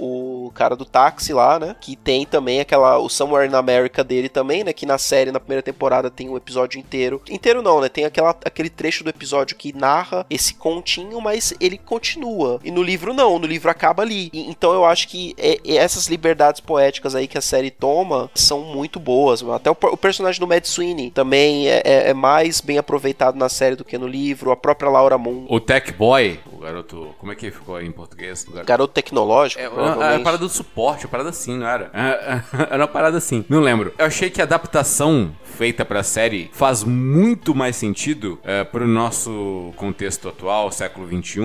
cara 0.55 0.77
do 0.77 0.85
táxi 0.85 1.33
lá, 1.33 1.59
né? 1.59 1.77
Que 1.81 1.97
tem 1.97 2.25
também 2.27 2.61
aquela 2.61 2.99
o 2.99 3.09
Somewhere 3.09 3.51
in 3.51 3.55
America 3.55 4.03
dele 4.05 4.29
também, 4.29 4.65
né? 4.65 4.73
Que 4.73 4.87
na 4.87 4.99
série 4.99 5.31
na 5.33 5.41
primeira 5.41 5.63
temporada 5.63 6.11
tem 6.11 6.29
um 6.29 6.37
episódio 6.37 6.79
inteiro. 6.79 7.21
Inteiro 7.29 7.63
não, 7.63 7.81
né? 7.81 7.89
Tem 7.89 8.05
aquela, 8.05 8.31
aquele 8.45 8.71
trecho 8.71 9.05
do 9.05 9.11
episódio 9.11 9.57
que 9.57 9.73
narra 9.77 10.25
esse 10.31 10.55
continho, 10.55 11.21
mas 11.21 11.53
ele 11.61 11.79
continua. 11.79 12.61
E 12.65 12.71
no 12.71 12.83
livro 12.83 13.13
não, 13.13 13.39
no 13.39 13.47
livro 13.47 13.71
acaba 13.71 14.03
ali. 14.03 14.31
E- 14.33 14.49
então 14.51 14.73
eu 14.73 14.85
acho 14.85 15.09
que 15.09 15.35
é- 15.39 15.59
é 15.65 15.77
essas 15.77 16.07
liberdades 16.07 16.61
poéticas 16.61 17.15
aí 17.15 17.27
que 17.27 17.39
a 17.39 17.43
série 17.43 17.71
toma 17.71 18.31
são 18.35 18.61
muito 18.61 18.99
boas. 19.01 19.43
Até 19.43 19.71
o, 19.71 19.77
o 19.93 19.97
personagem 19.97 20.41
do 20.41 20.47
Mad 20.47 20.65
Sweeney 20.65 21.11
também 21.11 21.69
é, 21.69 21.83
é- 21.85 22.11
é 22.11 22.15
mais 22.15 22.61
bem 22.61 22.79
aproveitado 22.79 23.37
na 23.37 23.49
série 23.49 23.77
do 23.77 23.85
que 23.85 23.99
no 23.99 24.07
livro. 24.07 24.51
A 24.51 24.57
própria 24.57 24.91
Laura 24.91 25.19
Moon. 25.19 25.47
O 25.49 25.61
Tech 25.61 25.93
Boy, 25.93 26.39
o 26.50 26.50
garoto. 26.61 27.15
Como 27.19 27.33
é 27.33 27.35
que 27.35 27.51
ficou 27.51 27.77
aí 27.77 27.87
em 27.87 27.93
português? 27.93 28.45
Garoto- 28.45 28.67
Garoto 28.67 28.93
tecnológico, 28.95 29.61
É, 29.61 29.69
uma- 29.69 29.75
provavelmente. 29.75 30.13
era 30.13 30.21
a 30.21 30.25
parada 30.25 30.43
do 30.45 30.49
suporte, 30.49 31.07
a 31.07 31.09
parada 31.09 31.31
assim, 31.31 31.59
não 31.59 31.67
era? 31.69 31.91
Era 32.71 32.83
uma 32.83 32.89
parada 32.89 33.19
assim, 33.19 33.45
não 33.49 33.61
lembro. 33.61 33.93
Eu 33.99 34.07
achei 34.07 34.31
que 34.31 34.41
a 34.41 34.45
adaptação 34.45 35.31
feita 35.45 35.85
pra 35.85 36.03
série 36.03 36.51
faz 36.53 36.83
muito 36.85 37.55
mais 37.55 37.77
sentido 37.77 38.39
é, 38.45 38.65
pro 38.65 38.87
nosso 38.87 39.73
contexto 39.77 40.29
atual, 40.29 40.71
século 40.73 41.07
XXI 41.07 41.41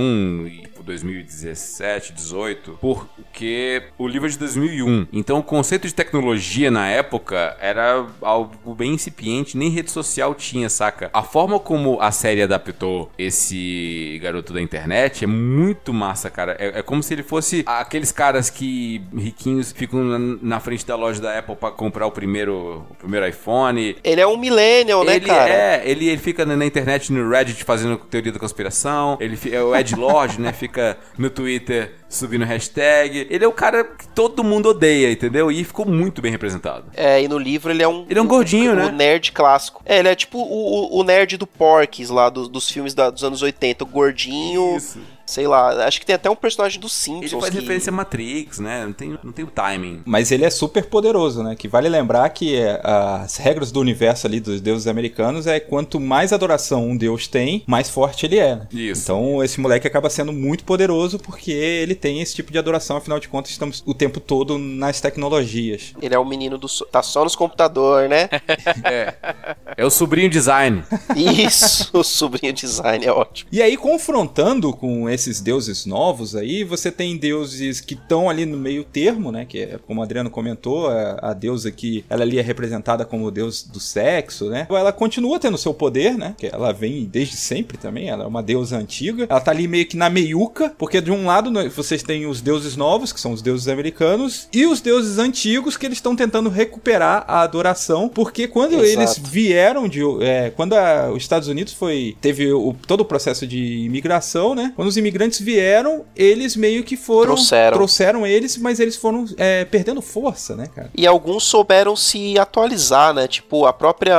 e 0.47 0.67
2017, 0.85 2.13
18, 2.13 2.77
porque 2.79 3.83
o 3.97 4.07
livro 4.07 4.27
é 4.27 4.31
de 4.31 4.37
2001. 4.37 5.07
Então 5.11 5.39
o 5.39 5.43
conceito 5.43 5.87
de 5.87 5.93
tecnologia 5.93 6.69
na 6.69 6.87
época 6.87 7.57
era 7.59 8.05
algo 8.21 8.75
bem 8.75 8.93
incipiente, 8.93 9.57
nem 9.57 9.69
rede 9.69 9.91
social 9.91 10.33
tinha, 10.35 10.69
saca? 10.69 11.09
A 11.13 11.23
forma 11.23 11.59
como 11.59 11.99
a 11.99 12.11
série 12.11 12.41
adaptou 12.41 13.11
esse 13.17 14.19
garoto 14.21 14.53
da 14.53 14.61
internet 14.61 15.23
é 15.23 15.27
muito 15.27 15.93
massa, 15.93 16.29
cara. 16.29 16.55
É, 16.59 16.79
é 16.79 16.81
como 16.81 17.01
se 17.01 17.13
ele 17.13 17.23
fosse 17.23 17.63
aqueles 17.65 18.11
caras 18.11 18.49
que 18.49 19.01
riquinhos 19.15 19.71
ficam 19.71 20.03
na, 20.03 20.19
na 20.41 20.59
frente 20.59 20.85
da 20.85 20.95
loja 20.95 21.21
da 21.21 21.37
Apple 21.39 21.55
pra 21.55 21.71
comprar 21.71 22.05
o 22.05 22.11
primeiro, 22.11 22.85
o 22.89 22.95
primeiro 22.95 23.27
iPhone. 23.27 23.97
Ele 24.03 24.21
é 24.21 24.27
um 24.27 24.37
millennial, 24.37 25.03
né, 25.03 25.15
ele 25.15 25.25
cara? 25.25 25.49
é, 25.49 25.81
ele, 25.89 26.07
ele 26.07 26.17
fica 26.17 26.45
na 26.45 26.65
internet, 26.65 27.11
no 27.11 27.27
Reddit, 27.29 27.63
fazendo 27.63 27.97
teoria 27.97 28.31
da 28.31 28.39
conspiração. 28.39 29.17
Ele 29.19 29.37
é 29.51 29.61
o 29.61 29.75
Ed 29.75 29.95
Lord, 29.95 30.39
né? 30.39 30.53
Fica 30.53 30.74
no 31.17 31.29
Twitter 31.29 31.89
subindo 32.15 32.45
hashtag. 32.45 33.27
Ele 33.29 33.43
é 33.43 33.47
o 33.47 33.51
cara 33.51 33.83
que 33.83 34.07
todo 34.09 34.43
mundo 34.43 34.69
odeia, 34.69 35.11
entendeu? 35.11 35.51
E 35.51 35.63
ficou 35.63 35.85
muito 35.85 36.21
bem 36.21 36.31
representado. 36.31 36.85
É, 36.95 37.21
e 37.21 37.27
no 37.27 37.37
livro 37.37 37.71
ele 37.71 37.83
é 37.83 37.87
um. 37.87 38.05
Ele 38.09 38.19
é 38.19 38.21
um 38.21 38.27
gordinho, 38.27 38.71
o 38.73 38.75
né? 38.75 38.91
nerd 38.91 39.31
clássico. 39.31 39.81
É, 39.85 39.99
ele 39.99 40.07
é 40.09 40.15
tipo 40.15 40.37
o, 40.39 40.99
o- 40.99 41.03
nerd 41.03 41.37
do 41.37 41.45
Porky's 41.47 42.09
lá, 42.09 42.29
do- 42.29 42.47
dos 42.47 42.69
filmes 42.69 42.93
da- 42.93 43.09
dos 43.09 43.23
anos 43.23 43.41
80. 43.41 43.83
O 43.83 43.87
gordinho. 43.87 44.77
Isso. 44.77 44.99
Sei 45.27 45.47
lá, 45.47 45.87
acho 45.87 45.99
que 45.99 46.05
tem 46.05 46.13
até 46.13 46.29
um 46.29 46.35
personagem 46.35 46.79
dos 46.79 47.07
Ele 47.07 47.15
Simpsons. 47.21 47.41
faz 47.41 47.51
que- 47.51 47.59
referência 47.59 47.89
a 47.89 47.93
Matrix, 47.93 48.59
né? 48.59 48.85
Não 48.85 48.93
tem, 48.93 49.17
não 49.23 49.31
tem 49.31 49.43
o 49.43 49.47
timing. 49.47 50.03
Mas 50.05 50.31
ele 50.31 50.45
é 50.45 50.51
super 50.51 50.85
poderoso, 50.85 51.41
né? 51.41 51.55
Que 51.55 51.67
vale 51.67 51.89
lembrar 51.89 52.29
que 52.29 52.55
é, 52.55 52.79
as 52.83 53.35
regras 53.37 53.71
do 53.71 53.79
universo 53.79 54.27
ali 54.27 54.39
dos 54.39 54.61
deuses 54.61 54.85
americanos 54.85 55.47
é 55.47 55.59
quanto 55.59 55.99
mais 55.99 56.31
adoração 56.31 56.87
um 56.87 56.95
deus 56.95 57.27
tem, 57.27 57.63
mais 57.65 57.89
forte 57.89 58.27
ele 58.27 58.37
é. 58.37 58.55
né? 58.55 58.67
Isso. 58.71 59.01
Então 59.01 59.43
esse 59.43 59.59
moleque 59.59 59.87
acaba 59.87 60.11
sendo 60.11 60.31
muito 60.31 60.63
poderoso 60.63 61.17
porque 61.17 61.51
ele 61.51 61.95
tem 62.05 62.21
esse 62.21 62.35
tipo 62.35 62.51
de 62.51 62.59
adoração, 62.59 62.97
afinal 62.97 63.19
de 63.19 63.27
contas 63.27 63.49
estamos 63.49 63.81
o 63.83 63.91
tempo 63.91 64.19
todo 64.19 64.59
nas 64.59 65.01
tecnologias. 65.01 65.91
Ele 65.99 66.13
é 66.13 66.19
o 66.19 66.23
menino 66.23 66.55
do. 66.55 66.67
so- 66.67 66.85
Tá 66.85 67.01
só 67.01 67.23
nos 67.23 67.35
computadores, 67.35 68.07
né? 68.07 68.29
É 69.77 69.83
o 69.85 69.89
sobrinho 69.89 70.29
design. 70.29 70.83
Isso, 71.15 71.89
o 71.91 72.03
sobrinho 72.03 72.53
design 72.53 73.05
é 73.05 73.11
ótimo. 73.11 73.49
E 73.51 73.61
aí, 73.61 73.75
confrontando 73.75 74.71
com 74.71 75.09
esses 75.09 75.41
deuses 75.41 75.85
novos 75.85 76.35
aí, 76.35 76.63
você 76.63 76.91
tem 76.91 77.17
deuses 77.17 77.81
que 77.81 77.93
estão 77.95 78.29
ali 78.29 78.45
no 78.45 78.55
meio 78.57 78.83
termo, 78.85 79.31
né? 79.31 79.43
Que 79.45 79.59
é, 79.63 79.79
como 79.85 79.99
o 79.99 80.03
Adriano 80.03 80.29
comentou, 80.29 80.87
a, 80.87 81.31
a 81.31 81.33
deusa 81.33 81.71
que 81.71 82.05
ela 82.09 82.21
ali 82.21 82.37
é 82.39 82.41
representada 82.41 83.03
como 83.03 83.25
o 83.25 83.31
deus 83.31 83.63
do 83.63 83.79
sexo, 83.79 84.49
né? 84.49 84.65
Ela 84.69 84.93
continua 84.93 85.39
tendo 85.39 85.57
seu 85.57 85.73
poder, 85.73 86.15
né? 86.17 86.35
Que 86.37 86.47
ela 86.47 86.71
vem 86.71 87.03
desde 87.05 87.35
sempre 87.35 87.77
também, 87.77 88.09
ela 88.09 88.23
é 88.23 88.27
uma 88.27 88.43
deusa 88.43 88.77
antiga. 88.77 89.25
Ela 89.29 89.41
tá 89.41 89.51
ali 89.51 89.67
meio 89.67 89.85
que 89.87 89.97
na 89.97 90.09
meiuca, 90.09 90.73
porque 90.77 91.01
de 91.01 91.11
um 91.11 91.25
lado 91.25 91.49
né, 91.51 91.69
vocês 91.87 92.03
têm 92.03 92.25
os 92.25 92.41
deuses 92.41 92.75
novos, 92.75 93.11
que 93.13 93.19
são 93.19 93.31
os 93.33 93.41
deuses 93.41 93.67
americanos, 93.67 94.47
e 94.53 94.65
os 94.65 94.81
deuses 94.81 95.17
antigos 95.17 95.77
que 95.77 95.85
eles 95.85 95.97
estão 95.97 96.15
tentando 96.15 96.49
recuperar 96.49 97.23
a 97.27 97.41
adoração, 97.41 98.07
porque 98.09 98.47
quando 98.47 98.73
Exato. 98.73 98.87
eles 99.01 99.17
vieram 99.17 99.87
de. 99.87 100.01
é, 100.21 100.49
quando 100.55 100.73
a- 100.73 101.11
os 101.11 101.21
Estados 101.23 101.47
Unidos 101.47 101.73
foi. 101.73 102.15
teve 102.21 102.51
o- 102.53 102.75
todo 102.87 103.01
o 103.01 103.05
processo 103.05 103.45
de 103.47 103.57
imigração, 103.85 104.53
né? 104.55 104.73
Quando 104.75 104.87
os 104.87 104.97
imigrantes 104.97 105.39
vieram, 105.39 106.05
eles 106.15 106.55
meio 106.55 106.83
que 106.83 106.95
foram. 106.97 107.35
Trouxeram. 107.35 107.77
trouxeram 107.77 108.25
eles, 108.27 108.57
mas 108.57 108.79
eles 108.79 108.95
foram 108.95 109.25
é, 109.37 109.65
perdendo 109.65 110.01
força, 110.01 110.55
né, 110.55 110.67
cara? 110.73 110.89
E 110.95 111.05
alguns 111.07 111.43
souberam 111.43 111.95
se 111.95 112.37
atualizar, 112.39 113.13
né? 113.13 113.27
Tipo, 113.27 113.65
a 113.65 113.73
própria. 113.73 114.15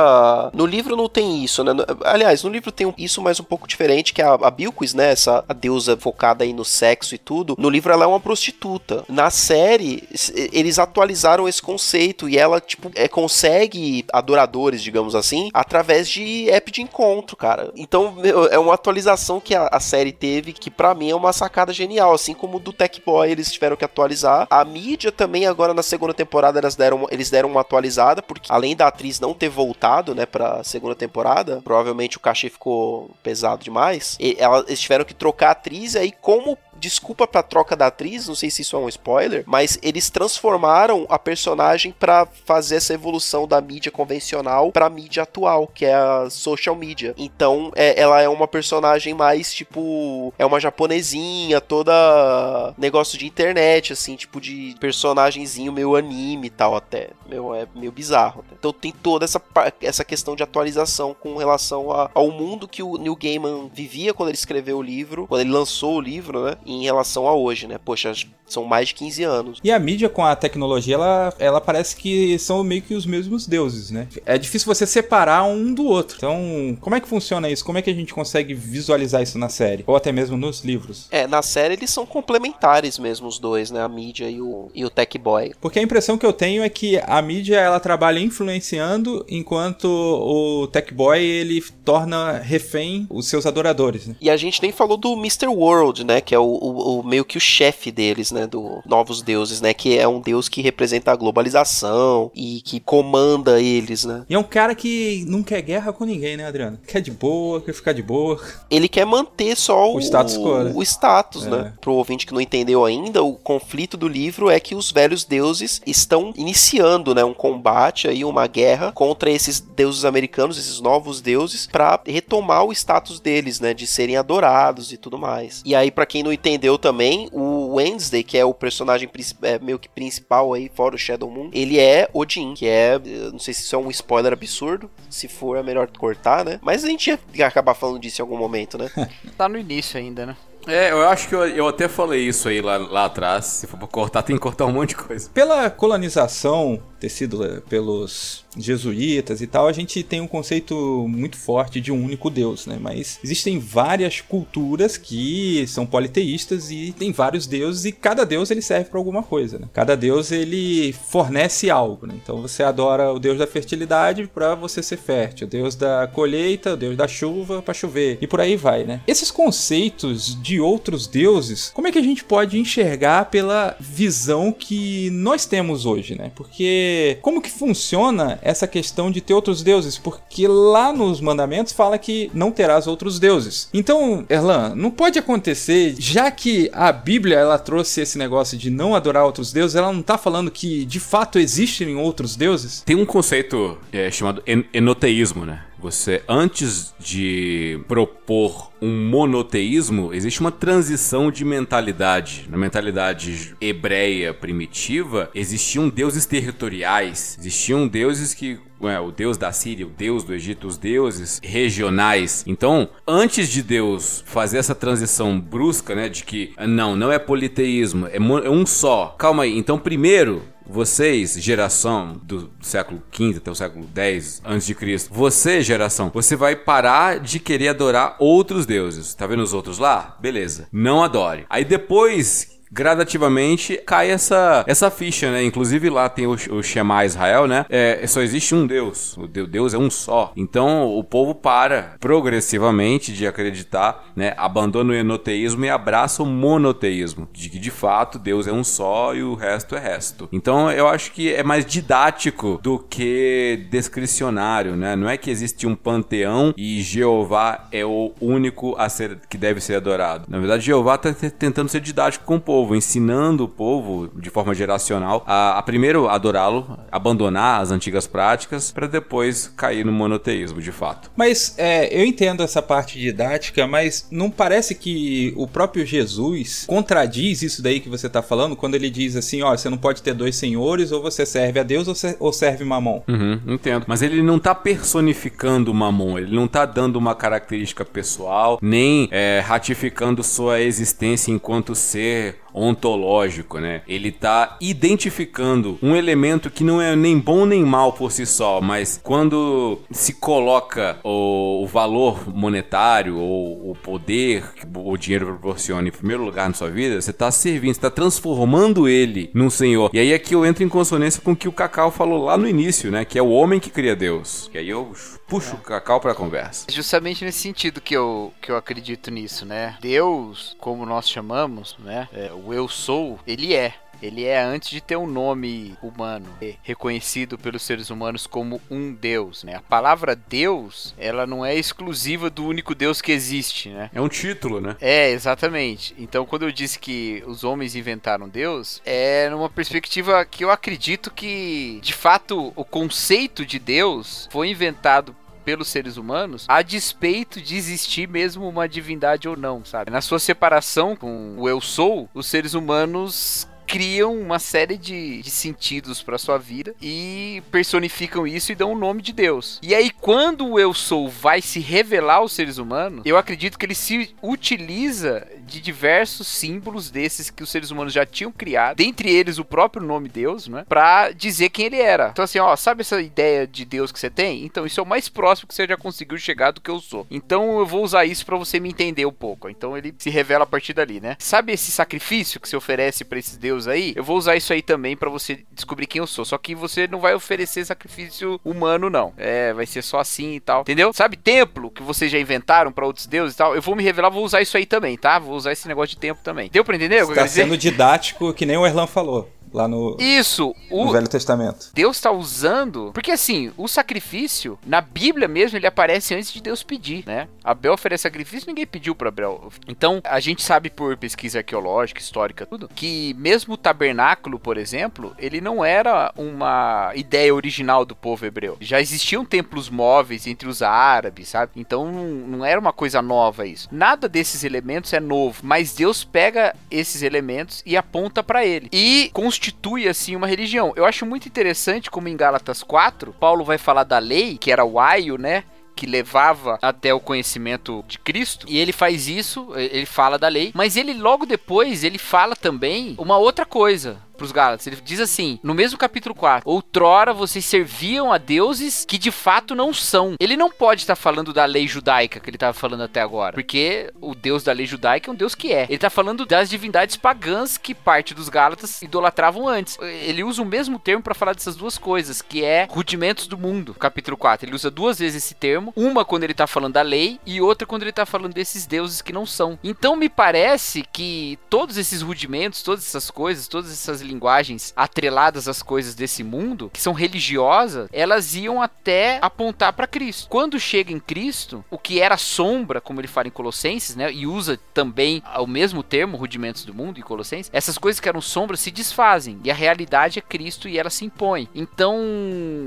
No 0.53 0.65
livro 0.65 0.95
não 0.95 1.09
tem 1.09 1.43
isso, 1.43 1.63
né? 1.63 1.71
Aliás, 2.05 2.43
no 2.43 2.49
livro 2.49 2.71
tem 2.71 2.93
isso, 2.97 3.21
mas 3.21 3.39
um 3.39 3.43
pouco 3.43 3.67
diferente, 3.67 4.13
que 4.13 4.21
é 4.21 4.25
a, 4.25 4.33
a 4.33 4.51
Bilquis, 4.51 4.93
né? 4.93 5.11
Essa 5.11 5.43
a 5.47 5.53
deusa 5.53 5.97
focada 5.97 6.43
aí 6.43 6.53
no 6.53 6.65
sexo 6.65 7.15
e 7.15 7.17
tudo. 7.17 7.55
No 7.57 7.69
livro 7.69 7.91
ela 7.91 8.05
é 8.05 8.07
uma 8.07 8.19
prostituta. 8.19 9.03
Na 9.09 9.29
série, 9.29 10.07
eles 10.53 10.77
atualizaram 10.77 11.47
esse 11.47 11.61
conceito 11.61 12.29
e 12.29 12.37
ela, 12.37 12.61
tipo, 12.61 12.91
é, 12.95 13.07
consegue 13.07 14.05
adoradores, 14.13 14.81
digamos 14.83 15.15
assim, 15.15 15.49
através 15.53 16.07
de 16.07 16.49
app 16.49 16.71
de 16.71 16.81
encontro, 16.81 17.35
cara. 17.35 17.71
Então, 17.75 18.11
meu, 18.11 18.45
é 18.47 18.59
uma 18.59 18.73
atualização 18.73 19.39
que 19.39 19.55
a, 19.55 19.67
a 19.71 19.79
série 19.79 20.11
teve, 20.11 20.53
que 20.53 20.69
pra 20.69 20.93
mim 20.93 21.09
é 21.09 21.15
uma 21.15 21.33
sacada 21.33 21.73
genial. 21.73 22.13
Assim 22.13 22.33
como 22.33 22.59
do 22.59 22.71
Tech 22.71 23.01
Boy 23.05 23.31
eles 23.31 23.51
tiveram 23.51 23.75
que 23.75 23.85
atualizar. 23.85 24.45
A 24.49 24.63
mídia 24.63 25.11
também, 25.11 25.47
agora 25.47 25.73
na 25.73 25.83
segunda 25.83 26.13
temporada, 26.13 26.59
elas 26.59 26.75
deram, 26.75 27.07
eles 27.09 27.29
deram 27.29 27.49
uma 27.49 27.61
atualizada, 27.61 28.21
porque 28.21 28.51
além 28.51 28.75
da 28.75 28.87
atriz 28.87 29.19
não 29.19 29.33
ter 29.33 29.49
voltado, 29.49 30.13
né, 30.13 30.25
pra 30.25 30.63
segunda 30.63 30.93
temporada, 30.95 31.61
provavelmente 31.63 32.17
o 32.17 32.19
cachê 32.19 32.49
ficou 32.49 33.09
pesado 33.23 33.63
demais. 33.63 34.15
E 34.19 34.35
ela- 34.39 34.63
eles 34.67 34.79
tiveram 34.79 35.05
que 35.05 35.13
trocar 35.13 35.47
a 35.49 35.51
atriz, 35.51 35.95
e 35.95 35.99
aí, 35.99 36.11
como 36.11 36.57
desculpa 36.79 37.27
pra 37.27 37.43
troca 37.43 37.75
da 37.75 37.87
atriz, 37.87 38.27
não 38.27 38.35
sei 38.35 38.49
se 38.49 38.61
isso 38.61 38.75
é 38.75 38.79
um 38.79 38.89
spoiler, 38.89 39.43
mas 39.45 39.77
eles 39.81 40.09
transformaram 40.09 41.05
a 41.09 41.17
personagem 41.19 41.91
pra 41.97 42.27
fazer 42.45 42.75
essa 42.75 42.93
evolução 42.93 43.47
da 43.47 43.59
mídia 43.61 43.91
convencional 43.91 44.71
pra 44.71 44.89
mídia 44.89 45.23
atual, 45.23 45.67
que 45.67 45.85
é 45.85 45.93
a 45.95 46.29
social 46.29 46.75
media. 46.75 47.13
Então, 47.17 47.71
é- 47.75 47.99
ela 47.99 48.21
é 48.21 48.29
uma 48.29 48.47
personagem 48.47 49.13
mais 49.13 49.53
tipo, 49.53 50.33
é 50.37 50.45
uma 50.45 50.59
japonesinha, 50.59 51.59
toda 51.61 52.73
negócio 52.77 53.17
de 53.17 53.25
internet 53.25 53.93
assim, 53.93 54.15
tipo 54.15 54.39
de 54.39 54.75
personagemzinho 54.79 55.71
meio 55.71 55.95
anime 55.95 56.47
e 56.47 56.49
tal 56.49 56.75
até. 56.75 57.09
Meu, 57.27 57.53
é 57.53 57.67
meio 57.75 57.91
bizarro. 57.91 58.43
até. 58.45 58.55
Então 58.57 58.71
tem 58.73 58.91
toda 58.91 59.25
essa 59.25 59.41
essa 59.81 60.03
questão 60.03 60.35
de 60.35 60.43
atualização 60.43 61.15
com 61.19 61.37
relação 61.37 61.91
a- 61.91 62.09
ao 62.13 62.29
mundo 62.31 62.67
que 62.67 62.83
o 62.83 62.97
Neil 62.97 63.15
Gaiman 63.15 63.69
vivia 63.73 64.13
quando 64.13 64.29
ele 64.29 64.37
escreveu 64.37 64.77
o 64.77 64.81
livro, 64.81 65.27
quando 65.27 65.41
ele 65.41 65.51
lançou 65.51 65.95
o 65.95 66.01
livro, 66.01 66.43
né? 66.45 66.57
Em 66.67 66.83
relação 66.83 67.27
a 67.27 67.33
hoje, 67.33 67.67
né? 67.67 67.79
Poxa, 67.83 68.13
são 68.47 68.63
mais 68.63 68.89
de 68.89 68.95
15 68.95 69.23
anos. 69.23 69.59
E 69.63 69.71
a 69.71 69.79
mídia 69.79 70.09
com 70.09 70.23
a 70.23 70.35
tecnologia, 70.35 70.95
ela, 70.95 71.33
ela 71.37 71.61
parece 71.61 71.95
que 71.95 72.39
são 72.39 72.63
meio 72.63 72.81
que 72.81 72.95
os 72.95 73.05
mesmos 73.05 73.45
deuses, 73.45 73.91
né? 73.91 74.07
É 74.25 74.37
difícil 74.37 74.73
você 74.73 74.85
separar 74.85 75.43
um 75.43 75.73
do 75.73 75.85
outro. 75.85 76.17
Então, 76.17 76.77
como 76.79 76.95
é 76.95 76.99
que 76.99 77.07
funciona 77.07 77.49
isso? 77.49 77.65
Como 77.65 77.77
é 77.77 77.81
que 77.81 77.89
a 77.89 77.93
gente 77.93 78.13
consegue 78.13 78.53
visualizar 78.53 79.21
isso 79.21 79.37
na 79.37 79.49
série? 79.49 79.83
Ou 79.85 79.95
até 79.95 80.11
mesmo 80.11 80.37
nos 80.37 80.63
livros? 80.63 81.07
É, 81.11 81.27
na 81.27 81.41
série 81.41 81.73
eles 81.73 81.89
são 81.89 82.05
complementares 82.05 82.97
mesmo, 82.97 83.27
os 83.27 83.37
dois, 83.37 83.69
né? 83.69 83.81
A 83.81 83.89
mídia 83.89 84.29
e 84.29 84.41
o, 84.41 84.69
e 84.73 84.85
o 84.85 84.89
Tech 84.89 85.17
Boy. 85.17 85.53
Porque 85.59 85.79
a 85.79 85.81
impressão 85.81 86.17
que 86.17 86.25
eu 86.25 86.33
tenho 86.33 86.63
é 86.63 86.69
que 86.69 86.99
a 87.05 87.21
mídia 87.21 87.57
ela 87.57 87.79
trabalha 87.79 88.19
influenciando, 88.19 89.25
enquanto 89.29 89.85
o 89.85 90.67
Tech 90.67 90.93
Boy 90.93 91.21
ele 91.21 91.61
torna 91.83 92.33
refém 92.33 93.07
os 93.09 93.27
seus 93.27 93.45
adoradores, 93.45 94.07
né? 94.07 94.15
E 94.21 94.29
a 94.29 94.37
gente 94.37 94.61
nem 94.61 94.71
falou 94.71 94.97
do 94.97 95.13
Mr. 95.13 95.47
World, 95.47 96.05
né? 96.05 96.21
Que 96.21 96.33
é 96.33 96.39
o, 96.39 96.56
o- 96.61 96.99
o- 96.99 97.03
meio 97.03 97.23
que 97.25 97.37
o 97.37 97.41
chefe 97.41 97.91
deles, 97.91 98.31
né? 98.31 98.47
Do 98.47 98.81
Novos 98.85 99.21
Deuses, 99.21 99.61
né? 99.61 99.73
Que 99.73 99.97
é 99.97 100.07
um 100.07 100.19
deus 100.19 100.47
que 100.49 100.61
representa 100.61 101.11
a 101.11 101.15
globalização 101.15 102.31
e 102.35 102.61
que 102.61 102.79
comanda 102.79 103.61
eles, 103.61 104.03
né? 104.05 104.23
E 104.29 104.35
é 104.35 104.39
um 104.39 104.43
cara 104.43 104.75
que 104.75 105.25
não 105.27 105.43
quer 105.43 105.61
guerra 105.61 105.91
com 105.93 106.05
ninguém, 106.05 106.37
né, 106.37 106.45
Adriano? 106.45 106.77
Quer 106.87 107.01
de 107.01 107.11
boa, 107.11 107.61
quer 107.61 107.73
ficar 107.73 107.93
de 107.93 108.01
boa. 108.03 108.39
Ele 108.69 108.87
quer 108.87 109.05
manter 109.05 109.55
só 109.55 109.91
o, 109.91 109.97
O 109.97 109.99
status 109.99 110.37
quo, 110.37 110.63
né? 110.63 110.71
o 110.75 110.83
status, 110.83 111.45
É. 111.45 111.49
né? 111.49 111.73
Pro 111.81 111.93
ouvinte 111.93 112.25
que 112.25 112.33
não 112.33 112.41
entendeu 112.41 112.85
ainda, 112.85 113.23
o 113.23 113.33
conflito 113.33 113.97
do 113.97 114.07
livro 114.07 114.49
é 114.49 114.59
que 114.59 114.75
os 114.75 114.91
velhos 114.91 115.23
deuses 115.23 115.81
estão 115.85 116.33
iniciando, 116.35 117.13
né? 117.15 117.23
Um 117.23 117.33
combate 117.33 118.07
aí, 118.07 118.23
uma 118.23 118.47
guerra 118.47 118.91
contra 118.91 119.29
esses 119.29 119.59
deuses 119.59 120.05
americanos, 120.05 120.57
esses 120.57 120.79
novos 120.79 121.21
deuses, 121.21 121.67
pra 121.67 121.99
retomar 122.05 122.63
o 122.65 122.71
status 122.71 123.19
deles, 123.19 123.59
né? 123.59 123.73
De 123.73 123.85
serem 123.87 124.17
adorados 124.17 124.91
e 124.91 124.97
tudo 124.97 125.17
mais. 125.17 125.61
E 125.65 125.75
aí, 125.75 125.89
pra 125.91 126.05
quem 126.05 126.23
não 126.23 126.31
entendeu 126.33 126.46
também, 126.79 127.29
o 127.31 127.75
Wednesday, 127.75 128.23
que 128.23 128.37
é 128.37 128.45
o 128.45 128.53
personagem 128.53 129.09
é, 129.41 129.59
meio 129.59 129.79
que 129.79 129.89
principal 129.89 130.53
aí, 130.53 130.71
fora 130.73 130.95
o 130.95 130.97
Shadow 130.97 131.29
Moon, 131.29 131.49
ele 131.51 131.79
é 131.79 132.07
Odin, 132.13 132.53
que 132.53 132.67
é. 132.67 132.99
Não 133.31 133.39
sei 133.39 133.53
se 133.53 133.63
isso 133.63 133.75
é 133.75 133.79
um 133.79 133.89
spoiler 133.89 134.33
absurdo. 134.33 134.89
Se 135.09 135.27
for, 135.27 135.57
é 135.57 135.63
melhor 135.63 135.87
cortar, 135.87 136.45
né? 136.45 136.59
Mas 136.61 136.83
a 136.83 136.87
gente 136.87 137.17
ia 137.33 137.47
acabar 137.47 137.73
falando 137.73 137.99
disso 137.99 138.21
em 138.21 138.23
algum 138.23 138.37
momento, 138.37 138.77
né? 138.77 138.89
Tá 139.37 139.47
no 139.47 139.57
início 139.57 139.99
ainda, 139.99 140.25
né? 140.25 140.37
É, 140.67 140.91
eu 140.91 141.07
acho 141.07 141.29
que 141.29 141.35
eu, 141.35 141.47
eu 141.47 141.67
até 141.67 141.87
falei 141.87 142.27
isso 142.27 142.49
aí 142.49 142.61
lá, 142.61 142.77
lá 142.77 143.05
atrás. 143.05 143.45
Se 143.45 143.67
for 143.67 143.77
pra 143.77 143.87
cortar, 143.87 144.21
tem 144.21 144.35
que 144.35 144.41
cortar 144.41 144.65
um 144.65 144.73
monte 144.73 144.89
de 144.89 144.95
coisa. 144.97 145.29
Pela 145.29 145.69
colonização 145.69 146.81
ter 146.99 147.09
sido 147.09 147.43
eh, 147.43 147.61
pelos 147.69 148.45
jesuítas 148.57 149.41
e 149.41 149.47
tal, 149.47 149.67
a 149.67 149.71
gente 149.71 150.01
tem 150.03 150.19
um 150.19 150.27
conceito 150.27 151.05
muito 151.07 151.37
forte 151.37 151.79
de 151.79 151.91
um 151.91 152.03
único 152.03 152.29
Deus, 152.29 152.65
né? 152.65 152.77
Mas 152.79 153.19
existem 153.23 153.59
várias 153.59 154.21
culturas 154.21 154.97
que 154.97 155.65
são 155.67 155.85
politeístas 155.85 156.71
e 156.71 156.93
tem 156.97 157.11
vários 157.11 157.45
deuses 157.45 157.85
e 157.85 157.91
cada 157.91 158.25
deus 158.25 158.49
ele 158.49 158.61
serve 158.61 158.89
para 158.89 158.99
alguma 158.99 159.23
coisa, 159.23 159.59
né? 159.59 159.67
Cada 159.73 159.95
deus 159.95 160.31
ele 160.31 160.93
fornece 160.93 161.69
algo, 161.69 162.07
né? 162.07 162.15
Então 162.21 162.41
você 162.41 162.63
adora 162.63 163.11
o 163.11 163.19
deus 163.19 163.37
da 163.37 163.47
fertilidade 163.47 164.27
para 164.27 164.55
você 164.55 164.81
ser 164.81 164.97
fértil, 164.97 165.47
o 165.47 165.49
deus 165.49 165.75
da 165.75 166.07
colheita, 166.07 166.73
o 166.73 166.77
deus 166.77 166.97
da 166.97 167.07
chuva 167.07 167.61
para 167.61 167.73
chover 167.73 168.17
e 168.21 168.27
por 168.27 168.41
aí 168.41 168.55
vai, 168.55 168.83
né? 168.83 169.01
Esses 169.07 169.29
conceitos 169.29 170.39
de 170.41 170.59
outros 170.59 171.07
deuses, 171.07 171.71
como 171.73 171.87
é 171.87 171.91
que 171.91 171.99
a 171.99 172.03
gente 172.03 172.23
pode 172.23 172.59
enxergar 172.59 173.29
pela 173.29 173.75
visão 173.79 174.51
que 174.51 175.09
nós 175.11 175.45
temos 175.45 175.85
hoje, 175.85 176.15
né? 176.15 176.31
Porque 176.35 176.86
como 177.21 177.41
que 177.41 177.49
funciona 177.51 178.39
essa 178.41 178.67
questão 178.67 179.09
de 179.11 179.21
ter 179.21 179.33
outros 179.33 179.61
deuses? 179.63 179.97
Porque 179.97 180.47
lá 180.47 180.91
nos 180.93 181.19
mandamentos 181.21 181.73
fala 181.73 181.97
que 181.97 182.29
não 182.33 182.51
terás 182.51 182.87
outros 182.87 183.19
deuses. 183.19 183.69
Então, 183.73 184.25
Erlan, 184.29 184.73
não 184.75 184.91
pode 184.91 185.19
acontecer, 185.19 185.95
já 185.99 186.29
que 186.31 186.69
a 186.73 186.91
Bíblia 186.91 187.37
ela 187.37 187.57
trouxe 187.57 188.01
esse 188.01 188.17
negócio 188.17 188.57
de 188.57 188.69
não 188.69 188.95
adorar 188.95 189.25
outros 189.25 189.51
deuses, 189.51 189.75
ela 189.75 189.91
não 189.93 190.01
tá 190.01 190.17
falando 190.17 190.51
que 190.51 190.85
de 190.85 190.99
fato 190.99 191.39
existem 191.39 191.95
outros 191.95 192.35
deuses? 192.35 192.81
Tem 192.85 192.95
um 192.95 193.05
conceito 193.05 193.77
é, 193.91 194.09
chamado 194.11 194.41
en- 194.47 194.65
enoteísmo, 194.73 195.45
né? 195.45 195.61
Você, 195.79 196.23
antes 196.27 196.93
de 196.99 197.79
propor 197.87 198.71
um 198.81 199.09
monoteísmo, 199.09 200.11
existe 200.13 200.39
uma 200.39 200.51
transição 200.51 201.31
de 201.31 201.45
mentalidade. 201.45 202.47
Na 202.49 202.57
mentalidade 202.57 203.55
hebreia 203.61 204.33
primitiva, 204.33 205.29
existiam 205.35 205.87
deuses 205.87 206.25
territoriais, 206.25 207.37
existiam 207.39 207.87
deuses 207.87 208.33
que 208.33 208.59
O 208.79 209.11
deus 209.11 209.37
da 209.37 209.51
Síria, 209.51 209.85
o 209.85 209.89
deus 209.89 210.23
do 210.23 210.33
Egito, 210.33 210.67
os 210.67 210.77
deuses 210.77 211.39
regionais. 211.43 212.43
Então, 212.47 212.89
antes 213.07 213.49
de 213.49 213.63
Deus 213.63 214.23
fazer 214.25 214.57
essa 214.57 214.75
transição 214.75 215.39
brusca, 215.39 215.95
né, 215.95 216.09
de 216.09 216.23
que 216.23 216.53
não, 216.67 216.95
não 216.95 217.11
é 217.11 217.17
politeísmo, 217.17 218.07
é, 218.07 218.17
é 218.17 218.49
um 218.49 218.65
só. 218.65 219.15
Calma 219.17 219.43
aí. 219.43 219.57
Então, 219.57 219.79
primeiro, 219.79 220.43
vocês, 220.69 221.41
geração 221.41 222.19
do 222.21 222.49
século 222.61 223.01
XV 223.11 223.37
até 223.37 223.49
o 223.49 223.55
século 223.55 223.87
X 223.95 224.41
antes 224.45 224.67
de 224.67 224.75
Cristo, 224.75 225.13
você, 225.13 225.61
geração, 225.61 226.11
você 226.13 226.35
vai 226.35 226.55
parar 226.55 227.19
de 227.19 227.39
querer 227.39 227.69
adorar 227.69 228.15
outros 228.19 228.65
deuses. 228.65 229.13
Tá 229.13 229.25
vendo 229.25 229.43
os 229.43 229.53
outros 229.53 229.79
lá? 229.79 230.17
Beleza. 230.19 230.67
Não 230.71 231.03
adore. 231.03 231.45
Aí 231.49 231.63
depois 231.63 232.56
gradativamente 232.71 233.77
cai 233.85 234.09
essa, 234.09 234.63
essa 234.67 234.89
ficha, 234.89 235.31
né? 235.31 235.43
Inclusive 235.43 235.89
lá 235.89 236.09
tem 236.09 236.27
o, 236.27 236.31
o 236.31 236.63
Shema 236.63 237.05
Israel, 237.05 237.47
né? 237.47 237.65
É, 237.69 238.05
só 238.07 238.21
existe 238.21 238.53
um 238.53 238.65
Deus. 238.65 239.17
O 239.17 239.27
Deus, 239.27 239.73
é 239.73 239.77
um 239.77 239.89
só. 239.89 240.31
Então 240.35 240.87
o 240.87 241.03
povo 241.03 241.35
para 241.35 241.95
progressivamente 241.99 243.13
de 243.13 243.27
acreditar, 243.27 244.05
né? 244.15 244.33
Abandona 244.37 244.93
o 244.93 244.95
enoteísmo 244.95 245.65
e 245.65 245.69
abraça 245.69 246.23
o 246.23 246.25
monoteísmo. 246.25 247.27
De 247.31 247.49
que 247.49 247.59
de 247.59 247.71
fato 247.71 248.19
Deus 248.19 248.47
é 248.47 248.51
um 248.51 248.63
só 248.63 249.13
e 249.13 249.23
o 249.23 249.33
resto 249.33 249.75
é 249.75 249.79
resto. 249.79 250.27
Então 250.31 250.71
eu 250.71 250.87
acho 250.87 251.11
que 251.11 251.33
é 251.33 251.43
mais 251.43 251.65
didático 251.65 252.59
do 252.61 252.79
que 252.79 253.67
descricionário, 253.69 254.75
né? 254.75 254.95
Não 254.95 255.09
é 255.09 255.17
que 255.17 255.29
existe 255.29 255.67
um 255.67 255.75
panteão 255.75 256.53
e 256.57 256.81
Jeová 256.81 257.67
é 257.71 257.85
o 257.85 258.13
único 258.19 258.75
a 258.77 258.89
ser 258.89 259.19
que 259.29 259.37
deve 259.37 259.61
ser 259.61 259.75
adorado. 259.75 260.25
Na 260.27 260.39
verdade, 260.39 260.65
Jeová 260.65 260.95
está 260.95 261.13
tentando 261.13 261.69
ser 261.69 261.81
didático 261.81 262.25
com 262.25 262.35
o 262.35 262.41
povo. 262.41 262.56
Povo, 262.57 262.75
ensinando 262.75 263.43
o 263.43 263.47
povo 263.47 264.09
de 264.15 264.29
forma 264.31 264.53
geracional 264.55 265.23
a, 265.27 265.59
a 265.59 265.61
primeiro 265.61 266.09
adorá-lo, 266.09 266.77
abandonar 266.91 267.61
as 267.61 267.69
antigas 267.71 268.07
práticas, 268.07 268.71
para 268.71 268.87
depois 268.87 269.47
cair 269.55 269.85
no 269.85 269.91
monoteísmo, 269.91 270.59
de 270.59 270.71
fato. 270.71 271.11
Mas 271.15 271.53
é, 271.57 271.87
eu 271.95 272.03
entendo 272.03 272.41
essa 272.41 272.61
parte 272.61 272.97
didática, 272.99 273.67
mas 273.67 274.07
não 274.09 274.29
parece 274.31 274.73
que 274.73 275.33
o 275.35 275.45
próprio 275.47 275.85
Jesus 275.85 276.65
contradiz 276.67 277.43
isso 277.43 277.61
daí 277.61 277.79
que 277.79 277.89
você 277.89 278.09
tá 278.09 278.21
falando 278.23 278.55
quando 278.55 278.73
ele 278.75 278.89
diz 278.89 279.15
assim, 279.15 279.43
ó, 279.43 279.55
você 279.55 279.69
não 279.69 279.77
pode 279.77 280.01
ter 280.01 280.13
dois 280.15 280.35
senhores, 280.35 280.91
ou 280.91 281.01
você 281.01 281.25
serve 281.25 281.59
a 281.59 281.63
Deus 281.63 281.87
ou, 281.87 281.93
se- 281.95 282.17
ou 282.19 282.33
serve 282.33 282.63
Mamon. 282.63 283.01
Uhum, 283.07 283.39
entendo. 283.47 283.85
Mas 283.87 284.01
ele 284.01 284.23
não 284.23 284.39
tá 284.39 284.55
personificando 284.55 285.73
Mamon, 285.73 286.17
ele 286.17 286.35
não 286.35 286.47
tá 286.47 286.65
dando 286.65 286.95
uma 286.95 287.13
característica 287.13 287.85
pessoal, 287.85 288.57
nem 288.61 289.07
é, 289.11 289.41
ratificando 289.45 290.23
sua 290.23 290.59
existência 290.61 291.31
enquanto 291.31 291.75
ser 291.75 292.37
ontológico, 292.53 293.59
né? 293.59 293.81
Ele 293.87 294.11
tá 294.11 294.57
identificando 294.59 295.77
um 295.81 295.95
elemento 295.95 296.49
que 296.49 296.63
não 296.63 296.81
é 296.81 296.95
nem 296.95 297.19
bom 297.19 297.45
nem 297.45 297.63
mal 297.63 297.93
por 297.93 298.11
si 298.11 298.25
só, 298.25 298.61
mas 298.61 298.99
quando 299.03 299.79
se 299.91 300.13
coloca 300.13 300.97
o, 301.03 301.63
o 301.63 301.67
valor 301.67 302.27
monetário 302.33 303.17
ou 303.17 303.71
o 303.71 303.75
poder 303.75 304.53
que 304.53 304.65
o 304.75 304.97
dinheiro 304.97 305.25
proporciona 305.27 305.87
em 305.87 305.91
primeiro 305.91 306.23
lugar 306.23 306.47
na 306.47 306.53
sua 306.53 306.69
vida, 306.69 306.99
você 306.99 307.13
tá 307.13 307.31
servindo, 307.31 307.75
você 307.75 307.81
tá 307.81 307.89
transformando 307.89 308.87
ele 308.87 309.29
num 309.33 309.49
senhor. 309.49 309.89
E 309.93 309.99
aí 309.99 310.11
é 310.11 310.19
que 310.19 310.33
eu 310.33 310.45
entro 310.45 310.63
em 310.63 310.69
consonância 310.69 311.21
com 311.21 311.31
o 311.31 311.35
que 311.35 311.47
o 311.47 311.51
Cacau 311.51 311.91
falou 311.91 312.25
lá 312.25 312.37
no 312.37 312.47
início, 312.47 312.91
né? 312.91 313.05
Que 313.05 313.19
é 313.19 313.21
o 313.21 313.29
homem 313.29 313.59
que 313.59 313.69
cria 313.69 313.95
Deus. 313.95 314.49
E 314.53 314.57
aí 314.57 314.69
eu 314.69 314.91
puxo 315.27 315.55
o 315.55 315.59
Cacau 315.59 315.99
pra 315.99 316.15
conversa. 316.15 316.65
É 316.69 316.71
Justamente 316.71 317.23
nesse 317.23 317.39
sentido 317.39 317.81
que 317.81 317.95
eu, 317.95 318.33
que 318.41 318.51
eu 318.51 318.55
acredito 318.55 319.11
nisso, 319.11 319.45
né? 319.45 319.77
Deus, 319.81 320.55
como 320.59 320.85
nós 320.85 321.09
chamamos, 321.09 321.75
né? 321.79 322.07
É, 322.13 322.31
o 322.37 322.53
eu 322.53 322.67
sou, 322.67 323.19
ele 323.25 323.53
é. 323.53 323.73
Ele 324.01 324.25
é 324.25 324.39
antes 324.39 324.69
de 324.69 324.81
ter 324.81 324.95
um 324.95 325.07
nome 325.07 325.75
humano, 325.81 326.27
é 326.41 326.55
reconhecido 326.61 327.37
pelos 327.37 327.63
seres 327.63 327.89
humanos 327.89 328.27
como 328.27 328.61
um 328.69 328.93
Deus, 328.93 329.43
né? 329.43 329.55
A 329.55 329.61
palavra 329.61 330.15
Deus, 330.15 330.93
ela 330.97 331.25
não 331.25 331.43
é 331.43 331.55
exclusiva 331.55 332.29
do 332.29 332.45
único 332.45 332.75
Deus 332.75 333.01
que 333.01 333.11
existe, 333.11 333.69
né? 333.69 333.89
É 333.93 333.99
um 333.99 334.07
título, 334.07 334.61
né? 334.61 334.75
É, 334.79 335.09
exatamente. 335.09 335.95
Então, 335.97 336.25
quando 336.25 336.43
eu 336.43 336.51
disse 336.51 336.77
que 336.77 337.23
os 337.25 337.43
homens 337.43 337.75
inventaram 337.75 338.29
Deus, 338.29 338.81
é 338.85 339.29
numa 339.29 339.49
perspectiva 339.49 340.23
que 340.25 340.43
eu 340.43 340.51
acredito 340.51 341.09
que, 341.09 341.79
de 341.81 341.93
fato, 341.93 342.53
o 342.55 342.63
conceito 342.63 343.45
de 343.45 343.57
Deus 343.57 344.29
foi 344.31 344.49
inventado 344.49 345.15
pelos 345.47 345.69
seres 345.69 345.95
humanos 345.95 346.43
a 346.49 346.61
despeito 346.61 347.41
de 347.41 347.55
existir 347.55 348.05
mesmo 348.05 348.49
uma 348.49 348.67
divindade 348.67 349.29
ou 349.29 349.37
não, 349.37 349.63
sabe? 349.63 349.89
Na 349.89 350.01
sua 350.01 350.19
separação 350.19 350.93
com 350.93 351.35
o 351.37 351.47
eu 351.47 351.61
sou, 351.61 352.09
os 352.13 352.27
seres 352.27 352.53
humanos 352.53 353.47
criam 353.67 354.17
uma 354.17 354.39
série 354.39 354.77
de, 354.77 355.21
de 355.21 355.29
sentidos 355.29 356.01
para 356.01 356.17
sua 356.17 356.37
vida 356.37 356.73
e 356.81 357.43
personificam 357.51 358.25
isso 358.25 358.51
e 358.51 358.55
dão 358.55 358.71
o 358.71 358.77
nome 358.77 359.01
de 359.01 359.11
Deus. 359.11 359.59
E 359.61 359.75
aí, 359.75 359.91
quando 359.91 360.47
o 360.47 360.59
eu 360.59 360.73
sou 360.73 361.09
vai 361.09 361.41
se 361.41 361.59
revelar 361.59 362.15
aos 362.15 362.31
seres 362.31 362.57
humanos, 362.57 363.01
eu 363.05 363.17
acredito 363.17 363.59
que 363.59 363.65
ele 363.65 363.75
se 363.75 364.15
utiliza 364.23 365.27
de 365.45 365.59
diversos 365.59 366.27
símbolos 366.27 366.89
desses 366.89 367.29
que 367.29 367.43
os 367.43 367.49
seres 367.49 367.69
humanos 367.69 367.93
já 367.93 368.05
tinham 368.05 368.31
criado, 368.31 368.77
dentre 368.77 369.09
eles 369.09 369.37
o 369.37 369.45
próprio 369.45 369.85
nome 369.85 370.07
Deus, 370.07 370.47
né? 370.47 370.65
Pra 370.67 371.11
dizer 371.11 371.49
quem 371.49 371.65
ele 371.65 371.81
era. 371.81 372.09
Então, 372.09 372.23
assim, 372.23 372.39
ó, 372.39 372.55
sabe 372.55 372.81
essa 372.81 373.01
ideia 373.01 373.45
de 373.45 373.65
Deus 373.65 373.91
que 373.91 373.99
você 373.99 374.09
tem? 374.09 374.45
Então, 374.45 374.65
isso 374.65 374.79
é 374.79 374.83
o 374.83 374.85
mais 374.85 375.09
próximo 375.09 375.47
que 375.47 375.53
você 375.53 375.67
já 375.67 375.75
conseguiu 375.75 376.17
chegar 376.17 376.51
do 376.51 376.61
que 376.61 376.71
eu 376.71 376.79
sou. 376.79 377.05
Então, 377.11 377.59
eu 377.59 377.65
vou 377.65 377.83
usar 377.83 378.05
isso 378.05 378.25
para 378.25 378.37
você 378.37 378.59
me 378.59 378.69
entender 378.69 379.05
um 379.05 379.13
pouco. 379.13 379.49
Então, 379.49 379.77
ele 379.77 379.93
se 379.97 380.09
revela 380.09 380.43
a 380.43 380.47
partir 380.47 380.73
dali, 380.73 380.99
né? 380.99 381.15
Sabe 381.19 381.51
esse 381.51 381.71
sacrifício 381.71 382.39
que 382.39 382.47
se 382.47 382.55
oferece 382.55 383.03
para 383.03 383.19
esses 383.19 383.37
deuses 383.37 383.56
aí? 383.65 383.93
Eu 383.95 384.03
vou 384.03 384.17
usar 384.17 384.35
isso 384.35 384.51
aí 384.51 384.61
também 384.61 384.97
para 384.97 385.09
você 385.09 385.39
descobrir 385.53 385.87
quem 385.87 385.99
eu 385.99 386.07
sou. 386.07 386.25
Só 386.25 386.37
que 386.37 386.53
você 386.53 386.85
não 386.85 386.99
vai 386.99 387.15
oferecer 387.15 387.63
sacrifício 387.65 388.41
humano, 388.43 388.89
não. 388.89 389.13
É, 389.17 389.53
vai 389.53 389.65
ser 389.65 389.81
só 389.81 389.99
assim 389.99 390.35
e 390.35 390.39
tal. 390.41 390.61
Entendeu? 390.61 390.91
Sabe 390.91 391.15
templo 391.15 391.71
que 391.71 391.81
vocês 391.81 392.11
já 392.11 392.19
inventaram 392.19 392.73
para 392.73 392.85
outros 392.85 393.07
deuses 393.07 393.35
e 393.35 393.37
tal? 393.37 393.55
Eu 393.55 393.61
vou 393.61 393.75
me 393.75 393.83
revelar, 393.83 394.09
vou 394.09 394.25
usar 394.25 394.41
isso 394.41 394.57
aí 394.57 394.65
também, 394.65 394.97
tá? 394.97 395.17
Vou 395.17 395.35
usar 395.35 395.53
esse 395.53 395.67
negócio 395.67 395.95
de 395.95 395.97
tempo 396.01 396.19
também. 396.21 396.49
Deu 396.51 396.65
pra 396.65 396.75
entender? 396.75 397.03
Está 397.03 397.27
sendo 397.27 397.57
didático, 397.57 398.33
que 398.33 398.45
nem 398.45 398.57
o 398.57 398.65
Erlan 398.65 398.87
falou 398.87 399.36
lá 399.57 399.67
no, 399.67 399.97
Isso, 399.99 400.55
no 400.69 400.87
o 400.87 400.91
Velho 400.91 401.07
Testamento. 401.07 401.71
Deus 401.73 401.97
está 401.97 402.11
usando. 402.11 402.91
Porque 402.93 403.11
assim, 403.11 403.51
o 403.57 403.67
sacrifício, 403.67 404.57
na 404.65 404.79
Bíblia 404.79 405.27
mesmo, 405.27 405.57
ele 405.57 405.67
aparece 405.67 406.13
antes 406.13 406.31
de 406.31 406.41
Deus 406.41 406.63
pedir, 406.63 407.03
né? 407.05 407.27
Abel 407.43 407.73
oferece 407.73 408.03
sacrifício, 408.03 408.47
ninguém 408.47 408.67
pediu 408.67 408.93
para 408.93 409.09
Abel. 409.09 409.51
Então, 409.67 409.99
a 410.03 410.19
gente 410.19 410.43
sabe 410.43 410.69
por 410.69 410.95
pesquisa 410.97 411.39
arqueológica, 411.39 411.99
histórica, 411.99 412.45
tudo, 412.45 412.69
que 412.73 413.15
mesmo 413.17 413.55
o 413.55 413.57
tabernáculo, 413.57 414.39
por 414.39 414.57
exemplo, 414.57 415.15
ele 415.17 415.41
não 415.41 415.65
era 415.65 416.13
uma 416.15 416.91
ideia 416.95 417.33
original 417.33 417.83
do 417.85 417.95
povo 417.95 418.25
hebreu. 418.25 418.57
Já 418.61 418.79
existiam 418.79 419.25
templos 419.25 419.69
móveis 419.69 420.27
entre 420.27 420.47
os 420.47 420.61
árabes, 420.61 421.29
sabe? 421.29 421.53
Então, 421.55 421.91
não, 421.91 422.05
não 422.05 422.45
era 422.45 422.59
uma 422.59 422.73
coisa 422.73 423.01
nova 423.01 423.47
isso. 423.47 423.67
Nada 423.71 424.07
desses 424.07 424.43
elementos 424.43 424.93
é 424.93 424.99
novo, 424.99 425.39
mas 425.43 425.73
Deus 425.73 426.03
pega 426.03 426.55
esses 426.69 427.01
elementos 427.01 427.63
e 427.65 427.75
aponta 427.75 428.21
para 428.21 428.45
ele. 428.45 428.69
E 428.71 429.09
constitui 429.13 429.46
assim 429.89 430.15
uma 430.15 430.27
religião. 430.27 430.73
Eu 430.75 430.85
acho 430.85 431.05
muito 431.05 431.27
interessante 431.27 431.91
como 431.91 432.07
em 432.07 432.17
Gálatas 432.17 432.63
4, 432.63 433.13
Paulo 433.13 433.43
vai 433.43 433.57
falar 433.57 433.83
da 433.83 433.99
lei, 433.99 434.37
que 434.37 434.51
era 434.51 434.65
o 434.65 434.79
aio, 434.79 435.17
né? 435.17 435.43
que 435.77 435.85
levava 435.85 436.57
até 436.59 436.91
o 436.91 436.99
conhecimento 436.99 437.85
de 437.87 437.99
Cristo, 437.99 438.47
e 438.49 438.57
ele 438.57 438.73
faz 438.73 439.07
isso, 439.07 439.53
ele 439.55 439.85
fala 439.85 440.17
da 440.17 440.27
lei, 440.27 440.51
mas 440.55 440.75
ele 440.75 440.91
logo 440.91 441.23
depois 441.23 441.83
ele 441.83 441.99
fala 441.99 442.35
também 442.35 442.95
uma 442.97 443.17
outra 443.17 443.45
coisa 443.45 444.01
para 444.17 444.25
os 444.25 444.31
Gálatas. 444.31 444.67
Ele 444.67 444.77
diz 444.83 444.99
assim, 444.99 445.39
no 445.43 445.53
mesmo 445.53 445.77
capítulo 445.77 446.13
4: 446.15 446.49
Outrora 446.49 447.13
vocês 447.13 447.45
serviam 447.45 448.11
a 448.11 448.17
deuses 448.17 448.83
que 448.85 448.97
de 448.97 449.11
fato 449.11 449.55
não 449.55 449.73
são. 449.73 450.15
Ele 450.19 450.35
não 450.35 450.51
pode 450.51 450.81
estar 450.81 450.95
falando 450.95 451.31
da 451.31 451.45
lei 451.45 451.67
judaica 451.67 452.19
que 452.19 452.29
ele 452.29 452.37
estava 452.37 452.53
falando 452.53 452.83
até 452.83 453.01
agora, 453.01 453.33
porque 453.33 453.91
o 454.01 454.15
Deus 454.15 454.43
da 454.43 454.51
lei 454.51 454.65
judaica 454.65 455.09
é 455.09 455.13
um 455.13 455.15
Deus 455.15 455.35
que 455.35 455.53
é. 455.53 455.63
Ele 455.63 455.75
está 455.75 455.89
falando 455.89 456.25
das 456.25 456.49
divindades 456.49 456.95
pagãs 456.95 457.57
que 457.57 457.73
parte 457.73 458.13
dos 458.13 458.29
Gálatas 458.29 458.81
idolatravam 458.81 459.47
antes. 459.47 459.77
Ele 459.79 460.23
usa 460.23 460.41
o 460.41 460.45
mesmo 460.45 460.79
termo 460.79 461.03
para 461.03 461.13
falar 461.13 461.33
dessas 461.33 461.55
duas 461.55 461.77
coisas, 461.77 462.21
que 462.21 462.43
é 462.43 462.67
rudimentos 462.69 463.27
do 463.27 463.37
mundo, 463.37 463.73
capítulo 463.73 464.17
4. 464.17 464.47
Ele 464.47 464.55
usa 464.55 464.71
duas 464.71 464.99
vezes 464.99 465.23
esse 465.23 465.35
termo, 465.35 465.71
uma 465.75 466.03
quando 466.03 466.23
ele 466.23 466.31
está 466.33 466.47
falando 466.47 466.73
da 466.73 466.81
lei 466.81 467.19
e 467.25 467.39
outra 467.39 467.67
quando 467.67 467.83
ele 467.83 467.91
está 467.91 468.05
falando 468.05 468.33
desses 468.33 468.65
deuses 468.65 469.01
que 469.01 469.13
não 469.13 469.25
são. 469.25 469.59
Então 469.63 469.95
me 469.95 470.09
parece 470.09 470.83
que 470.91 471.37
todos 471.49 471.77
esses 471.77 472.01
rudimentos, 472.01 472.63
todas 472.63 472.85
essas 472.85 473.11
coisas, 473.11 473.47
todas 473.47 473.71
essas 473.71 474.01
linguagens 474.07 474.73
atreladas 474.75 475.47
às 475.47 475.61
coisas 475.61 475.95
desse 475.95 476.23
mundo, 476.23 476.69
que 476.73 476.81
são 476.81 476.93
religiosas, 476.93 477.89
elas 477.91 478.35
iam 478.35 478.61
até 478.61 479.19
apontar 479.21 479.73
para 479.73 479.87
Cristo. 479.87 480.29
Quando 480.29 480.59
chega 480.59 480.91
em 480.91 480.99
Cristo, 480.99 481.63
o 481.69 481.77
que 481.77 481.99
era 481.99 482.17
sombra, 482.17 482.81
como 482.81 482.99
ele 482.99 483.07
fala 483.07 483.27
em 483.27 483.31
Colossenses, 483.31 483.95
né, 483.95 484.11
e 484.11 484.25
usa 484.25 484.59
também 484.73 485.21
o 485.39 485.47
mesmo 485.47 485.83
termo, 485.83 486.17
rudimentos 486.17 486.65
do 486.65 486.73
mundo, 486.73 486.99
em 486.99 487.03
Colossenses, 487.03 487.51
essas 487.53 487.77
coisas 487.77 487.99
que 487.99 488.09
eram 488.09 488.21
sombras 488.21 488.59
se 488.59 488.71
desfazem 488.71 489.39
e 489.43 489.51
a 489.51 489.53
realidade 489.53 490.19
é 490.19 490.21
Cristo 490.21 490.67
e 490.67 490.77
ela 490.77 490.89
se 490.89 491.05
impõe. 491.05 491.47
Então, 491.53 491.97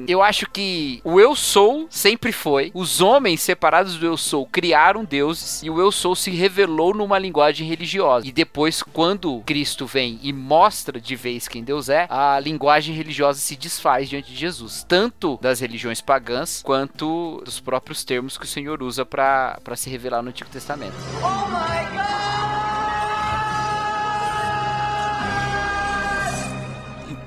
eu 0.07 0.23
acho 0.23 0.47
que 0.51 1.01
o 1.05 1.21
eu 1.21 1.35
sou 1.35 1.87
sempre 1.91 2.33
foi, 2.33 2.71
os 2.75 3.01
homens 3.01 3.41
separados 3.41 3.97
do 3.97 4.07
eu 4.07 4.17
sou 4.17 4.47
criaram 4.47 5.05
deuses 5.05 5.63
e 5.63 5.71
o 5.71 5.81
eu 5.81 5.91
sou 5.91 6.15
se 6.15 6.31
revelou 6.31 6.95
numa 6.95 7.19
linguagem 7.19 7.67
religiosa. 7.67 8.27
E 8.27 8.33
depois, 8.33 8.83
quando 8.83 9.41
Cristo 9.47 9.87
vem 9.87 10.19
e 10.23 10.33
mostra 10.33 11.01
de 11.01 11.17
vez 11.17 11.30
quem 11.49 11.63
Deus 11.63 11.89
é, 11.89 12.07
a 12.09 12.39
linguagem 12.41 12.95
religiosa 12.95 13.39
se 13.41 13.57
desfaz 13.57 14.09
diante 14.09 14.33
de 14.33 14.39
Jesus, 14.39 14.85
tanto 14.89 15.39
das 15.41 15.61
religiões 15.61 16.01
pagãs 16.01 16.63
quanto 16.63 17.43
dos 17.45 17.61
próprios 17.61 18.05
termos 18.05 18.37
que 18.37 18.45
o 18.45 18.49
Senhor 18.49 18.83
usa 18.83 19.05
para 19.05 19.77
se 19.77 19.91
revelar 19.91 20.23
no 20.23 20.31
Antigo 20.31 20.51
Testamento. 20.51 20.95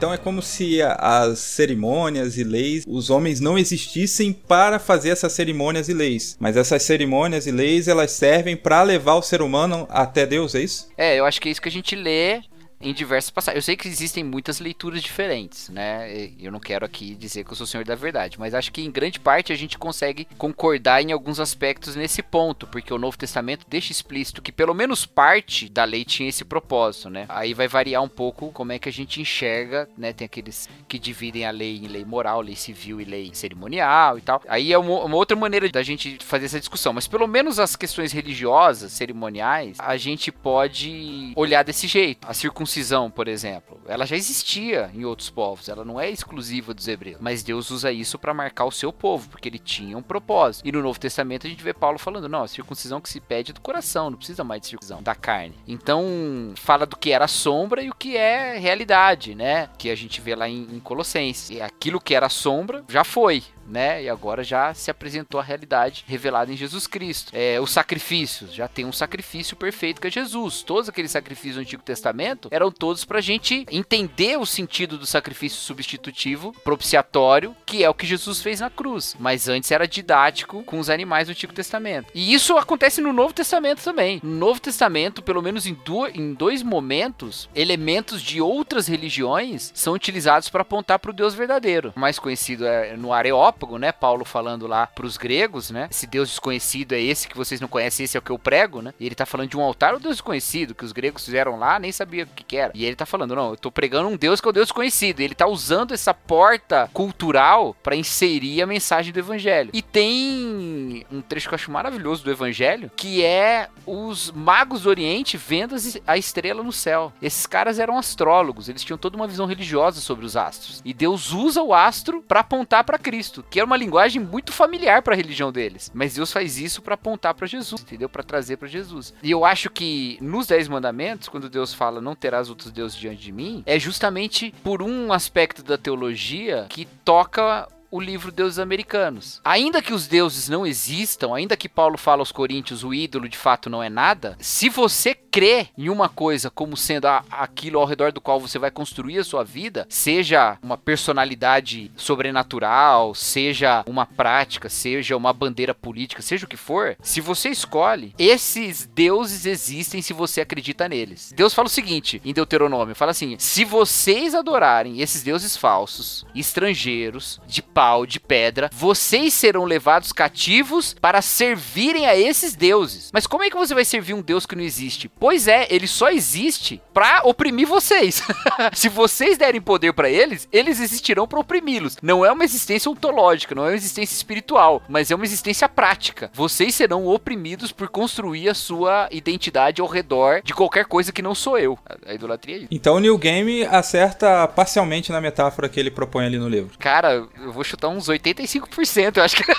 Então 0.03 0.13
é 0.13 0.17
como 0.17 0.41
se 0.41 0.81
as 0.81 1.39
cerimônias 1.39 2.37
e 2.37 2.43
leis, 2.43 2.83
os 2.85 3.09
homens 3.09 3.39
não 3.39 3.57
existissem 3.57 4.33
para 4.33 4.77
fazer 4.77 5.11
essas 5.11 5.31
cerimônias 5.31 5.87
e 5.87 5.93
leis, 5.93 6.35
mas 6.41 6.57
essas 6.57 6.83
cerimônias 6.83 7.47
e 7.47 7.51
leis 7.51 7.87
elas 7.87 8.11
servem 8.11 8.57
para 8.57 8.83
levar 8.83 9.15
o 9.15 9.21
ser 9.21 9.41
humano 9.41 9.87
até 9.89 10.25
Deus, 10.25 10.55
é 10.55 10.61
isso? 10.61 10.89
É, 10.97 11.17
eu 11.17 11.25
acho 11.25 11.39
que 11.39 11.47
é 11.47 11.53
isso 11.53 11.61
que 11.61 11.69
a 11.69 11.71
gente 11.71 11.95
lê 11.95 12.41
em 12.83 12.93
diversas 12.93 13.29
passagens. 13.29 13.55
Eu 13.57 13.61
sei 13.61 13.75
que 13.75 13.87
existem 13.87 14.23
muitas 14.23 14.59
leituras 14.59 15.01
diferentes, 15.01 15.69
né? 15.69 16.31
Eu 16.39 16.51
não 16.51 16.59
quero 16.59 16.85
aqui 16.85 17.15
dizer 17.15 17.43
que 17.43 17.51
eu 17.51 17.55
sou 17.55 17.63
o 17.63 17.67
senhor 17.67 17.85
da 17.85 17.95
verdade, 17.95 18.39
mas 18.39 18.53
acho 18.53 18.71
que 18.71 18.81
em 18.81 18.91
grande 18.91 19.19
parte 19.19 19.51
a 19.51 19.55
gente 19.55 19.77
consegue 19.77 20.27
concordar 20.37 21.01
em 21.01 21.11
alguns 21.11 21.39
aspectos 21.39 21.95
nesse 21.95 22.21
ponto, 22.21 22.67
porque 22.67 22.93
o 22.93 22.97
Novo 22.97 23.17
Testamento 23.17 23.65
deixa 23.67 23.91
explícito 23.91 24.41
que 24.41 24.51
pelo 24.51 24.73
menos 24.73 25.05
parte 25.05 25.69
da 25.69 25.83
lei 25.83 26.03
tinha 26.03 26.29
esse 26.29 26.43
propósito, 26.43 27.09
né? 27.09 27.25
Aí 27.29 27.53
vai 27.53 27.67
variar 27.67 28.03
um 28.03 28.09
pouco 28.09 28.51
como 28.51 28.71
é 28.71 28.79
que 28.79 28.89
a 28.89 28.91
gente 28.91 29.21
enxerga, 29.21 29.87
né? 29.97 30.13
Tem 30.13 30.25
aqueles 30.25 30.69
que 30.87 30.99
dividem 30.99 31.45
a 31.45 31.51
lei 31.51 31.77
em 31.77 31.87
lei 31.87 32.05
moral, 32.05 32.41
lei 32.41 32.55
civil 32.55 32.99
e 32.99 33.05
lei 33.05 33.31
cerimonial 33.33 34.17
e 34.17 34.21
tal. 34.21 34.41
Aí 34.47 34.73
é 34.73 34.77
uma, 34.77 35.05
uma 35.05 35.15
outra 35.15 35.37
maneira 35.37 35.69
da 35.69 35.81
gente 35.81 36.17
fazer 36.23 36.45
essa 36.45 36.59
discussão, 36.59 36.93
mas 36.93 37.07
pelo 37.07 37.27
menos 37.27 37.59
as 37.59 37.75
questões 37.75 38.11
religiosas, 38.11 38.91
cerimoniais, 38.91 39.77
a 39.79 39.95
gente 39.97 40.31
pode 40.31 41.31
olhar 41.35 41.63
desse 41.63 41.87
jeito. 41.87 42.27
A 42.27 42.33
circuncisão, 42.73 43.11
por 43.11 43.27
exemplo, 43.27 43.79
ela 43.87 44.05
já 44.05 44.15
existia 44.15 44.89
em 44.93 45.05
outros 45.05 45.29
povos, 45.29 45.69
ela 45.69 45.85
não 45.85 45.99
é 45.99 46.09
exclusiva 46.09 46.73
dos 46.73 46.87
hebreus, 46.87 47.19
mas 47.21 47.43
Deus 47.43 47.69
usa 47.69 47.91
isso 47.91 48.17
para 48.17 48.33
marcar 48.33 48.65
o 48.65 48.71
seu 48.71 48.91
povo, 48.91 49.29
porque 49.29 49.47
ele 49.47 49.59
tinha 49.59 49.95
um 49.97 50.01
propósito. 50.01 50.67
E 50.67 50.71
no 50.71 50.81
Novo 50.81 50.99
Testamento 50.99 51.45
a 51.45 51.49
gente 51.49 51.63
vê 51.63 51.73
Paulo 51.73 51.99
falando: 51.99 52.27
não, 52.27 52.43
a 52.43 52.47
circuncisão 52.47 52.99
que 52.99 53.09
se 53.09 53.19
pede 53.19 53.51
é 53.51 53.53
do 53.53 53.61
coração, 53.61 54.09
não 54.09 54.17
precisa 54.17 54.43
mais 54.43 54.61
de 54.61 54.67
circuncisão 54.67 55.03
da 55.03 55.13
carne. 55.13 55.55
Então, 55.67 56.53
fala 56.55 56.85
do 56.85 56.97
que 56.97 57.11
era 57.11 57.27
sombra 57.27 57.83
e 57.83 57.89
o 57.89 57.95
que 57.95 58.17
é 58.17 58.57
realidade, 58.57 59.35
né? 59.35 59.69
Que 59.77 59.89
a 59.89 59.95
gente 59.95 60.19
vê 60.19 60.35
lá 60.35 60.49
em, 60.49 60.67
em 60.71 60.79
Colossenses. 60.79 61.51
E 61.51 61.61
aquilo 61.61 62.01
que 62.01 62.15
era 62.15 62.29
sombra 62.29 62.83
já 62.89 63.03
foi 63.03 63.43
né? 63.67 64.03
E 64.03 64.09
agora 64.09 64.43
já 64.43 64.73
se 64.73 64.91
apresentou 64.91 65.39
a 65.39 65.43
realidade 65.43 66.03
revelada 66.07 66.51
em 66.51 66.57
Jesus 66.57 66.87
Cristo. 66.87 67.31
É, 67.33 67.59
os 67.59 67.71
sacrifícios, 67.71 68.53
já 68.53 68.67
tem 68.67 68.85
um 68.85 68.91
sacrifício 68.91 69.55
perfeito 69.55 70.01
que 70.01 70.07
é 70.07 70.11
Jesus. 70.11 70.63
Todos 70.63 70.89
aqueles 70.89 71.11
sacrifícios 71.11 71.55
do 71.55 71.61
Antigo 71.61 71.83
Testamento 71.83 72.49
eram 72.51 72.71
todos 72.71 73.05
para 73.05 73.19
a 73.19 73.21
gente 73.21 73.65
entender 73.71 74.37
o 74.37 74.45
sentido 74.45 74.97
do 74.97 75.05
sacrifício 75.05 75.59
substitutivo, 75.59 76.53
propiciatório, 76.63 77.55
que 77.65 77.83
é 77.83 77.89
o 77.89 77.93
que 77.93 78.05
Jesus 78.05 78.41
fez 78.41 78.59
na 78.59 78.69
cruz. 78.69 79.15
Mas 79.19 79.47
antes 79.47 79.71
era 79.71 79.87
didático 79.87 80.63
com 80.63 80.79
os 80.79 80.89
animais 80.89 81.27
do 81.27 81.31
Antigo 81.31 81.53
Testamento. 81.53 82.11
E 82.13 82.33
isso 82.33 82.57
acontece 82.57 83.01
no 83.01 83.13
Novo 83.13 83.33
Testamento 83.33 83.83
também. 83.83 84.19
No 84.23 84.35
Novo 84.35 84.59
Testamento, 84.59 85.21
pelo 85.21 85.41
menos 85.41 85.65
em, 85.65 85.77
em 86.13 86.33
dois 86.33 86.63
momentos, 86.63 87.49
elementos 87.55 88.21
de 88.21 88.41
outras 88.41 88.87
religiões 88.87 89.71
são 89.73 89.93
utilizados 89.93 90.49
para 90.49 90.61
apontar 90.61 90.99
para 90.99 91.11
o 91.11 91.13
Deus 91.13 91.33
verdadeiro. 91.33 91.93
O 91.95 91.99
mais 91.99 92.19
conhecido 92.19 92.65
é 92.65 92.95
no 92.95 93.13
Areópago 93.13 93.62
Areópago, 93.63 93.77
né? 93.77 93.91
Paulo 93.91 94.25
falando 94.25 94.67
lá 94.67 94.87
pros 94.87 95.17
gregos, 95.17 95.71
né? 95.71 95.87
Esse 95.89 96.05
Deus 96.05 96.29
desconhecido 96.29 96.93
é 96.93 97.01
esse 97.01 97.27
que 97.27 97.37
vocês 97.37 97.61
não 97.61 97.67
conhecem, 97.67 98.03
esse 98.03 98.17
é 98.17 98.19
o 98.19 98.23
que 98.23 98.31
eu 98.31 98.39
prego, 98.39 98.81
né? 98.81 98.93
E 98.99 99.05
ele 99.05 99.15
tá 99.15 99.25
falando 99.25 99.49
de 99.49 99.57
um 99.57 99.61
altar 99.61 99.93
ou 99.93 99.99
Deus 99.99 100.15
desconhecido 100.15 100.75
que 100.75 100.83
os 100.83 100.91
gregos 100.91 101.25
fizeram 101.25 101.57
lá, 101.57 101.79
nem 101.79 101.91
sabia 101.91 102.25
o 102.25 102.27
que, 102.27 102.43
que 102.43 102.57
era. 102.57 102.71
E 102.75 102.85
ele 102.85 102.95
tá 102.95 103.05
falando, 103.05 103.35
não, 103.35 103.51
eu 103.51 103.57
tô 103.57 103.71
pregando 103.71 104.09
um 104.09 104.17
Deus 104.17 104.41
que 104.41 104.47
é 104.47 104.49
o 104.49 104.53
Deus 104.53 104.67
desconhecido. 104.67 105.21
E 105.21 105.23
ele 105.23 105.35
tá 105.35 105.47
usando 105.47 105.93
essa 105.93 106.13
porta 106.13 106.89
cultural 106.93 107.75
para 107.81 107.95
inserir 107.95 108.61
a 108.61 108.67
mensagem 108.67 109.13
do 109.13 109.19
evangelho. 109.19 109.69
E 109.73 109.81
tem 109.81 111.05
um 111.11 111.21
trecho 111.21 111.47
que 111.47 111.53
eu 111.53 111.57
acho 111.57 111.71
maravilhoso 111.71 112.23
do 112.23 112.31
evangelho, 112.31 112.91
que 112.95 113.23
é 113.23 113.69
os 113.85 114.31
magos 114.31 114.81
do 114.81 114.89
Oriente 114.89 115.37
vendo 115.37 115.75
a 116.05 116.17
estrela 116.17 116.63
no 116.63 116.71
céu. 116.71 117.13
Esses 117.21 117.45
caras 117.45 117.79
eram 117.79 117.97
astrólogos, 117.97 118.69
eles 118.69 118.83
tinham 118.83 118.97
toda 118.97 119.15
uma 119.15 119.27
visão 119.27 119.45
religiosa 119.45 120.01
sobre 120.01 120.25
os 120.25 120.35
astros. 120.35 120.81
E 120.83 120.93
Deus 120.93 121.31
usa 121.31 121.61
o 121.61 121.73
astro 121.73 122.23
para 122.27 122.41
apontar 122.41 122.83
para 122.83 122.97
Cristo 122.97 123.42
que 123.49 123.59
é 123.59 123.63
uma 123.63 123.77
linguagem 123.77 124.21
muito 124.21 124.51
familiar 124.51 125.01
para 125.01 125.13
a 125.13 125.17
religião 125.17 125.51
deles. 125.51 125.91
Mas 125.93 126.15
Deus 126.15 126.31
faz 126.31 126.57
isso 126.57 126.81
para 126.81 126.95
apontar 126.95 127.33
para 127.33 127.47
Jesus, 127.47 127.81
entendeu? 127.81 128.09
Para 128.09 128.23
trazer 128.23 128.57
para 128.57 128.67
Jesus. 128.67 129.13
E 129.21 129.31
eu 129.31 129.45
acho 129.45 129.69
que 129.69 130.17
nos 130.21 130.47
Dez 130.47 130.67
Mandamentos, 130.67 131.27
quando 131.29 131.49
Deus 131.49 131.73
fala 131.73 132.01
não 132.01 132.15
terás 132.15 132.49
outros 132.49 132.71
deuses 132.71 132.97
diante 132.97 133.21
de 133.21 133.31
mim, 133.31 133.63
é 133.65 133.79
justamente 133.79 134.53
por 134.63 134.81
um 134.81 135.11
aspecto 135.13 135.63
da 135.63 135.77
teologia 135.77 136.65
que 136.69 136.85
toca 137.05 137.67
o 137.93 137.99
livro 137.99 138.31
Deuses 138.31 138.57
Americanos. 138.57 139.39
Ainda 139.45 139.79
que 139.79 139.93
os 139.93 140.07
deuses 140.07 140.49
não 140.49 140.65
existam, 140.65 141.35
ainda 141.35 141.55
que 141.55 141.69
Paulo 141.69 141.95
fala 141.95 142.23
aos 142.23 142.31
Coríntios 142.31 142.83
o 142.83 142.91
ídolo 142.91 143.29
de 143.29 143.37
fato 143.37 143.69
não 143.69 143.83
é 143.83 143.89
nada, 143.89 144.35
se 144.39 144.67
você 144.67 145.13
crê 145.13 145.67
em 145.77 145.89
uma 145.89 146.09
coisa 146.09 146.49
como 146.49 146.75
sendo 146.75 147.05
a, 147.05 147.23
aquilo 147.29 147.79
ao 147.79 147.85
redor 147.85 148.11
do 148.11 148.19
qual 148.19 148.39
você 148.39 148.57
vai 148.57 148.71
construir 148.71 149.19
a 149.19 149.23
sua 149.23 149.43
vida, 149.43 149.85
seja 149.89 150.57
uma 150.61 150.75
personalidade 150.75 151.91
sobrenatural, 151.95 153.13
seja 153.13 153.83
uma 153.87 154.07
prática, 154.07 154.69
seja 154.69 155.15
uma 155.15 155.31
bandeira 155.31 155.75
política, 155.75 156.23
seja 156.23 156.45
o 156.45 156.49
que 156.49 156.57
for, 156.57 156.97
se 156.99 157.21
você 157.21 157.49
escolhe, 157.49 158.15
esses 158.17 158.87
deuses 158.87 159.45
existem 159.45 160.01
se 160.01 160.13
você 160.13 160.41
acredita 160.41 160.89
neles. 160.89 161.31
Deus 161.35 161.53
fala 161.53 161.67
o 161.67 161.71
seguinte 161.71 162.19
em 162.25 162.33
Deuteronômio, 162.33 162.95
fala 162.95 163.11
assim: 163.11 163.35
se 163.37 163.63
vocês 163.63 164.33
adorarem 164.33 164.99
esses 164.99 165.21
deuses 165.21 165.55
falsos, 165.55 166.25
estrangeiros, 166.33 167.39
de 167.45 167.61
pau, 167.83 168.05
de 168.05 168.17
pedra, 168.17 168.69
vocês 168.71 169.33
serão 169.33 169.65
levados 169.65 170.13
cativos 170.13 170.95
para 171.01 171.21
servirem 171.21 172.05
a 172.05 172.15
esses 172.15 172.55
deuses. 172.55 173.09
Mas 173.11 173.27
como 173.27 173.43
é 173.43 173.49
que 173.49 173.57
você 173.57 173.73
vai 173.73 173.83
servir 173.83 174.13
um 174.13 174.21
deus 174.21 174.45
que 174.45 174.55
não 174.55 174.63
existe? 174.63 175.09
Pois 175.19 175.49
é, 175.49 175.67
ele 175.69 175.85
só 175.85 176.09
existe 176.09 176.81
para 176.93 177.23
oprimir 177.25 177.67
vocês. 177.67 178.23
Se 178.71 178.87
vocês 178.87 179.37
derem 179.37 179.59
poder 179.59 179.91
para 179.91 180.09
eles, 180.09 180.47
eles 180.49 180.79
existirão 180.79 181.27
para 181.27 181.41
oprimi-los. 181.41 181.97
Não 182.01 182.25
é 182.25 182.31
uma 182.31 182.45
existência 182.45 182.89
ontológica, 182.89 183.53
não 183.53 183.65
é 183.65 183.71
uma 183.71 183.75
existência 183.75 184.15
espiritual, 184.15 184.81
mas 184.87 185.11
é 185.11 185.15
uma 185.15 185.25
existência 185.25 185.67
prática. 185.67 186.31
Vocês 186.33 186.73
serão 186.73 187.05
oprimidos 187.05 187.73
por 187.73 187.89
construir 187.89 188.47
a 188.47 188.53
sua 188.53 189.09
identidade 189.11 189.81
ao 189.81 189.87
redor 189.87 190.41
de 190.41 190.53
qualquer 190.53 190.85
coisa 190.85 191.11
que 191.11 191.21
não 191.21 191.35
sou 191.35 191.59
eu. 191.59 191.77
A 192.05 192.13
idolatria 192.13 192.55
é 192.55 192.59
isso. 192.59 192.67
Então 192.71 192.95
o 192.95 192.99
New 193.01 193.17
Game 193.17 193.65
acerta 193.65 194.47
parcialmente 194.47 195.11
na 195.11 195.19
metáfora 195.19 195.67
que 195.67 195.81
ele 195.81 195.91
propõe 195.91 196.25
ali 196.25 196.37
no 196.37 196.47
livro. 196.47 196.77
Cara, 196.79 197.27
eu 197.41 197.51
vou 197.51 197.61
chutar 197.73 197.89
uns 197.89 198.07
85%, 198.07 199.17
eu 199.17 199.23
acho 199.23 199.35
que. 199.35 199.43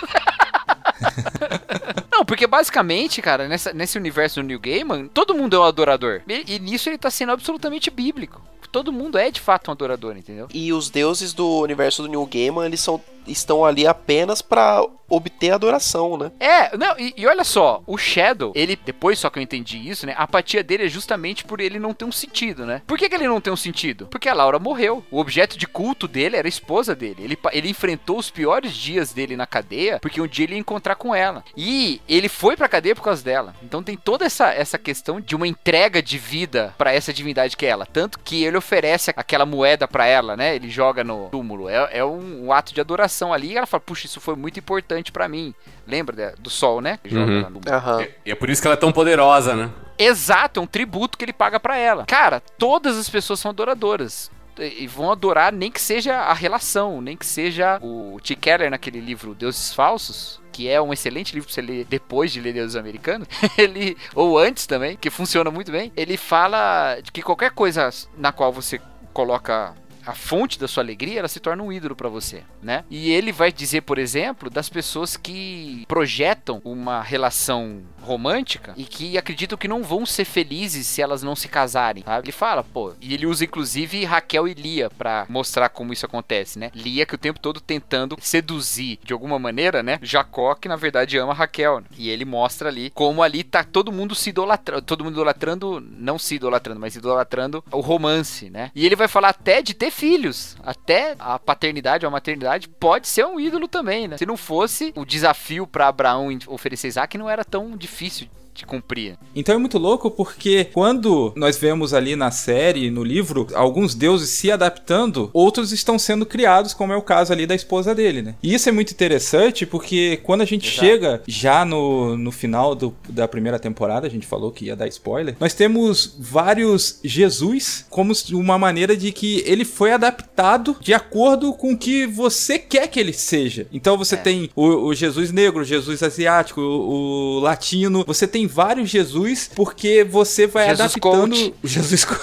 Não, 2.10 2.24
porque 2.24 2.46
basicamente, 2.46 3.20
cara, 3.20 3.48
nessa, 3.48 3.72
nesse 3.72 3.98
universo 3.98 4.40
do 4.40 4.46
New 4.46 4.60
Gaiman, 4.60 5.08
todo 5.08 5.34
mundo 5.34 5.56
é 5.56 5.58
um 5.58 5.64
adorador. 5.64 6.22
E, 6.28 6.54
e 6.54 6.58
nisso 6.60 6.88
ele 6.88 6.96
tá 6.96 7.10
sendo 7.10 7.32
absolutamente 7.32 7.90
bíblico. 7.90 8.40
Todo 8.70 8.92
mundo 8.92 9.18
é 9.18 9.30
de 9.30 9.40
fato 9.40 9.68
um 9.68 9.72
adorador, 9.72 10.16
entendeu? 10.16 10.48
E 10.52 10.72
os 10.72 10.90
deuses 10.90 11.32
do 11.32 11.60
universo 11.60 12.02
do 12.02 12.08
New 12.08 12.26
Gaiman, 12.26 12.66
eles 12.66 12.80
são 12.80 13.00
estão 13.26 13.64
ali 13.64 13.86
apenas 13.86 14.42
para 14.42 14.84
obter 15.08 15.50
adoração, 15.50 16.16
né? 16.16 16.32
É, 16.40 16.76
não, 16.76 16.98
e, 16.98 17.14
e, 17.16 17.26
olha 17.26 17.44
só, 17.44 17.82
o 17.86 17.96
Shadow, 17.96 18.52
ele, 18.54 18.76
depois 18.76 19.18
só 19.18 19.30
que 19.30 19.38
eu 19.38 19.42
entendi 19.42 19.78
isso, 19.88 20.06
né? 20.06 20.14
A 20.16 20.24
apatia 20.24 20.62
dele 20.62 20.86
é 20.86 20.88
justamente 20.88 21.44
por 21.44 21.60
ele 21.60 21.78
não 21.78 21.94
ter 21.94 22.04
um 22.04 22.12
sentido, 22.12 22.64
né? 22.66 22.82
Por 22.86 22.98
que, 22.98 23.08
que 23.08 23.14
ele 23.14 23.28
não 23.28 23.40
tem 23.40 23.52
um 23.52 23.56
sentido? 23.56 24.06
Porque 24.06 24.28
a 24.28 24.34
Laura 24.34 24.58
morreu. 24.58 25.04
O 25.10 25.20
objeto 25.20 25.58
de 25.58 25.66
culto 25.66 26.08
dele 26.08 26.36
era 26.36 26.46
a 26.46 26.48
esposa 26.48 26.94
dele. 26.94 27.22
Ele, 27.22 27.38
ele 27.52 27.68
enfrentou 27.68 28.18
os 28.18 28.30
piores 28.30 28.72
dias 28.72 29.12
dele 29.12 29.36
na 29.36 29.46
cadeia, 29.46 29.98
porque 30.00 30.20
um 30.20 30.26
dia 30.26 30.44
ele 30.44 30.54
ia 30.54 30.60
encontrar 30.60 30.94
com 30.94 31.14
ela. 31.14 31.44
E 31.56 32.00
ele 32.08 32.28
foi 32.28 32.56
pra 32.56 32.68
cadeia 32.68 32.94
por 32.94 33.02
causa 33.02 33.22
dela. 33.22 33.54
Então 33.62 33.82
tem 33.82 33.96
toda 33.96 34.24
essa, 34.24 34.52
essa 34.52 34.78
questão 34.78 35.20
de 35.20 35.36
uma 35.36 35.46
entrega 35.46 36.02
de 36.02 36.18
vida 36.18 36.74
para 36.78 36.92
essa 36.92 37.12
divindade 37.12 37.56
que 37.56 37.66
é 37.66 37.68
ela. 37.68 37.86
Tanto 37.86 38.18
que 38.18 38.44
ele 38.44 38.56
oferece 38.56 39.12
aquela 39.14 39.46
moeda 39.46 39.86
para 39.86 40.06
ela, 40.06 40.36
né? 40.36 40.56
Ele 40.56 40.70
joga 40.70 41.04
no 41.04 41.28
túmulo. 41.28 41.68
É, 41.68 41.98
é 41.98 42.04
um, 42.04 42.46
um 42.46 42.52
ato 42.52 42.74
de 42.74 42.80
adoração 42.80 43.13
ali 43.32 43.52
e 43.52 43.56
ela 43.56 43.66
fala, 43.66 43.80
puxa, 43.80 44.06
isso 44.06 44.20
foi 44.20 44.34
muito 44.36 44.58
importante 44.58 45.12
para 45.12 45.28
mim. 45.28 45.54
Lembra 45.86 46.34
do 46.38 46.50
sol, 46.50 46.80
né? 46.80 46.98
Uhum. 47.10 47.46
Uhum. 47.46 48.06
E 48.24 48.30
é 48.30 48.34
por 48.34 48.50
isso 48.50 48.60
que 48.60 48.68
ela 48.68 48.74
é 48.74 48.78
tão 48.78 48.92
poderosa, 48.92 49.54
né? 49.54 49.70
Exato, 49.98 50.60
é 50.60 50.62
um 50.62 50.66
tributo 50.66 51.16
que 51.16 51.24
ele 51.24 51.32
paga 51.32 51.60
para 51.60 51.76
ela. 51.76 52.04
Cara, 52.06 52.40
todas 52.58 52.98
as 52.98 53.08
pessoas 53.08 53.38
são 53.38 53.50
adoradoras 53.50 54.30
e 54.58 54.86
vão 54.86 55.10
adorar 55.10 55.52
nem 55.52 55.70
que 55.70 55.80
seja 55.80 56.14
a 56.16 56.32
relação, 56.32 57.00
nem 57.00 57.16
que 57.16 57.26
seja 57.26 57.78
o 57.82 58.18
T. 58.22 58.36
Keller 58.36 58.70
naquele 58.70 59.00
livro 59.00 59.34
Deuses 59.34 59.72
Falsos, 59.72 60.40
que 60.52 60.68
é 60.68 60.80
um 60.80 60.92
excelente 60.92 61.34
livro 61.34 61.48
pra 61.48 61.54
você 61.54 61.62
ler 61.62 61.84
depois 61.84 62.32
de 62.32 62.40
ler 62.40 62.52
Deuses 62.52 62.76
Americanos, 62.76 63.26
ele 63.58 63.96
ou 64.14 64.38
antes 64.38 64.66
também, 64.66 64.96
que 64.96 65.10
funciona 65.10 65.50
muito 65.50 65.72
bem. 65.72 65.92
Ele 65.96 66.16
fala 66.16 66.98
de 67.02 67.10
que 67.10 67.22
qualquer 67.22 67.50
coisa 67.50 67.88
na 68.16 68.32
qual 68.32 68.52
você 68.52 68.80
coloca 69.12 69.74
a 70.06 70.12
fonte 70.12 70.58
da 70.58 70.68
sua 70.68 70.82
alegria, 70.82 71.18
ela 71.18 71.28
se 71.28 71.40
torna 71.40 71.62
um 71.62 71.72
ídolo 71.72 71.96
para 71.96 72.08
você, 72.08 72.42
né? 72.62 72.84
E 72.90 73.10
ele 73.10 73.32
vai 73.32 73.52
dizer, 73.52 73.82
por 73.82 73.98
exemplo, 73.98 74.50
das 74.50 74.68
pessoas 74.68 75.16
que 75.16 75.84
projetam 75.88 76.60
uma 76.64 77.02
relação 77.02 77.82
romântica 78.02 78.74
e 78.76 78.84
que 78.84 79.16
acreditam 79.16 79.56
que 79.56 79.68
não 79.68 79.82
vão 79.82 80.04
ser 80.04 80.24
felizes 80.24 80.86
se 80.86 81.00
elas 81.00 81.22
não 81.22 81.34
se 81.34 81.48
casarem, 81.48 82.02
sabe? 82.04 82.26
Ele 82.26 82.32
fala, 82.32 82.62
pô, 82.62 82.92
e 83.00 83.14
ele 83.14 83.26
usa 83.26 83.44
inclusive 83.44 84.04
Raquel 84.04 84.46
e 84.46 84.54
Lia 84.54 84.90
para 84.90 85.26
mostrar 85.28 85.68
como 85.68 85.92
isso 85.92 86.06
acontece, 86.06 86.58
né? 86.58 86.70
Lia 86.74 87.06
que 87.06 87.14
o 87.14 87.18
tempo 87.18 87.40
todo 87.40 87.60
tentando 87.60 88.16
seduzir 88.20 88.98
de 89.02 89.12
alguma 89.12 89.38
maneira, 89.38 89.82
né? 89.82 89.98
Jacó 90.02 90.54
que 90.54 90.68
na 90.68 90.76
verdade 90.76 91.18
ama 91.18 91.32
Raquel, 91.32 91.80
né? 91.80 91.86
e 91.96 92.10
ele 92.10 92.24
mostra 92.24 92.68
ali 92.68 92.90
como 92.90 93.22
ali 93.22 93.42
tá 93.42 93.64
todo 93.64 93.92
mundo 93.92 94.14
se 94.14 94.30
idolatrando, 94.30 94.82
todo 94.82 95.04
mundo 95.04 95.14
idolatrando, 95.14 95.80
não 95.80 96.18
se 96.18 96.34
idolatrando, 96.34 96.80
mas 96.80 96.96
idolatrando 96.96 97.64
o 97.70 97.80
romance, 97.80 98.50
né? 98.50 98.70
E 98.74 98.84
ele 98.84 98.96
vai 98.96 99.08
falar 99.08 99.30
até 99.30 99.62
de 99.62 99.74
ter 99.74 99.90
filhos, 99.94 100.56
até 100.62 101.14
a 101.18 101.38
paternidade 101.38 102.04
ou 102.04 102.08
a 102.08 102.12
maternidade 102.12 102.68
pode 102.68 103.08
ser 103.08 103.24
um 103.24 103.38
ídolo 103.38 103.68
também, 103.68 104.08
né? 104.08 104.18
Se 104.18 104.26
não 104.26 104.36
fosse 104.36 104.92
o 104.96 105.04
desafio 105.04 105.66
para 105.66 105.88
Abraão 105.88 106.28
oferecer 106.46 106.88
Isaac, 106.88 107.16
não 107.16 107.30
era 107.30 107.44
tão 107.44 107.76
difícil 107.76 108.28
de 108.54 108.64
cumprir. 108.64 109.16
Então 109.34 109.54
é 109.54 109.58
muito 109.58 109.78
louco 109.78 110.10
porque 110.10 110.68
quando 110.72 111.32
nós 111.36 111.56
vemos 111.56 111.92
ali 111.92 112.14
na 112.14 112.30
série, 112.30 112.90
no 112.90 113.02
livro, 113.02 113.46
alguns 113.54 113.94
deuses 113.94 114.30
se 114.30 114.50
adaptando, 114.50 115.28
outros 115.32 115.72
estão 115.72 115.98
sendo 115.98 116.24
criados, 116.24 116.72
como 116.72 116.92
é 116.92 116.96
o 116.96 117.02
caso 117.02 117.32
ali 117.32 117.46
da 117.46 117.54
esposa 117.54 117.94
dele, 117.94 118.22
né? 118.22 118.34
E 118.42 118.54
isso 118.54 118.68
é 118.68 118.72
muito 118.72 118.92
interessante 118.92 119.66
porque 119.66 120.20
quando 120.22 120.42
a 120.42 120.44
gente 120.44 120.68
Exato. 120.68 120.80
chega 120.86 121.22
já 121.26 121.64
no, 121.64 122.16
no 122.16 122.30
final 122.30 122.74
do- 122.74 122.94
da 123.08 123.26
primeira 123.26 123.58
temporada, 123.58 124.06
a 124.06 124.10
gente 124.10 124.26
falou 124.26 124.52
que 124.52 124.66
ia 124.66 124.76
dar 124.76 124.86
spoiler, 124.88 125.36
nós 125.40 125.52
temos 125.54 126.16
vários 126.18 127.00
Jesus 127.02 127.84
como 127.90 128.12
uma 128.32 128.58
maneira 128.58 128.96
de 128.96 129.10
que 129.12 129.42
ele 129.46 129.64
foi 129.64 129.92
adaptado 129.92 130.76
de 130.80 130.94
acordo 130.94 131.52
com 131.52 131.72
o 131.72 131.78
que 131.78 132.06
você 132.06 132.58
quer 132.58 132.86
que 132.88 133.00
ele 133.00 133.12
seja. 133.12 133.66
Então 133.72 133.98
você 133.98 134.14
É. 134.14 134.18
tem 134.18 134.50
o, 134.54 134.66
o 134.88 134.94
Jesus 134.94 135.32
negro, 135.32 135.62
o 135.62 135.64
Jesus 135.64 136.02
asiático, 136.02 136.60
o, 136.60 137.36
o 137.36 137.40
latino, 137.40 138.04
você 138.06 138.26
tem 138.28 138.43
vários 138.46 138.90
Jesus 138.90 139.50
porque 139.54 140.04
você 140.04 140.46
vai 140.46 140.68
Jesus 140.68 140.80
adaptando 140.80 141.36
coach. 141.36 141.54
Jesus 141.64 142.04
coach. 142.04 142.20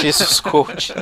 Jesus 0.00 0.40
Coach. 0.40 0.94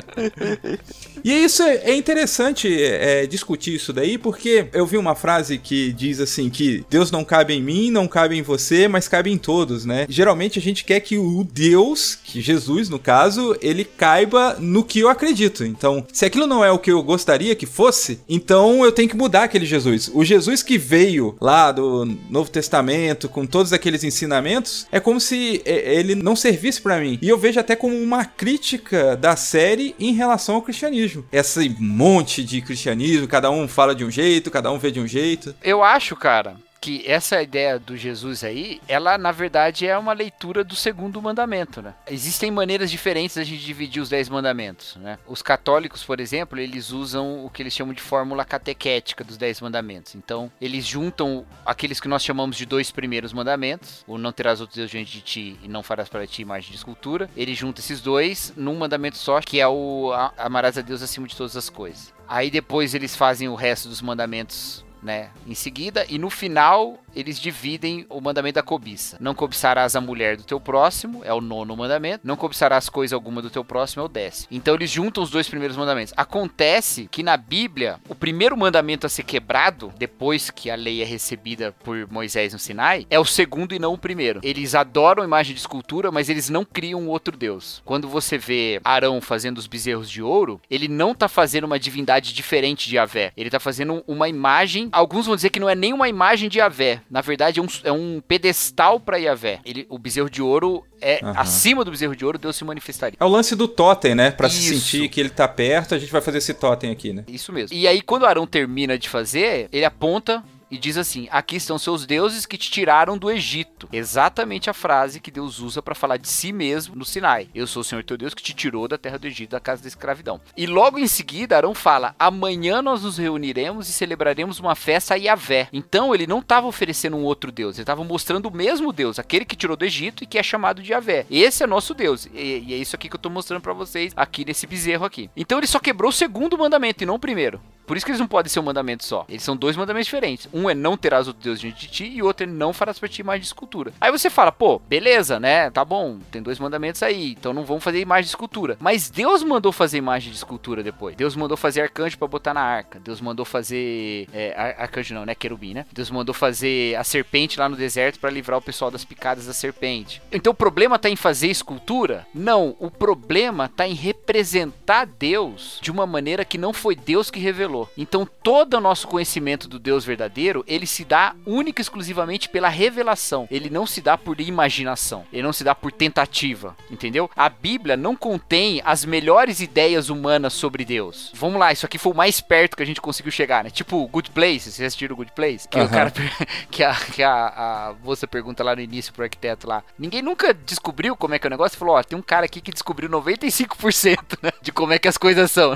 E 1.25 1.33
isso 1.33 1.63
é 1.63 1.91
é 1.91 1.95
interessante 1.95 2.83
é, 2.83 3.27
discutir 3.27 3.75
isso 3.75 3.93
daí, 3.93 4.17
porque 4.17 4.67
eu 4.73 4.87
vi 4.87 4.97
uma 4.97 5.15
frase 5.15 5.59
que 5.59 5.93
diz 5.93 6.21
assim 6.21 6.49
que 6.49 6.85
Deus 6.89 7.11
não 7.11 7.25
cabe 7.25 7.55
em 7.55 7.63
mim, 7.63 7.91
não 7.91 8.07
cabe 8.07 8.37
em 8.37 8.43
você, 8.43 8.87
mas 8.87 9.09
cabe 9.09 9.31
em 9.31 9.39
todos, 9.39 9.85
né? 9.85 10.07
Geralmente 10.09 10.59
a 10.59 10.63
gente 10.63 10.85
quer 10.85 11.01
que 11.01 11.19
o 11.19 11.45
Deus, 11.45 12.17
que 12.23 12.41
Jesus 12.41 12.89
no 12.89 12.99
caso, 12.99 13.57
ele 13.61 13.85
caiba 13.85 14.57
no 14.59 14.85
que 14.85 15.01
eu 15.01 15.09
acredito. 15.09 15.65
Então, 15.65 16.07
se 16.13 16.25
aquilo 16.25 16.47
não 16.47 16.65
é 16.65 16.71
o 16.71 16.79
que 16.79 16.93
eu 16.93 17.03
gostaria 17.03 17.57
que 17.57 17.67
fosse, 17.67 18.21
então 18.29 18.85
eu 18.85 18.93
tenho 18.93 19.09
que 19.09 19.17
mudar 19.17 19.45
aquele 19.45 19.67
Jesus. 19.67 20.11
O 20.13 20.25
Jesus 20.25 20.63
que 20.63 20.79
veio 20.79 21.37
lá 21.41 21.73
do 21.73 22.05
Novo 22.29 22.51
Testamento 22.51 23.29
com 23.29 23.47
todos 23.47 23.73
aqueles 23.73 24.05
ensinamentos, 24.05 24.87
é 24.93 25.01
como 25.01 25.21
se 25.21 25.61
é, 25.65 25.95
ele 25.95 26.15
não 26.15 26.37
servisse 26.37 26.81
pra 26.81 27.01
mim. 27.01 27.19
E 27.21 27.29
eu 27.29 27.39
vejo 27.39 27.59
até 27.59 27.75
como 27.75 27.97
uma 27.97 28.25
crítica 28.25 29.17
da 29.17 29.35
série 29.35 29.95
em 29.99 30.13
relação 30.13 30.55
ao 30.55 30.63
cristianismo. 30.63 31.10
Esse 31.33 31.69
monte 31.79 32.45
de 32.45 32.61
cristianismo, 32.61 33.27
cada 33.27 33.51
um 33.51 33.67
fala 33.67 33.95
de 33.95 34.05
um 34.05 34.11
jeito, 34.11 34.51
cada 34.51 34.71
um 34.71 34.79
vê 34.79 34.91
de 34.91 35.01
um 35.01 35.07
jeito. 35.07 35.55
Eu 35.63 35.83
acho, 35.83 36.15
cara, 36.17 36.57
que 36.81 37.05
essa 37.07 37.43
ideia 37.43 37.79
do 37.79 37.97
Jesus 37.97 38.43
aí, 38.43 38.81
ela 38.89 39.19
na 39.19 39.31
verdade 39.31 39.87
é 39.87 39.97
uma 39.99 40.13
leitura 40.15 40.65
do 40.65 40.75
segundo 40.75 41.21
mandamento, 41.21 41.83
né? 41.83 41.95
Existem 42.11 42.51
maneiras 42.51 42.91
diferentes 42.91 43.37
da 43.37 43.45
gente 43.45 43.63
dividir 43.63 44.01
os 44.01 44.09
dez 44.09 44.29
mandamentos, 44.29 44.97
né? 44.97 45.19
Os 45.27 45.43
católicos, 45.43 46.03
por 46.03 46.19
exemplo, 46.21 46.59
eles 46.59 46.91
usam 46.91 47.45
o 47.45 47.51
que 47.51 47.63
eles 47.63 47.75
chamam 47.75 47.93
de 47.93 48.01
fórmula 48.01 48.45
catequética 48.45 49.23
dos 49.23 49.37
dez 49.37 49.61
mandamentos. 49.61 50.15
Então, 50.15 50.51
eles 50.61 50.87
juntam 50.87 51.45
aqueles 51.67 52.01
que 52.01 52.09
nós 52.09 52.25
chamamos 52.25 52.57
de 52.57 52.65
dois 52.65 52.91
primeiros 52.91 53.33
mandamentos, 53.33 54.05
o 54.07 54.17
não 54.17 54.33
terás 54.33 54.61
outro 54.61 54.77
Deus 54.77 54.91
diante 54.91 55.13
de 55.13 55.21
ti 55.21 55.59
e 55.63 55.69
não 55.69 55.83
farás 55.83 56.09
para 56.09 56.27
ti 56.27 56.41
imagem 56.43 56.71
de 56.71 56.77
escultura. 56.77 57.29
Ele 57.37 57.55
junta 57.55 57.81
esses 57.81 58.01
dois 58.01 58.55
num 58.57 58.77
mandamento 58.77 59.19
só, 59.19 59.41
que 59.41 59.61
é 59.61 59.69
o 59.69 60.13
a- 60.15 60.33
amarás 60.39 60.79
a 60.79 60.81
Deus 60.81 61.03
acima 61.03 61.27
de 61.29 61.37
todas 61.37 61.57
as 61.57 61.69
coisas. 61.69 62.13
Aí 62.27 62.51
depois 62.51 62.95
eles 62.95 63.15
fazem 63.15 63.49
o 63.49 63.55
resto 63.55 63.89
dos 63.89 64.01
mandamentos 64.01 64.85
né, 65.03 65.31
em 65.47 65.55
seguida, 65.55 66.05
e 66.09 66.19
no 66.19 66.31
final 66.31 66.99
eles 67.15 67.41
dividem 67.41 68.07
o 68.09 68.21
mandamento 68.21 68.55
da 68.55 68.63
cobiça. 68.63 69.17
Não 69.21 69.35
cobiçarás 69.35 69.97
a 69.97 70.01
mulher 70.01 70.37
do 70.37 70.45
teu 70.45 70.61
próximo, 70.61 71.23
é 71.25 71.33
o 71.33 71.41
nono 71.41 71.77
mandamento. 71.77 72.27
Não 72.27 72.37
cobiçarás 72.37 72.89
coisa 72.89 73.15
alguma 73.15 73.43
do 73.43 73.51
teu 73.51 73.65
próximo, 73.65 74.03
é 74.03 74.05
o 74.05 74.09
décimo. 74.09 74.49
Então 74.51 74.75
eles 74.75 74.91
juntam 74.91 75.23
os 75.23 75.31
dois 75.31 75.49
primeiros 75.49 75.77
mandamentos. 75.77 76.15
Acontece 76.17 77.09
que 77.11 77.23
na 77.23 77.37
Bíblia, 77.37 77.99
o 78.09 78.15
primeiro 78.15 78.57
mandamento 78.57 79.07
a 79.07 79.11
ser 79.11 79.25
quebrado, 79.25 79.93
depois 79.99 80.51
que 80.51 80.71
a 80.71 80.77
lei 80.77 81.03
é 81.03 81.05
recebida 81.05 81.75
por 81.85 82.07
Moisés 82.11 82.53
no 82.53 82.59
Sinai, 82.59 83.07
é 83.11 83.19
o 83.19 83.25
segundo 83.25 83.75
e 83.75 83.79
não 83.79 83.95
o 83.95 83.99
primeiro. 83.99 84.41
Eles 84.43 84.75
adoram 84.75 85.25
imagem 85.25 85.55
de 85.55 85.61
escultura, 85.61 86.11
mas 86.11 86.29
eles 86.29 86.49
não 86.49 86.65
criam 86.65 87.09
outro 87.09 87.37
Deus. 87.37 87.83
Quando 87.85 88.09
você 88.09 88.39
vê 88.39 88.81
Arão 88.85 89.21
fazendo 89.21 89.59
os 89.59 89.67
bezerros 89.67 90.11
de 90.11 90.23
ouro, 90.23 90.61
ele 90.71 90.89
não 90.89 91.15
tá 91.15 91.29
fazendo 91.29 91.65
uma 91.65 91.79
divindade 91.79 92.33
diferente 92.33 92.89
de 92.89 92.97
Yahvé. 92.97 93.33
Ele 93.37 93.51
tá 93.51 93.61
fazendo 93.61 94.05
uma 94.07 94.29
imagem. 94.29 94.90
Alguns 94.93 95.27
vão 95.27 95.37
dizer 95.37 95.51
que 95.51 95.61
não 95.61 95.69
é 95.69 95.75
nem 95.75 95.93
uma 95.93 96.09
imagem 96.09 96.49
de 96.49 96.59
Yahvé. 96.59 97.01
Na 97.11 97.21
verdade, 97.21 97.61
é 97.61 97.63
um, 97.63 97.67
é 97.85 97.93
um 97.93 98.21
pedestal 98.27 98.99
para 99.01 99.17
Yahvé. 99.17 99.61
Ele, 99.65 99.87
o 99.89 99.99
bezerro 99.99 100.31
de 100.31 100.43
ouro 100.43 100.85
é 101.01 101.21
Aham. 101.23 101.35
acima 101.37 101.85
do 101.85 101.91
bezerro 101.91 102.15
de 102.15 102.25
ouro, 102.25 102.39
Deus 102.39 102.57
se 102.57 102.65
manifestaria. 102.65 103.17
É 103.19 103.25
o 103.25 103.29
lance 103.29 103.57
do 103.57 103.67
totem, 103.67 104.15
né? 104.15 104.31
Pra 104.31 104.49
se 104.49 104.61
sentir 104.61 105.09
que 105.09 105.21
ele 105.21 105.31
tá 105.31 105.49
perto, 105.49 105.95
a 105.95 105.99
gente 105.99 106.13
vai 106.13 106.21
fazer 106.21 106.39
esse 106.39 106.55
totem 106.55 106.91
aqui, 106.91 107.13
né? 107.13 107.25
Isso 107.27 107.53
mesmo. 107.53 107.77
E 107.77 107.87
aí, 107.87 108.01
quando 108.03 108.27
Arão 108.27 108.47
termina 108.47 108.99
de 108.99 109.09
fazer, 109.09 109.69
ele 109.73 109.85
aponta 109.85 110.43
e 110.71 110.79
diz 110.79 110.97
assim: 110.97 111.29
Aqui 111.31 111.57
estão 111.57 111.79
seus 111.79 112.07
deuses 112.07 112.47
que 112.47 112.57
te 112.57 112.71
tiraram 112.71 113.19
do 113.19 113.31
Egito. 113.31 113.89
Exatamente 113.93 114.71
a 114.71 114.75
frase 114.75 115.21
que 115.21 115.31
Deus 115.31 115.59
usa 115.59 115.83
para 115.83 115.95
falar 115.95 116.17
de 116.17 116.29
si 116.29 116.53
mesmo 116.53 116.95
no 116.95 117.05
Sinai. 117.05 117.49
Eu 117.55 117.67
sou 117.67 117.81
o 117.81 117.85
Senhor 117.85 118.05
teu 118.05 118.17
Deus 118.17 118.35
que 118.35 118.43
te 118.43 118.55
tirou 118.55 118.87
da 118.87 118.99
terra 118.99 119.19
do 119.19 119.27
Egito, 119.27 119.51
da 119.51 119.61
casa 119.61 119.83
da 119.83 119.89
escravidão. 119.89 120.41
E 120.57 120.67
logo 120.67 120.99
em 120.99 121.07
seguida, 121.07 121.57
Arão 121.57 121.75
fala: 121.75 122.15
Amanhã 122.19 122.81
nós 122.81 123.03
nos 123.03 123.19
reuniremos 123.19 123.89
e 123.89 123.93
celebraremos 123.93 124.61
uma 124.61 124.75
festa 124.75 125.15
a 125.15 125.17
Yahvé. 125.17 125.69
Então 125.73 126.15
ele 126.15 126.27
não 126.27 126.39
estava 126.39 126.67
oferecendo 126.67 127.17
um 127.17 127.25
outro 127.25 127.51
Deus, 127.51 127.77
ele 127.77 127.83
estava 127.83 128.05
mostrando 128.05 128.47
o 128.47 128.55
mesmo 128.55 128.93
Deus, 128.93 129.19
aquele 129.19 129.45
que 129.45 129.57
tirou 129.57 129.77
do 129.77 129.85
Egito 129.85 130.23
e 130.23 130.27
que 130.27 130.39
é 130.39 130.43
chamado 130.43 130.83
de 130.83 130.93
Yahvé. 130.93 131.27
Esse 131.31 131.65
é 131.65 131.67
nosso 131.67 131.95
Deus. 131.95 132.27
E, 132.33 132.65
e 132.67 132.75
é 132.75 132.77
isso 132.77 132.95
aqui 132.95 133.09
que 133.09 133.17
eu 133.17 133.21
tô 133.21 133.31
mostrando 133.31 133.61
para 133.61 133.73
vocês 133.73 134.13
aqui 134.17 134.45
nesse 134.45 134.67
bezerro 134.67 135.05
aqui. 135.05 135.31
Então 135.37 135.59
ele 135.59 135.67
só 135.67 135.79
quebrou 135.79 136.11
o 136.11 136.13
segundo 136.13 136.59
mandamento 136.59 137.03
e 137.03 137.07
não 137.07 137.15
o 137.15 137.19
primeiro. 137.19 137.61
Por 137.91 137.97
isso 137.97 138.07
que 138.07 138.13
eles 138.13 138.21
não 138.21 138.29
podem 138.29 138.49
ser 138.49 138.61
um 138.61 138.63
mandamento 138.63 139.05
só. 139.05 139.25
Eles 139.29 139.43
são 139.43 139.57
dois 139.57 139.77
mandamentos 139.77 140.07
diferentes. 140.07 140.49
Um 140.55 140.71
é 140.71 140.77
não 140.77 140.97
terás 140.97 141.27
outro 141.27 141.43
Deus 141.43 141.59
diante 141.59 141.81
de 141.81 141.93
ti 141.93 142.05
e 142.05 142.23
outro 142.23 142.45
é 142.45 142.47
não 142.47 142.73
farás 142.73 143.01
para 143.01 143.09
ti 143.09 143.21
imagem 143.21 143.41
de 143.41 143.47
escultura. 143.49 143.93
Aí 144.01 144.13
você 144.13 144.31
fala, 144.31 144.53
pô, 144.53 144.79
beleza, 144.89 145.41
né? 145.41 145.71
Tá 145.71 145.85
bom, 145.85 146.21
tem 146.31 146.41
dois 146.41 146.61
mandamentos 146.61 147.03
aí, 147.03 147.33
então 147.33 147.53
não 147.53 147.65
vamos 147.65 147.83
fazer 147.83 147.99
imagem 147.99 148.27
de 148.27 148.29
escultura. 148.29 148.77
Mas 148.79 149.11
Deus 149.11 149.43
mandou 149.43 149.73
fazer 149.73 149.99
imagem 149.99 150.31
de 150.31 150.37
escultura 150.37 150.85
depois. 150.85 151.17
Deus 151.17 151.35
mandou 151.35 151.57
fazer 151.57 151.81
arcanjo 151.81 152.17
para 152.17 152.29
botar 152.29 152.55
na 152.55 152.61
arca. 152.61 153.01
Deus 153.01 153.21
mandou 153.21 153.45
fazer 153.45 154.29
é, 154.33 154.55
ar- 154.57 154.83
arcanjo 154.83 155.13
não, 155.13 155.27
né? 155.27 155.35
Querubim, 155.35 155.75
né? 155.75 155.85
Deus 155.93 156.13
mandou 156.13 156.33
fazer 156.33 156.95
a 156.95 157.03
serpente 157.03 157.59
lá 157.59 157.69
no 157.69 157.75
deserto 157.75 158.21
para 158.21 158.31
livrar 158.31 158.57
o 158.61 158.63
pessoal 158.63 158.93
das 158.93 159.05
picadas 159.05 159.47
da 159.47 159.53
serpente. 159.53 160.23
Então 160.31 160.53
o 160.53 160.55
problema 160.55 160.97
tá 160.97 161.11
em 161.11 161.17
fazer 161.17 161.49
escultura? 161.49 162.25
Não, 162.33 162.77
o 162.79 162.89
problema 162.89 163.69
tá 163.69 163.85
em 163.89 163.95
representar 163.95 165.07
Deus 165.07 165.81
de 165.83 165.91
uma 165.91 166.07
maneira 166.07 166.45
que 166.45 166.57
não 166.57 166.73
foi 166.73 166.95
Deus 166.95 167.33
que 167.33 167.41
revelou. 167.41 167.80
Então 167.97 168.27
todo 168.43 168.75
o 168.75 168.81
nosso 168.81 169.07
conhecimento 169.07 169.69
do 169.69 169.79
Deus 169.79 170.05
verdadeiro, 170.05 170.65
ele 170.67 170.87
se 170.87 171.05
dá 171.05 171.35
única 171.47 171.81
e 171.81 171.83
exclusivamente 171.83 172.49
pela 172.49 172.69
revelação. 172.69 173.47
Ele 173.51 173.71
não 173.71 173.87
se 173.87 174.01
dá 174.01 174.17
por 174.17 174.41
imaginação. 174.41 175.25
Ele 175.33 175.43
não 175.43 175.53
se 175.53 175.65
dá 175.65 175.75
por 175.75 175.93
tentativa, 175.93 176.77
entendeu? 176.91 177.31
A 177.37 177.49
Bíblia 177.49 177.97
não 177.97 178.17
contém 178.17 178.81
as 178.85 179.05
melhores 179.05 179.61
ideias 179.61 180.09
humanas 180.09 180.53
sobre 180.53 180.85
Deus. 180.85 181.33
Vamos 181.35 181.59
lá, 181.59 181.73
isso 181.73 181.87
aqui 181.87 181.99
foi 181.99 182.13
o 182.13 182.17
mais 182.17 182.41
perto 182.41 182.77
que 182.77 182.83
a 182.83 182.87
gente 182.87 183.01
conseguiu 183.01 183.33
chegar, 183.33 183.65
né? 183.65 183.71
Tipo 183.71 184.07
Good 184.09 184.31
Place, 184.31 184.71
vocês 184.71 184.87
assistiram 184.87 185.17
Good 185.17 185.33
Place? 185.33 185.69
Que 185.69 185.79
o 185.79 185.83
Aham. 185.83 185.89
cara 185.89 186.13
que 186.71 186.83
a, 186.83 186.95
que 186.95 187.23
a, 187.23 187.33
a 187.33 187.95
moça 188.03 188.27
pergunta 188.27 188.63
lá 188.63 188.75
no 188.75 188.83
início 188.83 189.13
pro 189.13 189.25
arquiteto 189.25 189.69
lá. 189.69 189.83
Ninguém 189.99 190.23
nunca 190.23 190.53
descobriu 190.55 191.17
como 191.17 191.35
é 191.35 191.39
que 191.39 191.47
é 191.47 191.49
o 191.49 191.51
negócio. 191.51 191.79
Falou, 191.79 191.97
ó, 191.97 192.03
tem 192.03 192.19
um 192.19 192.23
cara 192.23 192.47
aqui 192.47 192.61
que 192.61 192.73
descobriu 192.73 193.09
95% 193.09 194.39
né, 194.43 194.51
de 194.63 194.73
como 194.73 194.93
é 194.93 194.99
que 194.99 195.09
as 195.09 195.17
coisas 195.17 195.51
são. 195.51 195.75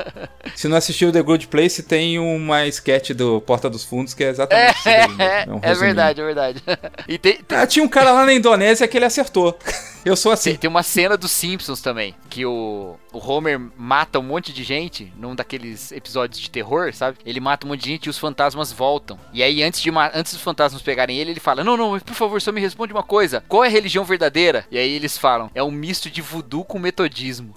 Se 0.54 0.68
não 0.68 0.76
assistiu 0.76 1.12
The 1.12 1.22
Good 1.22 1.43
Place, 1.46 1.82
tem 1.82 2.18
uma 2.18 2.66
sketch 2.66 3.10
do 3.10 3.40
Porta 3.40 3.68
dos 3.70 3.84
Fundos 3.84 4.14
que 4.14 4.24
é 4.24 4.28
exatamente 4.30 4.74
isso 4.76 4.84
daí, 4.84 5.08
né? 5.16 5.44
É, 5.46 5.50
um 5.52 5.58
é 5.62 5.74
verdade, 5.74 6.20
é 6.20 6.24
verdade. 6.24 6.62
E 7.08 7.18
tem, 7.18 7.36
tem, 7.42 7.58
Ah, 7.58 7.66
tinha 7.66 7.84
um 7.84 7.88
cara 7.88 8.10
lá 8.12 8.24
na 8.24 8.32
Indonésia 8.32 8.86
que 8.88 8.96
ele 8.96 9.04
acertou. 9.04 9.58
Eu 10.04 10.16
sou 10.16 10.32
assim. 10.32 10.50
tem- 10.50 10.58
tem 10.58 10.68
uma 10.70 10.82
cena 10.82 11.16
dos 11.16 11.30
Simpsons 11.30 11.80
também, 11.80 12.14
que 12.28 12.44
o, 12.44 12.96
o 13.10 13.18
Homer 13.18 13.58
mata 13.74 14.18
um 14.18 14.22
monte 14.22 14.52
de 14.52 14.62
gente 14.62 15.10
num 15.16 15.34
daqueles 15.34 15.90
episódios 15.92 16.38
de 16.38 16.50
terror, 16.50 16.92
sabe? 16.92 17.16
Ele 17.24 17.40
mata 17.40 17.66
um 17.66 17.70
monte 17.70 17.80
de 17.84 17.88
gente 17.88 18.04
e 18.06 18.10
os 18.10 18.18
fantasmas 18.18 18.70
voltam. 18.70 19.18
E 19.32 19.42
aí, 19.42 19.62
antes, 19.62 19.80
de 19.80 19.90
antes 20.12 20.34
dos 20.34 20.42
fantasmas 20.42 20.82
pegarem 20.82 21.16
ele, 21.18 21.30
ele 21.30 21.40
fala: 21.40 21.64
Não, 21.64 21.74
não, 21.74 21.92
mas 21.92 22.02
por 22.02 22.14
favor, 22.14 22.38
só 22.42 22.52
me 22.52 22.60
responde 22.60 22.92
uma 22.92 23.02
coisa. 23.02 23.42
Qual 23.48 23.64
é 23.64 23.68
a 23.68 23.70
religião 23.70 24.04
verdadeira? 24.04 24.66
E 24.70 24.76
aí 24.76 24.92
eles 24.94 25.16
falam: 25.16 25.50
É 25.54 25.62
um 25.62 25.70
misto 25.70 26.10
de 26.10 26.20
voodoo 26.20 26.64
com 26.66 26.78
metodismo. 26.78 27.54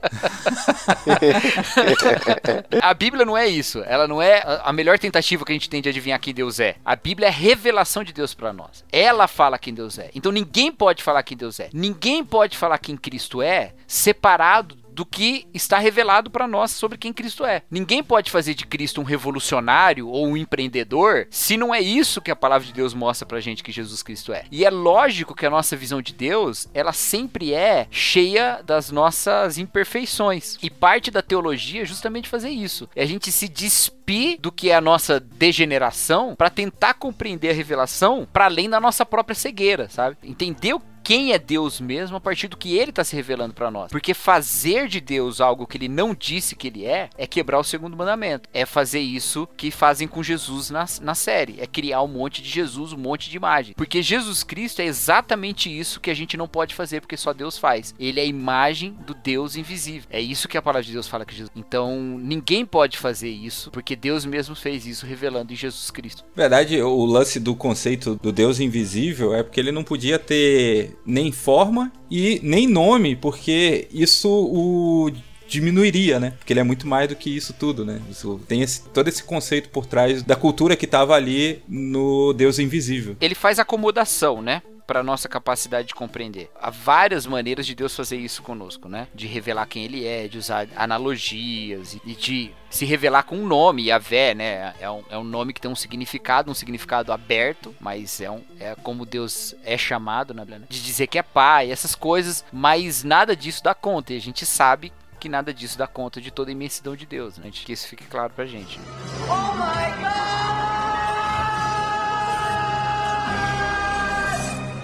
a 2.82 2.94
Bíblia 2.94 3.24
não 3.24 3.36
é 3.36 3.46
isso. 3.46 3.82
Ela 3.86 4.06
não 4.06 4.20
é 4.22 4.42
a- 4.64 4.72
melhor 4.72 4.98
tentativa 4.98 5.44
que 5.44 5.52
a 5.52 5.54
gente 5.54 5.68
tem 5.68 5.82
de 5.82 5.88
adivinhar 5.88 6.20
quem 6.20 6.34
Deus 6.34 6.60
é. 6.60 6.76
A 6.84 6.96
Bíblia 6.96 7.26
é 7.26 7.30
a 7.30 7.32
revelação 7.32 8.04
de 8.04 8.12
Deus 8.12 8.34
pra 8.34 8.52
nós. 8.52 8.84
Ela 8.92 9.26
fala 9.26 9.58
quem 9.58 9.74
Deus 9.74 9.98
é. 9.98 10.10
Então 10.14 10.30
ninguém 10.32 10.70
pode 10.72 11.02
falar 11.02 11.22
quem 11.22 11.36
Deus 11.36 11.58
é. 11.60 11.68
Ninguém 11.72 12.24
pode 12.24 12.56
falar 12.56 12.78
quem 12.78 12.96
Cristo 12.96 13.42
é 13.42 13.72
separado 13.86 14.76
do 14.98 15.06
que 15.06 15.46
está 15.54 15.78
revelado 15.78 16.28
para 16.28 16.48
nós 16.48 16.72
sobre 16.72 16.98
quem 16.98 17.12
Cristo 17.12 17.44
é. 17.44 17.62
Ninguém 17.70 18.02
pode 18.02 18.32
fazer 18.32 18.52
de 18.52 18.66
Cristo 18.66 19.00
um 19.00 19.04
revolucionário 19.04 20.08
ou 20.08 20.26
um 20.26 20.36
empreendedor 20.36 21.28
se 21.30 21.56
não 21.56 21.72
é 21.72 21.80
isso 21.80 22.20
que 22.20 22.32
a 22.32 22.36
palavra 22.36 22.66
de 22.66 22.72
Deus 22.72 22.94
mostra 22.94 23.24
pra 23.24 23.38
gente 23.38 23.62
que 23.62 23.70
Jesus 23.70 24.02
Cristo 24.02 24.32
é. 24.32 24.46
E 24.50 24.64
é 24.64 24.70
lógico 24.70 25.36
que 25.36 25.46
a 25.46 25.50
nossa 25.50 25.76
visão 25.76 26.02
de 26.02 26.12
Deus, 26.12 26.66
ela 26.74 26.92
sempre 26.92 27.54
é 27.54 27.86
cheia 27.92 28.60
das 28.66 28.90
nossas 28.90 29.56
imperfeições. 29.56 30.58
E 30.60 30.68
parte 30.68 31.12
da 31.12 31.22
teologia 31.22 31.82
é 31.82 31.86
justamente 31.86 32.28
fazer 32.28 32.50
isso. 32.50 32.88
É 32.96 33.04
a 33.04 33.06
gente 33.06 33.30
se 33.30 33.46
despir 33.46 34.40
do 34.40 34.50
que 34.50 34.68
é 34.68 34.74
a 34.74 34.80
nossa 34.80 35.20
degeneração 35.20 36.34
para 36.34 36.50
tentar 36.50 36.94
compreender 36.94 37.50
a 37.50 37.54
revelação 37.54 38.26
para 38.32 38.46
além 38.46 38.68
da 38.68 38.80
nossa 38.80 39.06
própria 39.06 39.36
cegueira, 39.36 39.88
sabe? 39.88 40.16
Entender 40.24 40.74
o 40.74 40.82
quem 41.08 41.32
é 41.32 41.38
Deus 41.38 41.80
mesmo 41.80 42.18
a 42.18 42.20
partir 42.20 42.48
do 42.48 42.56
que 42.58 42.76
ele 42.76 42.90
está 42.90 43.02
se 43.02 43.16
revelando 43.16 43.54
para 43.54 43.70
nós. 43.70 43.90
Porque 43.90 44.12
fazer 44.12 44.88
de 44.88 45.00
Deus 45.00 45.40
algo 45.40 45.66
que 45.66 45.78
ele 45.78 45.88
não 45.88 46.14
disse 46.14 46.54
que 46.54 46.66
ele 46.66 46.84
é, 46.84 47.08
é 47.16 47.26
quebrar 47.26 47.58
o 47.58 47.64
segundo 47.64 47.96
mandamento. 47.96 48.46
É 48.52 48.66
fazer 48.66 49.00
isso 49.00 49.48
que 49.56 49.70
fazem 49.70 50.06
com 50.06 50.22
Jesus 50.22 50.68
na, 50.68 50.84
na 51.00 51.14
série. 51.14 51.60
É 51.60 51.66
criar 51.66 52.02
um 52.02 52.08
monte 52.08 52.42
de 52.42 52.50
Jesus, 52.50 52.92
um 52.92 52.98
monte 52.98 53.30
de 53.30 53.38
imagem. 53.38 53.74
Porque 53.74 54.02
Jesus 54.02 54.42
Cristo 54.42 54.82
é 54.82 54.84
exatamente 54.84 55.74
isso 55.74 55.98
que 55.98 56.10
a 56.10 56.14
gente 56.14 56.36
não 56.36 56.46
pode 56.46 56.74
fazer, 56.74 57.00
porque 57.00 57.16
só 57.16 57.32
Deus 57.32 57.56
faz. 57.56 57.94
Ele 57.98 58.20
é 58.20 58.24
a 58.24 58.26
imagem 58.26 58.94
do 59.06 59.14
Deus 59.14 59.56
invisível. 59.56 60.10
É 60.10 60.20
isso 60.20 60.46
que 60.46 60.58
a 60.58 60.62
palavra 60.62 60.84
de 60.84 60.92
Deus 60.92 61.08
fala 61.08 61.24
que 61.24 61.34
Jesus. 61.34 61.50
Então, 61.56 62.18
ninguém 62.18 62.66
pode 62.66 62.98
fazer 62.98 63.30
isso, 63.30 63.70
porque 63.70 63.96
Deus 63.96 64.26
mesmo 64.26 64.54
fez 64.54 64.84
isso 64.84 65.06
revelando 65.06 65.54
em 65.54 65.56
Jesus 65.56 65.90
Cristo. 65.90 66.22
Verdade, 66.36 66.82
o 66.82 67.06
lance 67.06 67.40
do 67.40 67.54
conceito 67.54 68.16
do 68.22 68.30
Deus 68.30 68.60
invisível 68.60 69.34
é 69.34 69.42
porque 69.42 69.58
ele 69.58 69.72
não 69.72 69.82
podia 69.82 70.18
ter 70.18 70.97
nem 71.04 71.32
forma 71.32 71.92
e 72.10 72.40
nem 72.42 72.66
nome, 72.66 73.16
porque 73.16 73.88
isso 73.92 74.28
o 74.28 75.10
diminuiria, 75.48 76.20
né? 76.20 76.34
Porque 76.38 76.52
ele 76.52 76.60
é 76.60 76.64
muito 76.64 76.86
mais 76.86 77.08
do 77.08 77.16
que 77.16 77.34
isso 77.34 77.54
tudo, 77.54 77.84
né? 77.84 78.00
Isso, 78.10 78.40
tem 78.46 78.60
esse, 78.60 78.82
todo 78.90 79.08
esse 79.08 79.24
conceito 79.24 79.70
por 79.70 79.86
trás 79.86 80.22
da 80.22 80.36
cultura 80.36 80.76
que 80.76 80.84
estava 80.84 81.14
ali 81.14 81.62
no 81.66 82.32
Deus 82.34 82.58
Invisível. 82.58 83.16
Ele 83.20 83.34
faz 83.34 83.58
acomodação, 83.58 84.42
né? 84.42 84.62
Para 84.88 85.02
nossa 85.02 85.28
capacidade 85.28 85.88
de 85.88 85.94
compreender. 85.94 86.50
Há 86.58 86.70
várias 86.70 87.26
maneiras 87.26 87.66
de 87.66 87.74
Deus 87.74 87.94
fazer 87.94 88.16
isso 88.16 88.42
conosco, 88.42 88.88
né? 88.88 89.06
De 89.14 89.26
revelar 89.26 89.66
quem 89.66 89.84
ele 89.84 90.06
é, 90.06 90.26
de 90.26 90.38
usar 90.38 90.66
analogias 90.74 91.98
e 92.06 92.14
de 92.14 92.50
se 92.70 92.86
revelar 92.86 93.24
com 93.24 93.36
um 93.36 93.46
nome, 93.46 93.88
Yahvé, 93.88 94.34
né? 94.34 94.74
É 94.80 94.90
um, 94.90 95.04
é 95.10 95.18
um 95.18 95.24
nome 95.24 95.52
que 95.52 95.60
tem 95.60 95.70
um 95.70 95.76
significado, 95.76 96.50
um 96.50 96.54
significado 96.54 97.12
aberto, 97.12 97.76
mas 97.78 98.18
é, 98.22 98.30
um, 98.30 98.42
é 98.58 98.74
como 98.76 99.04
Deus 99.04 99.54
é 99.62 99.76
chamado 99.76 100.32
na 100.32 100.40
Bíblia, 100.40 100.60
né? 100.60 100.66
De 100.70 100.82
dizer 100.82 101.06
que 101.06 101.18
é 101.18 101.22
pai, 101.22 101.70
essas 101.70 101.94
coisas, 101.94 102.42
mas 102.50 103.04
nada 103.04 103.36
disso 103.36 103.62
dá 103.62 103.74
conta. 103.74 104.14
E 104.14 104.16
a 104.16 104.20
gente 104.20 104.46
sabe 104.46 104.90
que 105.20 105.28
nada 105.28 105.52
disso 105.52 105.76
dá 105.76 105.86
conta 105.86 106.18
de 106.18 106.30
toda 106.30 106.50
a 106.50 106.52
imensidão 106.52 106.96
de 106.96 107.04
Deus, 107.04 107.36
né? 107.36 107.50
Que 107.52 107.74
isso 107.74 107.88
fique 107.88 108.06
claro 108.06 108.32
pra 108.32 108.46
gente. 108.46 108.80
Oh 109.28 109.52
my 109.52 110.02
God! 110.02 110.67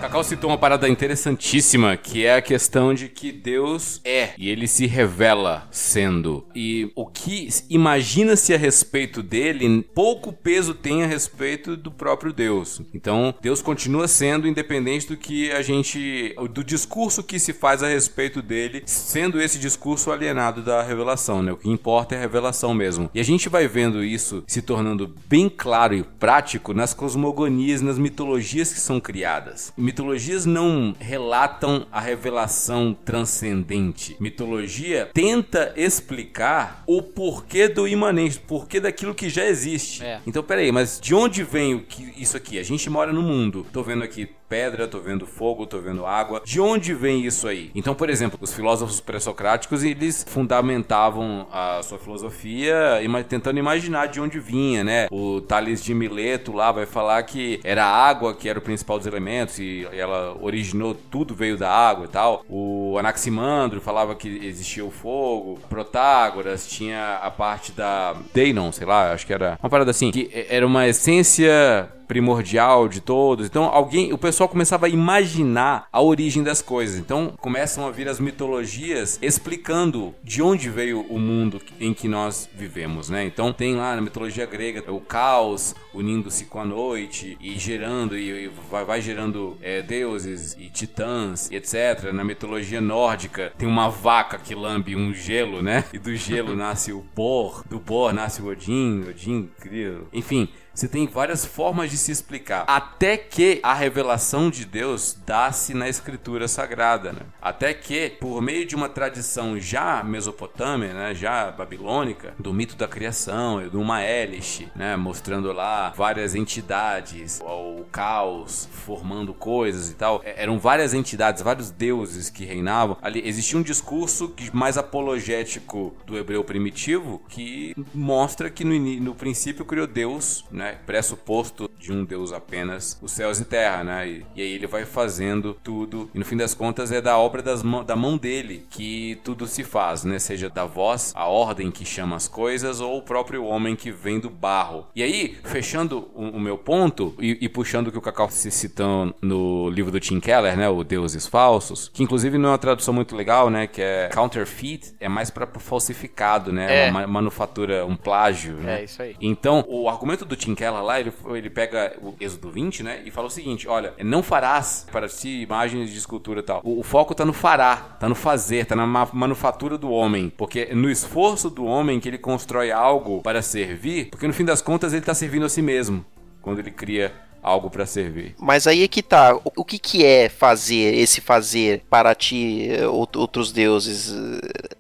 Cacau 0.05 0.23
citou 0.23 0.51
uma 0.51 0.59
parada 0.59 0.87
interessantíssima, 0.87 1.97
que 1.97 2.27
é 2.27 2.35
a 2.35 2.43
questão 2.43 2.93
de 2.93 3.09
que 3.09 3.33
Deus 3.33 4.03
é 4.05 4.35
e 4.37 4.51
ele 4.51 4.69
se 4.69 4.85
revela 4.85 5.67
sendo. 5.71 6.47
E 6.55 6.93
o 6.95 7.07
que 7.07 7.49
imagina-se 7.71 8.53
a 8.53 8.59
respeito 8.59 9.23
dele, 9.23 9.83
pouco 9.95 10.31
peso 10.31 10.75
tem 10.75 11.03
a 11.03 11.07
respeito 11.07 11.75
do 11.75 11.91
próprio 11.91 12.35
Deus. 12.35 12.83
Então, 12.93 13.35
Deus 13.41 13.63
continua 13.63 14.07
sendo 14.07 14.47
independente 14.47 15.09
do 15.09 15.17
que 15.17 15.51
a 15.51 15.63
gente 15.63 16.37
do 16.51 16.63
discurso 16.63 17.23
que 17.23 17.39
se 17.39 17.55
faz 17.55 17.83
a 17.83 17.89
respeito 17.89 18.43
dele, 18.43 18.83
sendo 18.85 19.41
esse 19.41 19.59
discurso 19.59 20.13
alienado 20.13 20.61
da 20.61 20.83
revelação, 20.83 21.43
né? 21.43 21.51
O 21.51 21.57
que 21.57 21.71
importa 21.71 22.15
é 22.15 22.19
a 22.19 22.21
revelação 22.21 22.75
mesmo. 22.75 23.09
E 23.15 23.21
a 23.21 23.25
gente 23.25 23.49
vai 23.49 23.67
vendo 23.67 24.05
isso 24.05 24.45
se 24.47 24.61
tornando 24.61 25.15
bem 25.27 25.49
claro 25.49 25.95
e 25.95 26.03
prático 26.03 26.75
nas 26.75 26.93
cosmogonias, 26.93 27.81
nas 27.81 27.99
mitologias 27.99 28.71
que 28.71 28.81
são 28.81 29.01
criadas 29.01 29.73
mitologias 29.95 30.45
não 30.45 30.93
relatam 30.99 31.87
a 31.93 32.01
revelação 32.01 32.97
transcendente. 33.05 34.17
Mitologia 34.19 35.09
tenta 35.15 35.73
explicar 35.77 36.83
o 36.85 37.01
porquê 37.01 37.69
do 37.69 37.87
imanente, 37.87 38.41
porquê 38.41 38.81
daquilo 38.81 39.15
que 39.15 39.29
já 39.29 39.45
existe. 39.45 40.03
É. 40.03 40.21
Então, 40.27 40.43
peraí, 40.43 40.73
mas 40.73 40.99
de 41.01 41.15
onde 41.15 41.45
vem 41.45 41.75
o 41.75 41.83
que, 41.83 42.13
isso 42.21 42.37
aqui? 42.37 42.59
A 42.59 42.65
gente 42.65 42.91
mora 42.91 43.13
no 43.13 43.23
mundo. 43.23 43.65
Tô 43.73 43.85
vendo 43.85 44.03
aqui 44.03 44.29
pedra, 44.49 44.87
tô 44.87 45.01
vendo 45.01 45.27
fogo, 45.27 45.67
tô 45.67 45.79
vendo 45.81 46.07
água. 46.07 46.43
De 46.45 46.61
onde 46.61 46.95
vem 46.95 47.25
isso 47.25 47.49
aí? 47.49 47.71
Então, 47.75 47.95
por 47.95 48.09
exemplo, 48.09 48.39
os 48.41 48.53
filósofos 48.53 49.01
pré-socráticos, 49.01 49.83
eles 49.83 50.25
fundamentavam 50.29 51.49
a 51.51 51.83
sua 51.83 51.99
filosofia 51.99 53.01
tentando 53.29 53.59
imaginar 53.59 54.07
de 54.07 54.21
onde 54.21 54.39
vinha, 54.39 54.85
né? 54.85 55.09
O 55.11 55.41
Tales 55.41 55.83
de 55.83 55.95
Mileto 55.95 56.53
lá 56.53 56.71
vai 56.71 56.87
falar 56.87 57.23
que 57.25 57.59
era 57.65 57.85
a 57.85 57.89
água 57.89 58.35
que 58.35 58.49
era 58.49 58.59
o 58.59 58.63
principal 58.63 58.99
dos 58.99 59.07
elementos 59.07 59.59
e 59.59 59.84
ela 59.93 60.37
originou 60.41 60.95
tudo 60.95 61.35
veio 61.35 61.57
da 61.57 61.71
água 61.71 62.05
e 62.05 62.09
tal. 62.09 62.45
O 62.49 62.97
Anaximandro 62.99 63.81
falava 63.81 64.15
que 64.15 64.29
existia 64.47 64.85
o 64.85 64.91
fogo. 64.91 65.59
Protágoras 65.69 66.67
tinha 66.67 67.17
a 67.23 67.31
parte 67.31 67.73
da 67.73 68.15
Deinon, 68.33 68.73
sei 68.73 68.87
lá, 68.87 69.13
acho 69.13 69.27
que 69.27 69.33
era 69.33 69.59
uma 69.63 69.71
parada 69.71 69.91
assim, 69.91 70.11
que 70.11 70.31
era 70.49 70.67
uma 70.67 70.87
essência 70.87 71.89
primordial 72.07 72.89
de 72.89 73.01
todos. 73.01 73.47
Então, 73.47 73.65
alguém, 73.65 74.13
o 74.13 74.19
pessoal 74.19 74.49
começava 74.49 74.87
a 74.87 74.89
imaginar 74.89 75.89
a 75.93 76.01
origem 76.01 76.43
das 76.43 76.63
coisas. 76.63 76.99
Então, 76.99 77.35
começam 77.41 77.87
a 77.87 77.91
vir 77.91 78.09
as 78.09 78.21
mitologias 78.21 79.19
explicando 79.21 80.15
de 80.23 80.43
onde 80.43 80.71
veio 80.71 81.01
o 81.03 81.19
mundo 81.19 81.61
em 81.81 81.93
que 81.93 82.09
nós 82.09 82.49
vivemos, 82.55 83.09
né? 83.09 83.25
Então, 83.25 83.53
tem 83.53 83.75
lá 83.77 83.95
na 83.95 84.03
mitologia 84.03 84.47
grega 84.47 84.93
o 84.93 85.01
caos 85.01 85.75
unindo-se 85.93 86.47
com 86.47 86.61
a 86.61 86.65
noite 86.65 87.39
e 87.41 87.59
gerando 87.59 88.17
e, 88.17 88.51
vai, 88.71 88.85
vai, 88.85 89.01
gerando 89.01 89.57
é, 89.63 89.81
deuses 89.81 90.57
e 90.59 90.69
titãs 90.69 91.51
e 91.51 91.57
etc. 91.57 92.13
Na 92.13 92.25
mitologia 92.25 92.81
nórdica 92.81 93.53
tem 93.57 93.69
uma 93.69 93.89
vaca 93.89 94.39
que 94.39 94.55
lambe 94.55 94.97
um 94.97 95.15
gelo, 95.15 95.63
né? 95.63 95.85
E 95.93 95.99
do 95.99 96.15
gelo 96.17 96.55
nasce 96.57 96.93
o 96.93 97.05
Bor, 97.15 97.65
do 97.69 97.79
Bor 97.79 98.13
nasce 98.13 98.43
o 98.43 98.47
Odin, 98.47 99.05
Odin 99.09 99.49
cria, 99.61 100.01
enfim, 100.13 100.49
você 100.75 100.89
tem 100.89 101.07
várias 101.07 101.45
formas 101.45 101.89
de 101.89 101.97
se 101.97 102.11
explicar. 102.11 102.65
Até 102.67 103.17
que 103.17 103.61
a 103.63 103.73
revelação 103.73 104.51
de 104.51 104.65
Deus 104.65 105.17
dá-se 105.25 105.73
na 105.73 105.89
escritura 105.89 106.49
sagrada, 106.49 107.13
né? 107.13 107.21
Até 107.41 107.73
que, 107.73 108.11
por 108.21 108.43
meio 108.43 108.67
de 108.67 108.75
uma 108.75 108.89
tradição 108.89 109.59
já 109.61 110.03
mesopotâmia, 110.03 110.93
né? 110.93 111.15
Já 111.15 111.53
babilônica, 111.53 112.35
do 112.41 112.53
mito 112.53 112.75
da 112.75 112.89
criação, 112.89 113.69
do 113.69 113.85
Maelish, 113.85 114.67
né? 114.75 114.97
Mostrando 114.97 115.53
lá 115.53 115.91
várias 115.97 116.35
entidades, 116.35 117.41
o 117.41 117.85
caos 117.93 118.69
formando 118.73 119.33
coisas 119.33 119.91
e 119.91 119.95
tal. 119.95 120.23
É, 120.25 120.43
eram 120.43 120.59
várias 120.59 120.93
entidades, 120.93 121.41
vários 121.41 121.71
deuses 121.71 122.29
que 122.29 122.45
reinavam. 122.45 122.97
Ali 123.01 123.23
existia 123.25 123.59
um 123.59 123.63
discurso 123.63 124.35
mais 124.53 124.77
apologético 124.77 125.95
do 126.05 126.19
hebreu 126.19 126.43
primitivo 126.43 127.23
que 127.29 127.75
mostra 127.95 128.51
que 128.51 128.65
no, 128.65 128.75
no 129.01 129.15
princípio 129.15 129.65
criou 129.65 129.87
Deus, 129.87 130.45
né? 130.51 130.64
Né? 130.65 130.79
Pressuposto 130.87 131.71
de 131.79 131.93
um 131.93 132.05
Deus 132.05 132.33
apenas, 132.33 132.99
os 133.03 133.13
céus 133.13 133.39
e 133.39 133.45
terra, 133.45 133.85
né? 133.85 134.09
E, 134.09 134.27
e, 134.35 134.43
aí 134.43 134.53
ele 134.53 134.67
vai 134.67 134.87
fazendo 134.87 135.55
tudo, 135.63 136.11
e 136.15 136.19
no 136.19 136.25
fim 136.25 136.37
das 136.37 136.55
contas 136.55 136.91
é 136.91 137.01
da 137.01 137.19
obra 137.19 137.43
das 137.43 137.63
da 137.87 137.97
mão 137.97 138.17
dele 138.17 138.67
que 138.71 139.19
tudo 139.23 139.47
se 139.47 139.63
faz, 139.63 140.05
né? 140.05 140.19
Seja 140.19 140.49
da 140.49 140.65
voz, 140.65 141.13
a 141.15 141.27
ordem 141.27 141.71
que 141.71 141.85
chama 141.85 142.17
as 142.17 142.27
coisas, 142.27 142.81
ou 142.81 142.99
o 142.99 143.03
próprio 143.03 143.45
homem 143.45 143.77
que 143.77 143.91
vem 143.91 144.19
do 144.19 144.31
barro. 144.31 144.87
E 144.95 145.03
aí, 145.03 145.37
fechando 145.45 146.09
o, 146.15 146.31
o 146.31 146.41
meu 146.41 146.57
ponto, 146.57 147.15
e, 147.19 147.39
e, 147.43 147.49
puxando 147.49 147.89
o 147.89 147.93
que 147.93 147.99
o 147.99 148.03
Cacau 148.03 148.31
se 148.31 148.51
citou 148.51 149.15
no 149.21 149.69
livro 149.69 149.93
do 149.93 150.01
Tim 150.01 150.21
Keller, 150.21 150.57
né? 150.57 150.69
O 150.69 150.83
Deuses 150.83 151.27
Falsos, 151.27 151.91
que 151.93 152.03
inclusive 152.03 152.39
não 152.39 152.51
é 152.51 152.53
uma 152.53 152.59
tradução 152.59 152.95
muito 152.95 153.15
legal, 153.15 153.51
né? 153.51 153.67
Que 153.67 153.83
é 153.83 154.11
counterfeit, 154.15 154.95
é 154.99 155.09
mais 155.09 155.31
para 155.31 155.47
falsificado, 155.47 156.53
né? 156.53 156.87
É. 156.87 156.91
Uma 156.91 157.07
manufatura, 157.07 157.85
um 157.85 157.97
plágio, 157.97 158.55
né? 158.55 158.81
É, 158.81 158.85
isso 158.85 159.03
aí. 159.03 159.17
Então, 159.21 159.65
o 159.69 159.89
argumento 159.89 160.25
do 160.25 160.37
Tim 160.37 160.54
Keller 160.55 160.83
lá, 160.83 161.01
ele, 161.01 161.13
ele 161.35 161.51
pega 161.51 161.97
o 162.01 162.15
Êxodo 162.21 162.51
20, 162.51 162.83
né? 162.83 163.03
E 163.05 163.11
fala 163.11 163.27
o 163.27 163.31
seguinte: 163.31 163.69
olha, 163.69 163.95
não 164.03 164.23
farás 164.23 164.87
para 164.91 165.09
si 165.09 165.43
imagens 165.43 165.91
de 165.91 165.99
escultura 165.99 166.41
e 166.41 166.43
tal. 166.43 166.61
O, 166.65 166.81
o 166.81 166.83
foco 166.83 167.15
tá 167.15 167.25
no 167.25 167.33
fará, 167.33 167.77
tá 167.77 168.09
no 168.09 168.15
fazer, 168.15 168.67
tá 168.67 168.77
na 168.77 168.87
ma 168.87 169.09
manufatura 169.13 169.77
do 169.79 169.91
homem. 169.91 170.33
Porque 170.37 170.75
no 170.75 170.91
esforço 170.91 171.51
do 171.51 171.65
homem 171.65 172.01
que 172.01 172.09
ele 172.09 172.19
constrói 172.19 172.71
algo 172.71 173.23
para 173.23 173.43
servir, 173.43 174.11
porque 174.11 174.27
no 174.27 174.33
fim 174.33 174.45
das 174.45 174.63
contas 174.63 174.93
ele 174.93 175.05
tá 175.05 175.15
servindo 175.15 175.47
a 175.47 175.49
si 175.49 175.63
mesmo. 175.63 176.05
Quando 176.43 176.59
ele 176.59 176.71
cria 176.71 177.13
algo 177.45 177.69
para 177.69 177.85
servir. 177.85 178.35
Mas 178.39 178.67
aí 178.67 178.83
é 178.83 178.89
que 178.89 179.03
tá. 179.03 179.39
O, 179.45 179.65
que, 179.65 179.79
que 179.79 180.05
é 180.05 180.31
fazer, 180.31 180.95
esse 180.95 181.21
fazer 181.21 181.83
para 181.91 182.15
ti, 182.15 182.71
outros 183.15 183.53
deuses? 183.53 184.11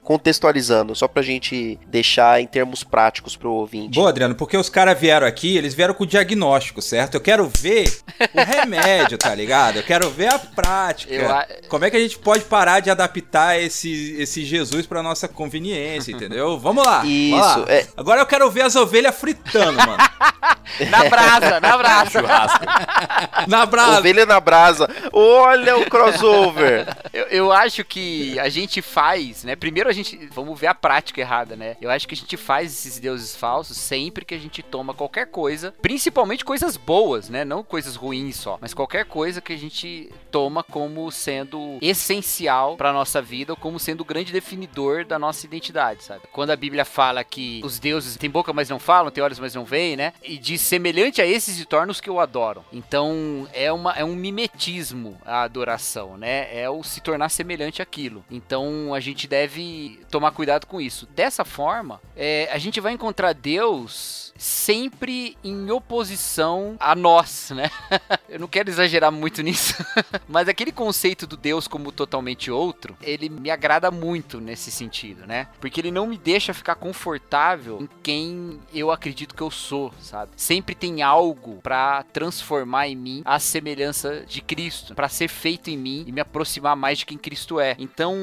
Contextualizando, 0.04 0.94
só 0.94 1.08
pra 1.08 1.22
gente 1.22 1.78
deixar 1.86 2.40
em 2.40 2.46
termos 2.46 2.84
práticos 2.84 3.34
pro 3.36 3.50
ouvinte. 3.50 3.94
Boa, 3.96 4.10
Adriano, 4.10 4.34
porque 4.34 4.56
os 4.56 4.68
caras 4.68 5.00
vieram 5.00 5.26
aqui, 5.26 5.56
eles 5.56 5.72
vieram 5.74 5.94
com 5.94 6.04
o 6.04 6.06
diagnóstico, 6.06 6.82
certo? 6.82 7.14
Eu 7.14 7.20
quero 7.22 7.48
ver 7.48 7.90
o 8.34 8.40
remédio, 8.44 9.16
tá 9.16 9.34
ligado? 9.34 9.78
Eu 9.78 9.82
quero 9.82 10.10
ver 10.10 10.32
a 10.32 10.38
prática. 10.38 11.12
Eu 11.12 11.68
Como 11.68 11.84
é 11.86 11.90
que 11.90 11.96
a 11.96 12.00
gente 12.00 12.18
pode 12.18 12.44
parar 12.44 12.80
de 12.80 12.90
adaptar 12.90 13.58
esse, 13.58 14.14
esse 14.18 14.44
Jesus 14.44 14.86
pra 14.86 15.02
nossa 15.02 15.26
conveniência, 15.26 16.12
entendeu? 16.12 16.58
Vamos 16.58 16.84
lá. 16.84 16.98
vamos 16.98 17.10
Isso, 17.10 17.60
lá. 17.60 17.64
é. 17.68 17.86
Agora 17.96 18.20
eu 18.20 18.26
quero 18.26 18.50
ver 18.50 18.62
as 18.62 18.76
ovelhas 18.76 19.14
fritando, 19.16 19.78
mano. 19.78 19.96
Na 20.90 21.08
brasa, 21.08 21.60
na 21.60 21.76
brasa. 21.76 22.10
Churrasco. 22.10 22.64
Na 23.46 23.66
brasa. 23.66 23.98
Ovelha 23.98 24.26
na 24.26 24.40
brasa. 24.40 24.88
Olha 25.12 25.76
o 25.76 25.88
crossover. 25.88 26.86
Eu, 27.12 27.24
eu 27.26 27.52
acho 27.52 27.84
que 27.84 28.38
a 28.40 28.48
gente 28.48 28.82
faz, 28.82 29.44
né? 29.44 29.54
Primeiro 29.54 29.88
a 29.88 29.92
gente. 29.94 30.26
Vamos 30.26 30.58
ver 30.58 30.66
a 30.68 30.74
prática 30.74 31.20
errada, 31.20 31.56
né? 31.56 31.76
Eu 31.80 31.90
acho 31.90 32.06
que 32.06 32.14
a 32.14 32.16
gente 32.16 32.36
faz 32.36 32.72
esses 32.72 32.98
deuses 32.98 33.34
falsos 33.34 33.76
sempre 33.76 34.24
que 34.24 34.34
a 34.34 34.38
gente 34.38 34.62
toma 34.62 34.94
qualquer 34.94 35.26
coisa, 35.26 35.74
principalmente 35.82 36.44
coisas 36.44 36.76
boas, 36.76 37.28
né? 37.28 37.44
Não 37.44 37.62
coisas 37.62 37.96
ruins 37.96 38.36
só, 38.36 38.58
mas 38.60 38.74
qualquer 38.74 39.04
coisa 39.04 39.40
que 39.40 39.52
a 39.52 39.58
gente 39.58 40.10
toma 40.34 40.64
como 40.64 41.12
sendo 41.12 41.78
essencial 41.80 42.76
pra 42.76 42.92
nossa 42.92 43.22
vida 43.22 43.52
ou 43.52 43.56
como 43.56 43.78
sendo 43.78 44.00
o 44.00 44.04
grande 44.04 44.32
definidor 44.32 45.04
da 45.04 45.16
nossa 45.16 45.46
identidade, 45.46 46.02
sabe? 46.02 46.22
Quando 46.32 46.50
a 46.50 46.56
Bíblia 46.56 46.84
fala 46.84 47.22
que 47.22 47.60
os 47.62 47.78
deuses 47.78 48.16
têm 48.16 48.28
boca, 48.28 48.52
mas 48.52 48.68
não 48.68 48.80
falam, 48.80 49.12
têm 49.12 49.22
olhos, 49.22 49.38
mas 49.38 49.54
não 49.54 49.64
veem, 49.64 49.94
né? 49.94 50.12
E 50.24 50.36
diz 50.36 50.60
semelhante 50.60 51.22
a 51.22 51.24
esses 51.26 51.54
se 51.54 51.64
torna 51.64 51.92
os 51.92 52.00
que 52.00 52.10
o 52.10 52.18
adoram. 52.18 52.64
Então 52.72 53.46
é, 53.52 53.70
uma, 53.70 53.92
é 53.92 54.04
um 54.04 54.16
mimetismo 54.16 55.16
a 55.24 55.42
adoração, 55.42 56.16
né? 56.16 56.48
É 56.52 56.68
o 56.68 56.82
se 56.82 57.00
tornar 57.00 57.28
semelhante 57.28 57.80
àquilo. 57.80 58.24
Então 58.28 58.92
a 58.92 58.98
gente 58.98 59.28
deve 59.28 60.00
tomar 60.10 60.32
cuidado 60.32 60.66
com 60.66 60.80
isso. 60.80 61.06
Dessa 61.14 61.44
forma, 61.44 62.00
é, 62.16 62.48
a 62.50 62.58
gente 62.58 62.80
vai 62.80 62.92
encontrar 62.92 63.34
Deus 63.34 64.23
sempre 64.36 65.36
em 65.42 65.70
oposição 65.70 66.76
a 66.80 66.94
nós, 66.94 67.50
né? 67.50 67.70
Eu 68.28 68.40
não 68.40 68.48
quero 68.48 68.68
exagerar 68.68 69.12
muito 69.12 69.42
nisso, 69.42 69.74
mas 70.28 70.48
aquele 70.48 70.72
conceito 70.72 71.26
do 71.26 71.36
Deus 71.36 71.68
como 71.68 71.92
totalmente 71.92 72.50
outro, 72.50 72.96
ele 73.02 73.28
me 73.28 73.50
agrada 73.50 73.90
muito 73.90 74.40
nesse 74.40 74.70
sentido, 74.70 75.26
né? 75.26 75.48
Porque 75.60 75.80
ele 75.80 75.90
não 75.90 76.06
me 76.06 76.18
deixa 76.18 76.54
ficar 76.54 76.74
confortável 76.74 77.80
em 77.80 77.88
quem 78.02 78.60
eu 78.72 78.90
acredito 78.90 79.34
que 79.34 79.42
eu 79.42 79.50
sou, 79.50 79.92
sabe? 80.00 80.32
Sempre 80.36 80.74
tem 80.74 81.02
algo 81.02 81.60
pra 81.62 82.02
transformar 82.12 82.88
em 82.88 82.96
mim 82.96 83.22
a 83.24 83.38
semelhança 83.38 84.24
de 84.26 84.40
Cristo, 84.40 84.94
pra 84.94 85.08
ser 85.08 85.28
feito 85.28 85.70
em 85.70 85.76
mim 85.76 86.04
e 86.06 86.12
me 86.12 86.20
aproximar 86.20 86.76
mais 86.76 86.98
de 86.98 87.06
quem 87.06 87.18
Cristo 87.18 87.60
é. 87.60 87.76
Então, 87.78 88.14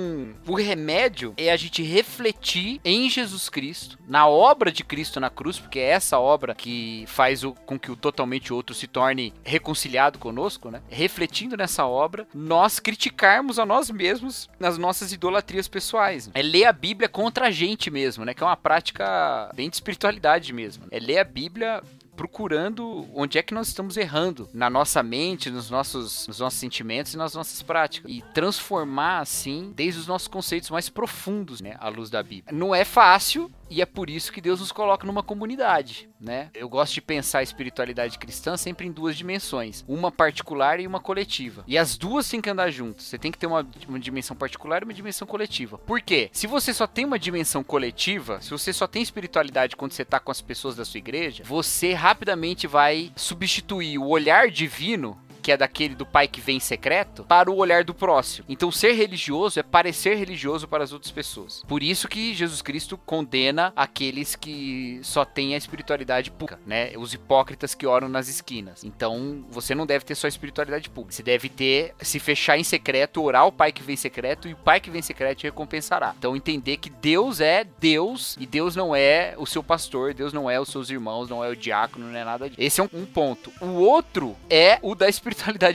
o 0.47 0.55
remédio 0.55 1.33
é 1.37 1.51
a 1.51 1.57
gente 1.57 1.81
refletir 1.81 2.81
em 2.83 3.09
Jesus 3.09 3.49
Cristo, 3.49 3.97
na 4.07 4.27
obra 4.27 4.71
de 4.71 4.83
Cristo 4.83 5.19
na 5.19 5.29
cruz, 5.29 5.59
porque 5.59 5.79
é 5.79 5.99
essa 6.11 6.19
obra 6.19 6.53
que 6.53 7.05
faz 7.07 7.43
o, 7.43 7.53
com 7.53 7.79
que 7.79 7.89
o 7.89 7.95
totalmente 7.95 8.51
outro 8.53 8.75
se 8.75 8.85
torne 8.85 9.33
reconciliado 9.43 10.19
conosco, 10.19 10.69
né? 10.69 10.81
Refletindo 10.89 11.55
nessa 11.55 11.85
obra, 11.85 12.27
nós 12.33 12.79
criticarmos 12.79 13.57
a 13.57 13.65
nós 13.65 13.89
mesmos 13.89 14.49
nas 14.59 14.77
nossas 14.77 15.13
idolatrias 15.13 15.69
pessoais. 15.69 16.29
É 16.33 16.41
ler 16.41 16.65
a 16.65 16.73
Bíblia 16.73 17.07
contra 17.07 17.47
a 17.47 17.51
gente 17.51 17.89
mesmo, 17.89 18.25
né? 18.25 18.33
Que 18.33 18.43
é 18.43 18.45
uma 18.45 18.57
prática 18.57 19.49
bem 19.55 19.69
de 19.69 19.77
espiritualidade 19.77 20.51
mesmo. 20.51 20.83
É 20.91 20.99
ler 20.99 21.19
a 21.19 21.23
Bíblia 21.23 21.81
procurando 22.15 23.07
onde 23.15 23.37
é 23.37 23.41
que 23.41 23.53
nós 23.53 23.69
estamos 23.69 23.95
errando 23.95 24.49
na 24.53 24.69
nossa 24.69 25.01
mente, 25.01 25.49
nos 25.49 25.69
nossos, 25.69 26.27
nos 26.27 26.39
nossos 26.39 26.59
sentimentos 26.59 27.13
e 27.13 27.17
nas 27.17 27.33
nossas 27.33 27.61
práticas. 27.61 28.11
E 28.11 28.21
transformar, 28.33 29.21
assim, 29.21 29.71
desde 29.75 30.01
os 30.01 30.07
nossos 30.07 30.27
conceitos 30.27 30.69
mais 30.69 30.89
profundos, 30.89 31.61
né? 31.61 31.75
À 31.79 31.87
luz 31.87 32.09
da 32.09 32.21
Bíblia. 32.21 32.55
Não 32.55 32.75
é 32.75 32.83
fácil, 32.83 33.49
e 33.71 33.81
é 33.81 33.85
por 33.85 34.09
isso 34.09 34.33
que 34.33 34.41
Deus 34.41 34.59
nos 34.59 34.71
coloca 34.71 35.07
numa 35.07 35.23
comunidade, 35.23 36.09
né? 36.19 36.49
Eu 36.53 36.67
gosto 36.67 36.93
de 36.93 37.01
pensar 37.01 37.39
a 37.39 37.43
espiritualidade 37.43 38.19
cristã 38.19 38.57
sempre 38.57 38.85
em 38.85 38.91
duas 38.91 39.15
dimensões, 39.15 39.85
uma 39.87 40.11
particular 40.11 40.81
e 40.81 40.85
uma 40.85 40.99
coletiva. 40.99 41.63
E 41.65 41.77
as 41.77 41.97
duas 41.97 42.29
têm 42.29 42.41
que 42.41 42.49
andar 42.49 42.69
juntas. 42.69 43.05
Você 43.05 43.17
tem 43.17 43.31
que 43.31 43.37
ter 43.37 43.47
uma, 43.47 43.65
uma 43.87 43.99
dimensão 43.99 44.35
particular 44.35 44.81
e 44.81 44.85
uma 44.85 44.93
dimensão 44.93 45.25
coletiva. 45.25 45.77
Por 45.77 46.01
quê? 46.01 46.29
Se 46.33 46.47
você 46.47 46.73
só 46.73 46.85
tem 46.85 47.05
uma 47.05 47.17
dimensão 47.17 47.63
coletiva, 47.63 48.41
se 48.41 48.51
você 48.51 48.73
só 48.73 48.87
tem 48.87 49.01
espiritualidade 49.01 49.77
quando 49.77 49.93
você 49.93 50.03
tá 50.03 50.19
com 50.19 50.31
as 50.31 50.41
pessoas 50.41 50.75
da 50.75 50.83
sua 50.83 50.97
igreja, 50.97 51.43
você 51.45 51.93
rapidamente 51.93 52.67
vai 52.67 53.13
substituir 53.15 53.97
o 53.97 54.07
olhar 54.07 54.51
divino 54.51 55.17
que 55.41 55.51
é 55.51 55.57
daquele 55.57 55.95
do 55.95 56.05
pai 56.05 56.27
que 56.27 56.39
vem 56.39 56.57
em 56.57 56.59
secreto, 56.59 57.23
para 57.23 57.49
o 57.49 57.57
olhar 57.57 57.83
do 57.83 57.93
próximo. 57.93 58.45
Então, 58.47 58.71
ser 58.71 58.93
religioso 58.93 59.59
é 59.59 59.63
parecer 59.63 60.15
religioso 60.15 60.67
para 60.67 60.83
as 60.83 60.93
outras 60.93 61.11
pessoas. 61.11 61.63
Por 61.67 61.81
isso 61.81 62.07
que 62.07 62.33
Jesus 62.33 62.61
Cristo 62.61 62.97
condena 62.97 63.73
aqueles 63.75 64.35
que 64.35 64.99
só 65.03 65.25
têm 65.25 65.55
a 65.55 65.57
espiritualidade 65.57 66.29
pública, 66.31 66.59
né? 66.65 66.91
Os 66.97 67.13
hipócritas 67.13 67.73
que 67.73 67.87
oram 67.87 68.07
nas 68.07 68.27
esquinas. 68.27 68.83
Então, 68.83 69.43
você 69.49 69.73
não 69.73 69.85
deve 69.85 70.05
ter 70.05 70.15
só 70.15 70.27
espiritualidade 70.27 70.89
pública. 70.89 71.15
Você 71.15 71.23
deve 71.23 71.49
ter, 71.49 71.93
se 72.01 72.19
fechar 72.19 72.57
em 72.57 72.63
secreto, 72.63 73.23
orar 73.23 73.47
o 73.47 73.51
pai 73.51 73.71
que 73.71 73.81
vem 73.81 73.93
em 73.93 73.97
secreto 73.97 74.47
e 74.47 74.53
o 74.53 74.57
pai 74.57 74.79
que 74.79 74.89
vem 74.89 74.99
em 74.99 75.03
secreto 75.03 75.39
te 75.39 75.43
recompensará. 75.43 76.13
Então, 76.17 76.35
entender 76.35 76.77
que 76.77 76.89
Deus 76.89 77.39
é 77.39 77.65
Deus 77.79 78.37
e 78.39 78.45
Deus 78.45 78.75
não 78.75 78.95
é 78.95 79.33
o 79.37 79.45
seu 79.45 79.63
pastor, 79.63 80.13
Deus 80.13 80.33
não 80.33 80.49
é 80.49 80.59
os 80.59 80.69
seus 80.69 80.89
irmãos, 80.89 81.29
não 81.29 81.43
é 81.43 81.49
o 81.49 81.55
diácono, 81.55 82.07
não 82.07 82.17
é 82.17 82.23
nada 82.23 82.49
disso. 82.49 82.61
Esse 82.61 82.79
é 82.79 82.83
um, 82.83 82.89
um 82.93 83.05
ponto. 83.05 83.51
O 83.59 83.81
outro 83.81 84.35
é 84.49 84.77
o 84.81 84.93
da 84.93 85.09
espiritualidade 85.09 85.30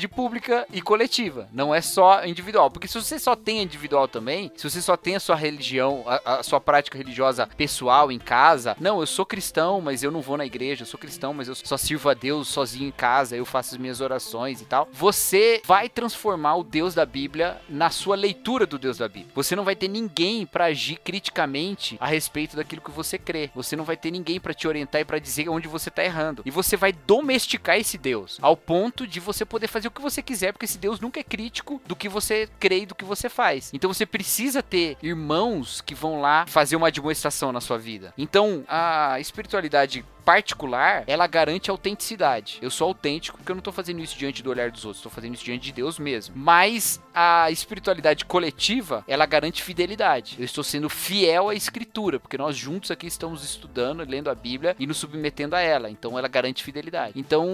pública 0.09 0.67
e 0.73 0.81
coletiva, 0.81 1.49
não 1.53 1.75
é 1.75 1.81
só 1.81 2.25
individual. 2.25 2.71
Porque 2.71 2.89
se 2.89 3.01
você 3.01 3.19
só 3.19 3.35
tem 3.35 3.63
individual 3.63 4.09
também, 4.09 4.51
se 4.57 4.69
você 4.69 4.81
só 4.81 4.97
tem 4.97 5.17
a 5.17 5.21
sua 5.21 5.37
religião, 5.37 6.05
a, 6.07 6.39
a 6.39 6.43
sua 6.43 6.61
prática 6.61 6.99
religiosa 6.99 7.49
pessoal 7.57 8.11
em 8.13 8.19
casa, 8.19 8.77
não, 8.81 9.01
eu 9.01 9.07
sou 9.07 9.25
cristão, 9.25 9.81
mas 9.81 10.03
eu 10.03 10.11
não 10.11 10.21
vou 10.21 10.37
na 10.37 10.47
igreja, 10.47 10.83
eu 10.83 10.87
sou 10.87 10.99
cristão, 10.99 11.33
mas 11.33 11.49
eu 11.49 11.55
só 11.55 11.77
sirvo 11.77 12.09
a 12.09 12.15
Deus 12.15 12.49
sozinho 12.49 12.89
em 12.89 12.93
casa, 12.93 13.37
eu 13.37 13.45
faço 13.45 13.75
as 13.75 13.81
minhas 13.81 14.01
orações 14.01 14.61
e 14.61 14.65
tal. 14.65 14.89
Você 14.93 15.63
vai 15.65 15.89
transformar 15.89 16.57
o 16.57 16.65
Deus 16.65 16.95
da 16.95 17.07
Bíblia 17.07 17.61
na 17.69 17.91
sua 17.91 18.17
leitura 18.17 18.67
do 18.67 18.79
Deus 18.79 18.99
da 18.99 19.09
Bíblia. 19.09 19.33
Você 19.35 19.57
não 19.57 19.65
vai 19.65 19.77
ter 19.77 19.89
ninguém 19.89 20.45
para 20.45 20.67
agir 20.67 20.97
criticamente 20.97 21.97
a 22.01 22.07
respeito 22.07 22.57
daquilo 22.57 22.83
que 22.83 22.91
você 22.91 23.19
crê. 23.19 23.51
Você 23.55 23.77
não 23.77 23.85
vai 23.85 23.97
ter 23.97 24.11
ninguém 24.11 24.39
para 24.41 24.55
te 24.55 24.69
orientar 24.69 25.01
e 25.01 25.05
para 25.05 25.19
dizer 25.19 25.49
onde 25.49 25.69
você 25.69 25.91
tá 25.91 26.05
errando. 26.05 26.43
E 26.45 26.51
você 26.51 26.77
vai 26.77 26.93
domesticar 26.93 27.79
esse 27.79 27.97
Deus 27.97 28.39
ao 28.43 28.57
ponto 28.57 29.07
de 29.07 29.21
você 29.21 29.45
poder 29.47 29.69
fazer 29.69 29.89
o 29.89 29.91
que 29.91 30.01
você 30.01 30.23
quiser, 30.23 30.53
porque 30.53 30.65
esse 30.65 30.79
Deus 30.79 31.01
nunca 31.01 31.21
é 31.21 31.23
crítico 31.23 31.81
do 31.87 31.97
que 31.97 32.09
você 32.09 32.49
crê 32.59 32.81
e 32.81 32.87
do 32.87 32.95
que 32.95 33.05
você 33.05 33.29
faz. 33.29 33.71
Então 33.73 33.93
você 33.93 34.05
precisa 34.05 34.63
ter 34.63 34.97
irmãos 35.03 35.81
que 35.81 35.95
vão 35.95 36.21
lá 36.21 36.45
fazer 36.47 36.77
uma 36.77 36.91
demonstração 36.91 37.53
na 37.53 37.61
sua 37.61 37.79
vida. 37.79 38.13
Então 38.17 38.65
a 38.69 39.19
espiritualidade 39.21 40.05
particular, 40.27 41.05
ela 41.07 41.25
garante 41.29 41.71
autenticidade. 41.71 42.59
Eu 42.61 42.69
sou 42.69 42.89
autêntico 42.89 43.39
porque 43.39 43.53
eu 43.53 43.55
não 43.55 43.63
tô 43.63 43.71
fazendo 43.71 44.01
isso 44.01 44.19
diante 44.19 44.43
do 44.43 44.51
olhar 44.51 44.73
dos 44.73 44.85
outros, 44.85 45.01
tô 45.01 45.09
fazendo 45.09 45.35
isso 45.35 45.45
diante 45.45 45.63
de 45.63 45.73
Deus 45.73 46.01
mesmo. 46.01 46.35
Mas 46.37 47.01
a 47.15 47.49
espiritualidade 47.53 48.25
coletiva, 48.25 49.05
ela 49.07 49.25
garante 49.25 49.63
fidelidade. 49.63 50.35
Eu 50.37 50.45
estou 50.45 50.65
sendo 50.65 50.89
fiel 50.89 51.49
à 51.49 51.55
escritura, 51.55 52.19
porque 52.19 52.37
nós 52.37 52.57
juntos 52.57 52.91
aqui 52.91 53.07
estamos 53.07 53.45
estudando, 53.45 54.05
lendo 54.05 54.29
a 54.29 54.35
Bíblia 54.35 54.75
e 54.81 54.87
nos 54.87 54.97
submetendo 54.97 55.55
a 55.55 55.61
ela. 55.61 55.89
Então 55.89 56.19
ela 56.19 56.27
garante 56.27 56.65
fidelidade. 56.65 57.13
Então, 57.15 57.47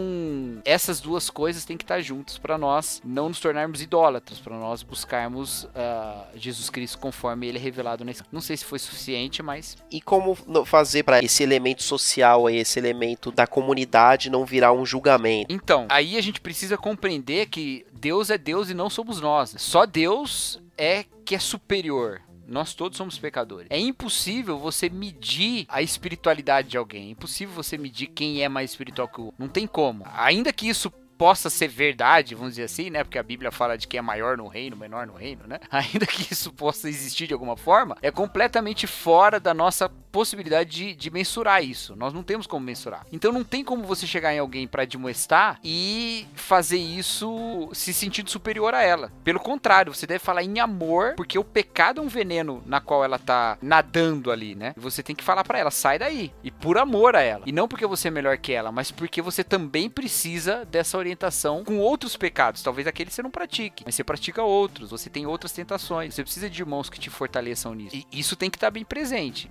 essas 0.65 0.99
duas 0.99 1.29
coisas 1.29 1.67
têm 1.67 1.77
que 1.77 1.85
estar 1.85 2.01
juntas 2.01 2.39
para 2.39 2.57
nós 2.57 3.03
não 3.05 3.29
nos 3.29 3.39
tornarmos 3.39 3.83
idólatras, 3.83 4.39
para 4.39 4.57
nós 4.57 4.83
buscarmos 4.83 5.65
uh, 5.65 6.27
Jesus 6.35 6.71
Cristo 6.71 6.99
conforme 6.99 7.47
ele 7.47 7.59
é 7.59 7.61
revelado 7.61 8.03
na 8.03 8.13
Não 8.33 8.41
sei 8.41 8.57
se 8.57 8.65
foi 8.65 8.79
suficiente, 8.79 9.43
mas 9.43 9.77
E 9.91 10.01
como 10.01 10.35
fazer 10.65 11.03
para 11.03 11.23
esse 11.23 11.43
elemento 11.43 11.83
social 11.83 12.47
aí, 12.47 12.62
esse 12.63 12.79
elemento 12.79 13.31
da 13.31 13.47
comunidade 13.47 14.31
não 14.31 14.45
virar 14.45 14.73
um 14.73 14.87
julgamento? 14.87 15.53
Então, 15.53 15.87
aí 15.89 16.17
a 16.17 16.21
gente 16.21 16.41
precisa 16.41 16.77
compreender 16.77 17.47
que 17.47 17.85
Deus 17.93 18.31
é 18.31 18.39
Deus 18.39 18.71
e 18.71 18.75
não 18.75 18.89
somos 18.89 19.21
nós. 19.21 19.55
Só 19.59 19.87
Deus 19.87 20.61
é 20.77 21.05
que 21.25 21.35
é 21.35 21.39
superior. 21.39 22.21
Nós 22.47 22.75
todos 22.75 22.99
somos 22.99 23.19
pecadores. 23.19 23.69
É 23.71 23.79
impossível 23.79 24.59
você 24.59 24.91
medir 24.91 25.65
a 25.69 25.81
espiritualidade 25.81 26.69
de 26.69 26.77
alguém. 26.77 27.09
É 27.09 27.11
impossível 27.11 27.55
você 27.55 27.79
medir 27.79 28.09
quem 28.09 28.43
é 28.43 28.49
mais 28.49 28.71
espiritual 28.71 29.09
que 29.09 29.21
o 29.21 29.25
outro. 29.27 29.37
Não 29.39 29.49
tem 29.49 29.67
como. 29.67 30.05
Ainda 30.15 30.53
que 30.53 30.69
isso 30.69 30.93
possa 31.23 31.49
ser 31.49 31.69
verdade, 31.69 32.35
vamos 32.35 32.55
dizer 32.55 32.65
assim, 32.65 32.91
né? 32.91 33.05
Porque 33.05 33.17
a 33.17 33.23
Bíblia 33.23 33.53
fala 33.53 33.79
de 33.79 33.87
quem 33.87 33.99
é 33.99 34.03
maior 34.03 34.37
no 34.37 34.49
reino, 34.49 34.77
menor 34.77 35.07
no 35.07 35.15
reino, 35.15 35.47
né? 35.47 35.61
Ainda 35.71 36.05
que 36.05 36.33
isso 36.33 36.53
possa 36.53 36.89
existir 36.89 37.29
de 37.29 37.33
alguma 37.33 37.57
forma, 37.57 37.97
é 38.03 38.11
completamente 38.11 38.89
fora 38.89 39.39
da 39.39 39.55
nossa 39.55 39.89
possibilidade 40.13 40.71
de, 40.71 40.95
de 40.95 41.11
mensurar 41.11 41.65
isso. 41.65 41.97
Nós 41.97 42.13
não 42.13 42.23
temos 42.23 42.47
como 42.47 42.65
mensurar. 42.65 43.07
Então 43.11 43.33
não 43.33 43.43
tem 43.43 43.65
como 43.65 43.85
você 43.85 44.07
chegar 44.07 44.33
em 44.35 44.39
alguém 44.39 44.69
para 44.69 44.83
admoestar 44.83 45.59
e 45.65 46.27
fazer 46.35 46.77
isso 46.77 47.71
se 47.73 47.95
sentindo 47.95 48.31
superior 48.31 48.75
a 48.75 48.83
ela. 48.83 49.11
Pelo 49.25 49.41
contrário, 49.41 49.95
você 49.95 50.07
deve 50.07 50.19
falar 50.19 50.43
em 50.43 50.61
amor, 50.61 51.15
porque 51.17 51.39
o 51.39 51.45
pecado 51.45 52.01
é 52.01 52.05
um 52.05 52.09
veneno 52.09 52.63
na 52.67 52.81
qual 52.81 53.03
ela 53.03 53.19
tá 53.19 53.57
nadando 53.63 54.31
ali, 54.31 54.55
né? 54.55 54.75
E 54.77 54.81
você 54.81 55.03
tem 55.03 55.17
que 55.17 55.25
falar 55.25 55.45
para 55.45 55.59
ela, 55.59 55.71
sai 55.71 55.99
daí. 55.99 56.33
E 56.45 56.51
por 56.51 56.77
amor 56.77 57.17
a 57.17 57.23
ela. 57.23 57.45
E 57.47 57.53
não 57.53 57.67
porque 57.67 57.87
você 57.87 58.09
é 58.09 58.11
melhor 58.11 58.37
que 58.37 58.53
ela, 58.53 58.71
mas 58.71 58.91
porque 58.91 59.23
você 59.23 59.43
também 59.43 59.89
precisa 59.89 60.65
dessa 60.67 60.99
orientação 60.99 61.65
com 61.65 61.79
outros 61.79 62.17
pecados. 62.17 62.63
Talvez 62.63 62.87
aquele 62.87 63.11
você 63.11 63.23
não 63.23 63.31
pratique, 63.31 63.83
mas 63.87 63.95
você 63.95 64.05
pratica 64.05 64.43
outros, 64.43 64.91
você 64.91 65.09
tem 65.09 65.27
outras 65.27 65.53
tentações. 65.53 66.15
Você 66.15 66.23
precisa 66.23 66.51
de 66.51 66.61
irmãos 66.61 66.91
que 66.91 67.01
te 67.01 67.09
fortaleçam 67.09 67.75
nisso. 67.75 67.97
E 67.97 68.07
isso 68.13 68.37
tem 68.37 68.51
que 68.51 68.57
estar 68.57 68.67
tá 68.67 68.73
bem 68.73 68.85
presente. 68.85 69.51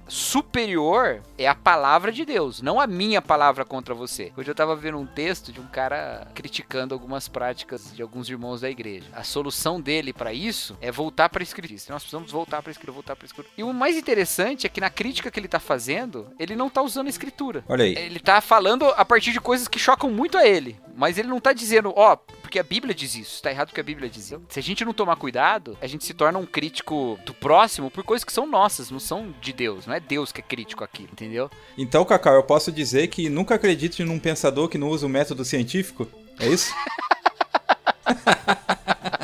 Superior 0.52 1.22
é 1.38 1.47
a 1.47 1.56
palavra 1.56 2.12
de 2.12 2.26
Deus, 2.26 2.62
não 2.62 2.78
a 2.78 2.86
minha 2.86 3.22
palavra 3.22 3.64
contra 3.64 3.95
você. 3.95 4.34
Hoje 4.36 4.52
eu 4.52 4.54
tava 4.54 4.76
vendo 4.76 4.97
um 4.97 5.06
texto 5.06 5.49
de 5.49 5.62
um 5.62 5.66
cara 5.66 6.28
criticando 6.36 6.93
algumas 6.93 7.30
práticas 7.30 7.95
de 7.95 8.02
alguns 8.02 8.30
irmãos 8.30 8.60
da 8.60 8.70
igreja. 8.70 9.06
A 9.14 9.24
solução 9.24 9.80
dele 9.80 10.12
para 10.12 10.34
isso 10.34 10.78
é 10.82 10.91
voltar 10.91 11.30
para 11.30 11.41
a 11.41 11.45
escritura. 11.45 11.80
Nós 11.88 12.04
precisamos 12.04 12.34
voltar 12.34 12.62
para 12.62 12.70
a 12.70 12.74
escritura, 12.74 12.93
voltar 12.93 13.16
para 13.16 13.24
a 13.24 13.28
escritura. 13.28 13.54
E 13.58 13.64
o 13.64 13.72
mais 13.72 13.95
interessante 13.95 14.68
é 14.68 14.70
que 14.70 14.82
na 14.82 14.89
crítica 14.89 15.32
que 15.32 15.39
ele 15.39 15.47
tá 15.47 15.58
fazendo, 15.58 16.28
ele 16.38 16.54
não 16.54 16.70
tá 16.70 16.82
usando 16.82 17.08
a 17.08 17.12
escritura. 17.12 17.64
Olha 17.70 17.86
aí. 17.86 17.95
Ele 17.95 18.20
tá 18.20 18.41
falando 18.41 18.84
a 18.97 19.06
partir 19.06 19.32
de 19.32 19.39
coisas 19.39 19.70
que 19.70 19.80
chocam 19.80 20.12
muito 20.12 20.38
a 20.38 20.45
ele. 20.45 20.78
Mas 20.97 21.18
ele 21.18 21.30
não 21.30 21.39
tá 21.39 21.54
dizendo, 21.54 21.93
ó, 21.95 22.14
oh, 22.14 22.18
porque 22.52 22.60
a 22.60 22.64
Bíblia 22.64 22.93
diz 22.93 23.16
isso. 23.16 23.41
Tá 23.41 23.49
errado 23.49 23.70
porque 23.70 23.80
a 23.80 23.84
Bíblia 23.84 24.10
diz 24.10 24.26
isso. 24.26 24.41
Se 24.49 24.60
a 24.60 24.64
gente 24.64 24.84
não 24.84 24.93
tomar 24.93 25.16
cuidado, 25.16 25.78
a 25.82 25.88
gente 25.88 26.04
se 26.04 26.14
torna 26.14 26.38
um 26.38 26.45
crítico 26.45 27.18
do 27.26 27.34
próximo 27.34 27.89
por 27.89 28.04
coisas 28.04 28.26
que 28.26 28.34
são 28.34 28.45
nossas, 28.45 28.91
não 28.91 28.99
são 28.99 29.34
de 29.39 29.54
Deus. 29.54 29.88
Não 29.88 29.93
é 29.93 30.02
Deus 30.02 30.34
que 30.34 30.41
é 30.41 30.43
crítico 30.43 30.84
aqui, 30.84 31.04
entendeu? 31.04 31.49
Então, 31.78 32.04
Cacau, 32.04 32.36
eu 32.36 32.43
posso 32.43 32.70
dizer 32.70 33.08
que 33.08 33.30
nunca 33.30 33.56
acredite 33.56 34.04
num 34.04 34.20
pensador 34.20 34.68
que 34.68 34.78
não 34.78 34.89
usa 34.89 35.06
o 35.06 35.10
método 35.10 35.45
científico? 35.45 36.06
É 36.38 36.49
isso? 36.49 36.74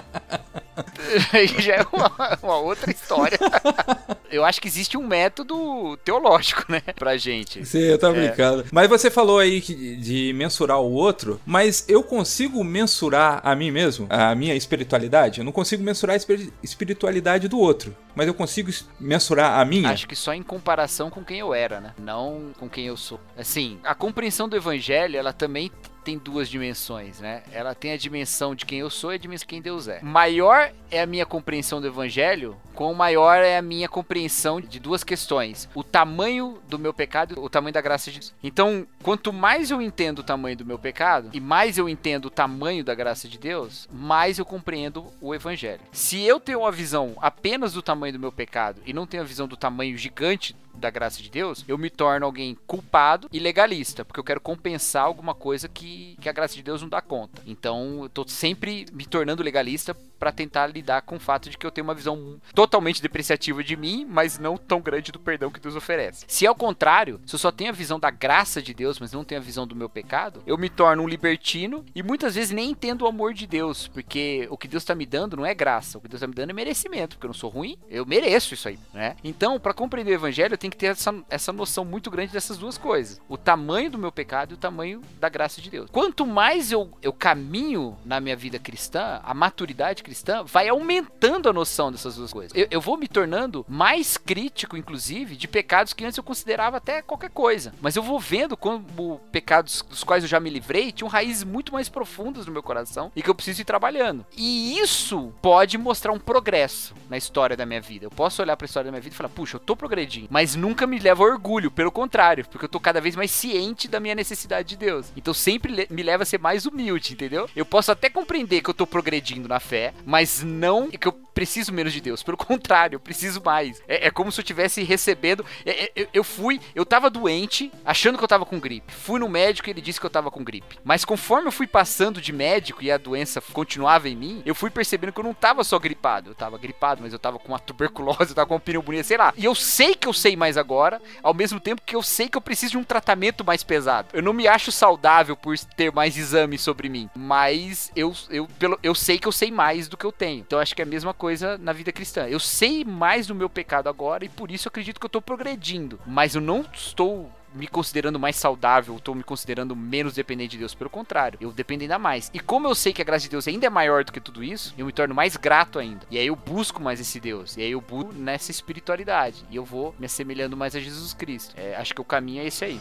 já 1.60 1.76
é 1.76 1.86
uma, 1.91 2.39
uma, 2.41 2.58
outra 2.58 2.91
história. 2.91 3.38
eu 4.32 4.43
acho 4.43 4.62
que 4.62 4.68
existe 4.68 4.97
um 4.97 5.05
método 5.05 5.97
teológico, 6.03 6.66
né, 6.70 6.82
pra 6.95 7.18
gente. 7.18 7.66
Sim, 7.66 7.80
eu 7.80 7.97
tô 7.97 8.08
é. 8.08 8.14
brincando. 8.14 8.66
Mas 8.72 8.89
você 8.89 9.10
falou 9.10 9.39
aí 9.39 9.62
de 9.62 10.34
mensurar 10.34 10.80
o 10.80 10.91
outro, 10.91 11.39
mas 11.45 11.86
eu 11.88 12.03
consigo 12.03 12.64
mensurar 12.64 13.41
a 13.43 13.55
mim 13.55 13.72
mesmo, 13.72 14.08
a 14.10 14.34
minha 14.36 14.55
espiritualidade? 14.55 15.39
Eu 15.39 15.45
não 15.45 15.51
consigo 15.51 15.84
mensurar 15.84 16.16
a 16.16 16.64
espiritualidade 16.64 17.47
do 17.47 17.60
outro, 17.60 17.95
mas 18.16 18.28
eu 18.28 18.34
consigo 18.34 18.72
mensurar 18.99 19.60
a 19.60 19.66
minha? 19.66 19.89
Acho 19.89 20.08
que 20.08 20.16
só 20.16 20.34
em 20.34 20.43
comparação 20.43 21.10
com 21.10 21.24
quem 21.24 21.39
eu 21.39 21.53
era, 21.53 21.80
né? 21.80 21.93
Não 21.97 22.51
com 22.58 22.70
quem 22.70 22.88
eu 22.88 22.97
sou. 22.97 23.20
Assim, 23.38 23.80
a 23.84 23.95
compreensão 23.95 24.47
do 24.47 24.55
evangelho, 24.55 25.18
ela 25.18 25.34
também 25.34 25.72
tem 26.08 26.18
duas 26.18 26.47
dimensões, 26.47 27.20
né? 27.20 27.43
Ela 27.51 27.76
tem 27.76 27.91
a 27.91 27.97
dimensão 27.97 28.55
de 28.55 28.66
quem 28.66 28.80
eu 28.80 28.89
sou 28.89 29.12
e 29.12 29.16
a 29.16 29.18
dimensão 29.18 29.43
de 29.43 29.47
quem 29.47 29.62
Deus 29.62 29.89
é. 29.89 29.99
Maior 30.01 30.72
é 30.89 31.01
a 31.01 31.05
minha 31.05 31.26
compreensão 31.26 31.82
do 31.82 31.88
evangelho, 31.88 32.55
com 32.78 32.93
maior 32.93 33.39
é 33.39 33.57
a 33.57 33.61
minha 33.61 33.89
compreensão 33.89 34.61
de 34.61 34.80
duas 34.80 35.03
questões: 35.03 35.67
o 35.73 35.84
tamanho 35.84 36.59
do 36.69 36.78
meu 36.78 36.93
pecado 36.93 37.34
e 37.36 37.39
o 37.39 37.49
tamanho 37.49 37.73
da 37.73 37.82
graça 37.82 38.11
de 38.11 38.19
Deus. 38.19 38.34
Então, 38.43 38.86
quanto 39.01 39.34
mais 39.34 39.71
eu 39.71 39.82
entendo 39.82 40.19
o 40.19 40.23
tamanho 40.23 40.55
do 40.55 40.65
meu 40.65 40.78
pecado 40.78 41.32
e 41.34 41.41
mais 41.41 41.80
eu 41.80 41.89
entendo 41.89 42.25
o 42.25 42.30
tamanho 42.30 42.84
da 42.84 42.93
graça 42.93 43.28
de 43.28 43.39
Deus, 43.39 43.89
mais 43.91 44.38
eu 44.38 44.45
compreendo 44.45 45.07
o 45.19 45.34
evangelho. 45.34 45.82
Se 45.91 46.21
eu 46.21 46.39
tenho 46.39 46.59
uma 46.59 46.71
visão 46.71 47.15
apenas 47.19 47.73
do 47.73 47.82
tamanho 47.82 48.13
do 48.13 48.19
meu 48.19 48.32
pecado 48.32 48.80
e 48.86 48.93
não 48.93 49.07
tenho 49.07 49.23
a 49.23 49.25
visão 49.25 49.47
do 49.47 49.57
tamanho 49.57 49.97
gigante 49.97 50.55
da 50.78 50.89
graça 50.89 51.21
de 51.21 51.30
Deus, 51.30 51.65
eu 51.67 51.78
me 51.78 51.89
torno 51.89 52.25
alguém 52.25 52.55
culpado 52.67 53.28
e 53.34 53.39
legalista, 53.39 54.05
porque 54.05 54.19
eu 54.19 54.23
quero 54.23 54.39
compensar 54.39 55.03
alguma 55.03 55.34
coisa 55.34 55.67
que, 55.67 56.15
que 56.21 56.30
a 56.30 56.32
graça 56.32 56.53
de 56.53 56.61
Deus 56.61 56.82
não 56.82 56.89
dá 56.89 57.01
conta. 57.01 57.41
Então, 57.47 58.03
eu 58.03 58.09
tô 58.09 58.28
sempre 58.28 58.86
me 58.93 59.05
tornando 59.05 59.43
legalista 59.43 59.97
para 60.18 60.32
tentar 60.32 60.68
lidar 60.68 61.01
com 61.01 61.15
o 61.15 61.20
fato 61.20 61.49
de 61.49 61.57
que 61.57 61.65
eu 61.65 61.72
tenho 61.72 61.86
uma 61.86 61.93
visão 61.93 62.39
totalmente 62.53 63.01
depreciativa 63.01 63.63
de 63.63 63.76
mim, 63.76 64.05
mas 64.09 64.39
não 64.39 64.57
tão 64.57 64.82
grande 64.82 65.11
do 65.11 65.20
perdão 65.20 65.51
que 65.51 65.59
Deus 65.59 65.76
oferece. 65.76 66.26
Se 66.28 66.45
ao 66.45 66.55
contrário, 66.55 67.20
se 67.26 67.36
eu 67.36 67.39
só 67.39 67.51
tenho 67.51 67.70
a 67.70 67.74
visão 67.74 67.99
da 67.99 68.09
graça 68.09 68.61
de 68.61 68.74
Deus, 68.74 68.99
mas 68.99 69.11
não 69.11 69.24
tenho 69.24 69.41
a 69.41 69.43
visão 69.43 69.68
do 69.68 69.76
meu 69.76 69.89
pecado, 69.89 70.41
eu 70.45 70.57
me 70.57 70.70
torno 70.70 71.03
um 71.03 71.07
libertino 71.07 71.86
e 71.95 72.01
muitas 72.03 72.36
vezes 72.36 72.51
nem 72.51 72.72
entendo 72.72 73.03
o 73.03 73.07
amor 73.07 73.34
de 73.34 73.47
Deus, 73.47 73.88
porque 73.88 74.47
o 74.49 74.57
que 74.57 74.68
Deus 74.68 74.84
está 74.84 74.95
me 74.95 75.05
dando 75.05 75.38
não 75.38 75.45
é 75.45 75.53
graça, 75.53 75.97
o 75.97 76.01
que 76.01 76.07
Deus 76.07 76.20
está 76.20 76.28
me 76.28 76.34
dando 76.34 76.49
é 76.49 76.53
merecimento, 76.53 77.15
porque 77.15 77.26
eu 77.26 77.30
não 77.30 77.36
sou 77.36 77.49
ruim, 77.49 77.78
eu 77.89 78.05
mereço 78.05 78.53
isso 78.53 78.68
aí, 78.68 78.80
né? 78.93 79.15
Então, 79.24 79.59
para 79.59 79.74
compreender 79.74 80.11
o 80.11 80.15
evangelho, 80.15 80.53
eu 80.53 80.57
tenho 80.57 80.72
que 80.72 80.78
ter 80.78 80.88
essa, 80.88 81.13
essa 81.30 81.53
noção 81.53 81.86
muito 81.86 82.09
grande 82.09 82.34
dessas 82.34 82.57
duas 82.57 82.78
coisas: 82.78 83.22
o 83.28 83.38
tamanho 83.38 83.91
do 83.91 83.97
meu 83.97 84.11
pecado 84.11 84.51
e 84.51 84.53
o 84.55 84.57
tamanho 84.57 85.01
da 85.20 85.30
graça 85.30 85.61
de 85.61 85.70
Deus. 85.70 85.89
Quanto 85.91 86.26
mais 86.26 86.72
eu, 86.72 86.91
eu 87.01 87.13
caminho 87.13 87.97
na 88.05 88.20
minha 88.20 88.36
vida 88.36 88.59
cristã, 88.59 89.20
a 89.24 89.34
maturidade 89.34 90.03
cristã 90.08 90.45
vai 90.45 90.70
aumentando 90.70 91.49
a 91.49 91.53
noção 91.53 91.91
dessas 91.91 92.16
duas 92.16 92.32
coisas. 92.32 92.53
Eu, 92.55 92.66
eu, 92.72 92.80
vou 92.80 92.95
me 92.95 93.10
tornando 93.10 93.66
mais 93.68 94.16
crítico, 94.16 94.78
inclusive, 94.78 95.36
de 95.36 95.49
pecados 95.49 95.91
que 95.91 96.05
antes 96.05 96.18
eu 96.18 96.24
considerava 96.24 96.78
até 96.78 97.01
qualquer 97.01 97.30
coisa. 97.30 97.74
Mas 97.82 97.97
eu 97.97 98.01
vou 98.01 98.18
vendo 98.18 98.55
como 98.55 99.20
pecados 99.34 99.84
dos 99.89 100.05
quais 100.05 100.24
eu 100.24 100.30
já 100.30 100.39
me 100.39 100.49
livrei 100.49 100.93
tinham 100.93 101.10
raízes 101.10 101.43
muito 101.43 101.74
mais 101.74 101.89
profundas 101.89 102.45
no 102.45 102.53
meu 102.53 102.64
coração 102.64 103.12
e 103.14 103.22
que 103.22 103.30
eu 103.30 103.36
preciso 103.36 103.62
ir 103.62 103.66
trabalhando. 103.66 104.26
E 104.36 104.80
isso 104.80 105.34
pode 105.41 105.78
mostrar 105.78 106.14
um 106.14 106.20
progresso 106.20 106.95
na 107.10 107.18
história 107.18 107.58
da 107.58 107.66
minha 107.66 107.82
vida. 107.82 108.05
Eu 108.05 108.12
posso 108.12 108.41
olhar 108.41 108.55
para 108.55 108.64
a 108.64 108.68
história 108.68 108.86
da 108.86 108.91
minha 108.91 109.01
vida 109.01 109.14
e 109.14 109.18
falar, 109.18 109.30
puxa, 109.30 109.58
eu 109.58 109.60
tô 109.60 109.76
progredindo, 109.76 110.30
mas 110.32 110.55
nunca 110.55 110.88
me 110.88 110.99
leva 110.99 111.24
a 111.24 111.28
orgulho, 111.28 111.70
pelo 111.70 111.91
contrário, 111.91 112.45
porque 112.49 112.64
eu 112.64 112.70
tô 112.70 112.80
cada 112.80 113.01
vez 113.01 113.16
mais 113.16 113.32
ciente 113.32 113.89
da 113.89 113.99
minha 113.99 114.16
necessidade 114.16 114.70
de 114.70 114.78
Deus. 114.78 115.12
Então 115.18 115.34
sempre 115.34 115.86
me 115.89 116.01
leva 116.01 116.24
a 116.24 116.26
ser 116.26 116.39
mais 116.39 116.66
humilde, 116.66 117.12
entendeu? 117.12 117.49
Eu 117.53 117.66
posso 117.66 117.91
até 117.91 118.10
compreender 118.10 118.62
que 118.62 118.70
eu 118.70 118.74
tô 118.74 118.88
progredindo 118.88 119.49
na 119.49 119.60
fé, 119.60 119.93
mas 120.06 120.43
não 120.43 120.89
que 120.89 121.08
eu 121.08 121.12
preciso 121.38 121.72
menos 121.72 121.93
de 121.93 122.02
Deus. 122.02 122.24
Pelo 122.24 122.36
contrário, 122.38 122.95
eu 122.95 123.00
preciso 123.00 123.41
mais. 123.43 123.80
É, 123.88 124.08
é 124.08 124.12
como 124.12 124.32
se 124.32 124.39
eu 124.39 124.43
estivesse 124.43 124.82
recebendo. 124.84 125.45
É, 125.64 125.84
é, 125.84 125.91
eu, 125.95 126.08
eu, 126.12 126.24
fui, 126.24 126.60
eu 126.74 126.84
tava 126.84 127.12
doente, 127.12 127.72
achando 127.86 128.18
que 128.18 128.24
eu 128.24 128.28
tava 128.28 128.45
com 128.45 128.60
gripe. 128.60 128.91
Fui 128.91 129.20
no 129.20 129.30
médico 129.30 129.70
e 129.70 129.72
ele 129.72 129.82
disse 129.82 130.00
que 130.00 130.06
eu 130.06 130.10
tava 130.10 130.32
com 130.32 130.43
gripe. 130.43 130.80
Mas 130.84 131.06
conforme 131.06 131.48
eu 131.48 131.52
fui 131.52 131.68
passando 131.68 132.20
de 132.20 132.34
médico 132.34 132.84
e 132.84 132.91
a 132.91 132.98
doença 132.98 133.39
continuava 133.39 134.10
em 134.10 134.16
mim, 134.16 134.41
eu 134.45 134.56
fui 134.56 134.72
percebendo 134.72 135.14
que 135.14 135.20
eu 135.20 135.24
não 135.24 135.34
tava 135.34 135.64
só 135.64 135.78
gripado. 135.78 136.32
Eu 136.32 136.36
tava 136.36 136.58
gripado, 136.58 137.04
mas 137.04 137.14
eu 137.14 137.20
tava 137.20 137.38
com 137.38 137.50
uma 137.50 137.60
tuberculose, 137.60 138.30
eu 138.30 138.36
tava 138.36 138.48
com 138.48 138.56
uma 138.56 138.60
pneumonia, 138.60 139.04
sei 139.04 139.18
lá. 139.18 139.32
E 139.38 139.45
eu 139.45 139.54
sei 139.54 139.93
que 139.93 140.08
eu 140.08 140.14
sei 140.14 140.36
mais 140.36 140.58
agora, 140.58 141.00
ao 141.22 141.36
mesmo 141.36 141.60
tempo 141.60 141.84
que 141.86 141.95
eu 141.95 142.02
sei 142.02 142.28
que 142.28 142.38
eu 142.38 142.41
preciso 142.41 142.72
de 142.72 142.78
um 142.80 142.84
tratamento 142.84 143.45
mais 143.45 143.64
pesado. 143.64 144.10
Eu 144.12 144.24
não 144.24 144.34
me 144.34 144.48
acho 144.48 144.72
saudável 144.72 145.36
por 145.36 145.56
ter 145.60 145.91
mais 145.91 146.18
exames 146.18 146.62
sobre 146.62 146.89
mim, 146.89 147.10
mas 147.16 147.91
eu, 147.95 148.14
eu, 148.30 148.48
pelo, 148.60 148.80
eu 148.82 148.95
sei 148.95 149.20
que 149.20 149.28
eu 149.28 149.32
sei 149.32 149.52
mais 149.52 149.86
do 149.88 149.97
que 149.97 150.05
eu 150.05 150.11
tenho. 150.11 150.39
Então 150.39 150.59
acho 150.59 150.75
que 150.75 150.81
é 150.81 150.85
a 150.85 150.88
mesma 150.88 151.13
coisa 151.13 151.57
na 151.57 151.73
vida 151.73 151.91
cristã. 151.91 152.27
Eu 152.27 152.39
sei 152.39 152.83
mais 152.83 153.27
do 153.27 153.35
meu 153.35 153.49
pecado 153.49 153.89
agora 153.89 154.25
e 154.25 154.29
por 154.29 154.51
isso 154.51 154.67
eu 154.67 154.69
acredito 154.69 154.99
que 154.99 155.05
eu 155.05 155.09
tô 155.09 155.21
progredindo. 155.21 155.99
Mas 156.05 156.35
eu 156.35 156.41
não 156.41 156.65
estou 156.73 157.31
me 157.53 157.67
considerando 157.67 158.19
mais 158.19 158.35
saudável, 158.35 158.95
estou 158.95 159.15
me 159.15 159.23
considerando 159.23 159.75
menos 159.75 160.13
dependente 160.13 160.51
de 160.51 160.59
Deus. 160.59 160.75
Pelo 160.75 160.89
contrário, 160.89 161.39
eu 161.41 161.51
dependo 161.51 161.83
ainda 161.83 161.97
mais. 161.97 162.29
E 162.33 162.39
como 162.39 162.67
eu 162.67 162.75
sei 162.75 162.93
que 162.93 163.01
a 163.01 163.05
graça 163.05 163.23
de 163.23 163.29
Deus 163.29 163.47
ainda 163.47 163.65
é 163.65 163.69
maior 163.69 164.03
do 164.03 164.11
que 164.11 164.19
tudo 164.19 164.43
isso, 164.43 164.73
eu 164.77 164.85
me 164.85 164.91
torno 164.91 165.15
mais 165.15 165.35
grato 165.35 165.79
ainda. 165.79 166.05
E 166.09 166.17
aí 166.17 166.27
eu 166.27 166.35
busco 166.35 166.81
mais 166.81 166.99
esse 166.99 167.19
Deus. 167.19 167.57
E 167.57 167.61
aí 167.61 167.71
eu 167.71 167.81
busco 167.81 168.13
nessa 168.13 168.51
espiritualidade. 168.51 169.43
E 169.49 169.55
eu 169.55 169.65
vou 169.65 169.95
me 169.97 170.05
assemelhando 170.05 170.55
mais 170.55 170.75
a 170.75 170.79
Jesus 170.79 171.13
Cristo. 171.13 171.55
É, 171.57 171.75
acho 171.75 171.93
que 171.93 172.01
o 172.01 172.05
caminho 172.05 172.43
é 172.43 172.47
esse 172.47 172.63
aí. 172.63 172.79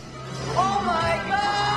Oh 0.54 0.82
my 0.82 1.30
God! 1.30 1.75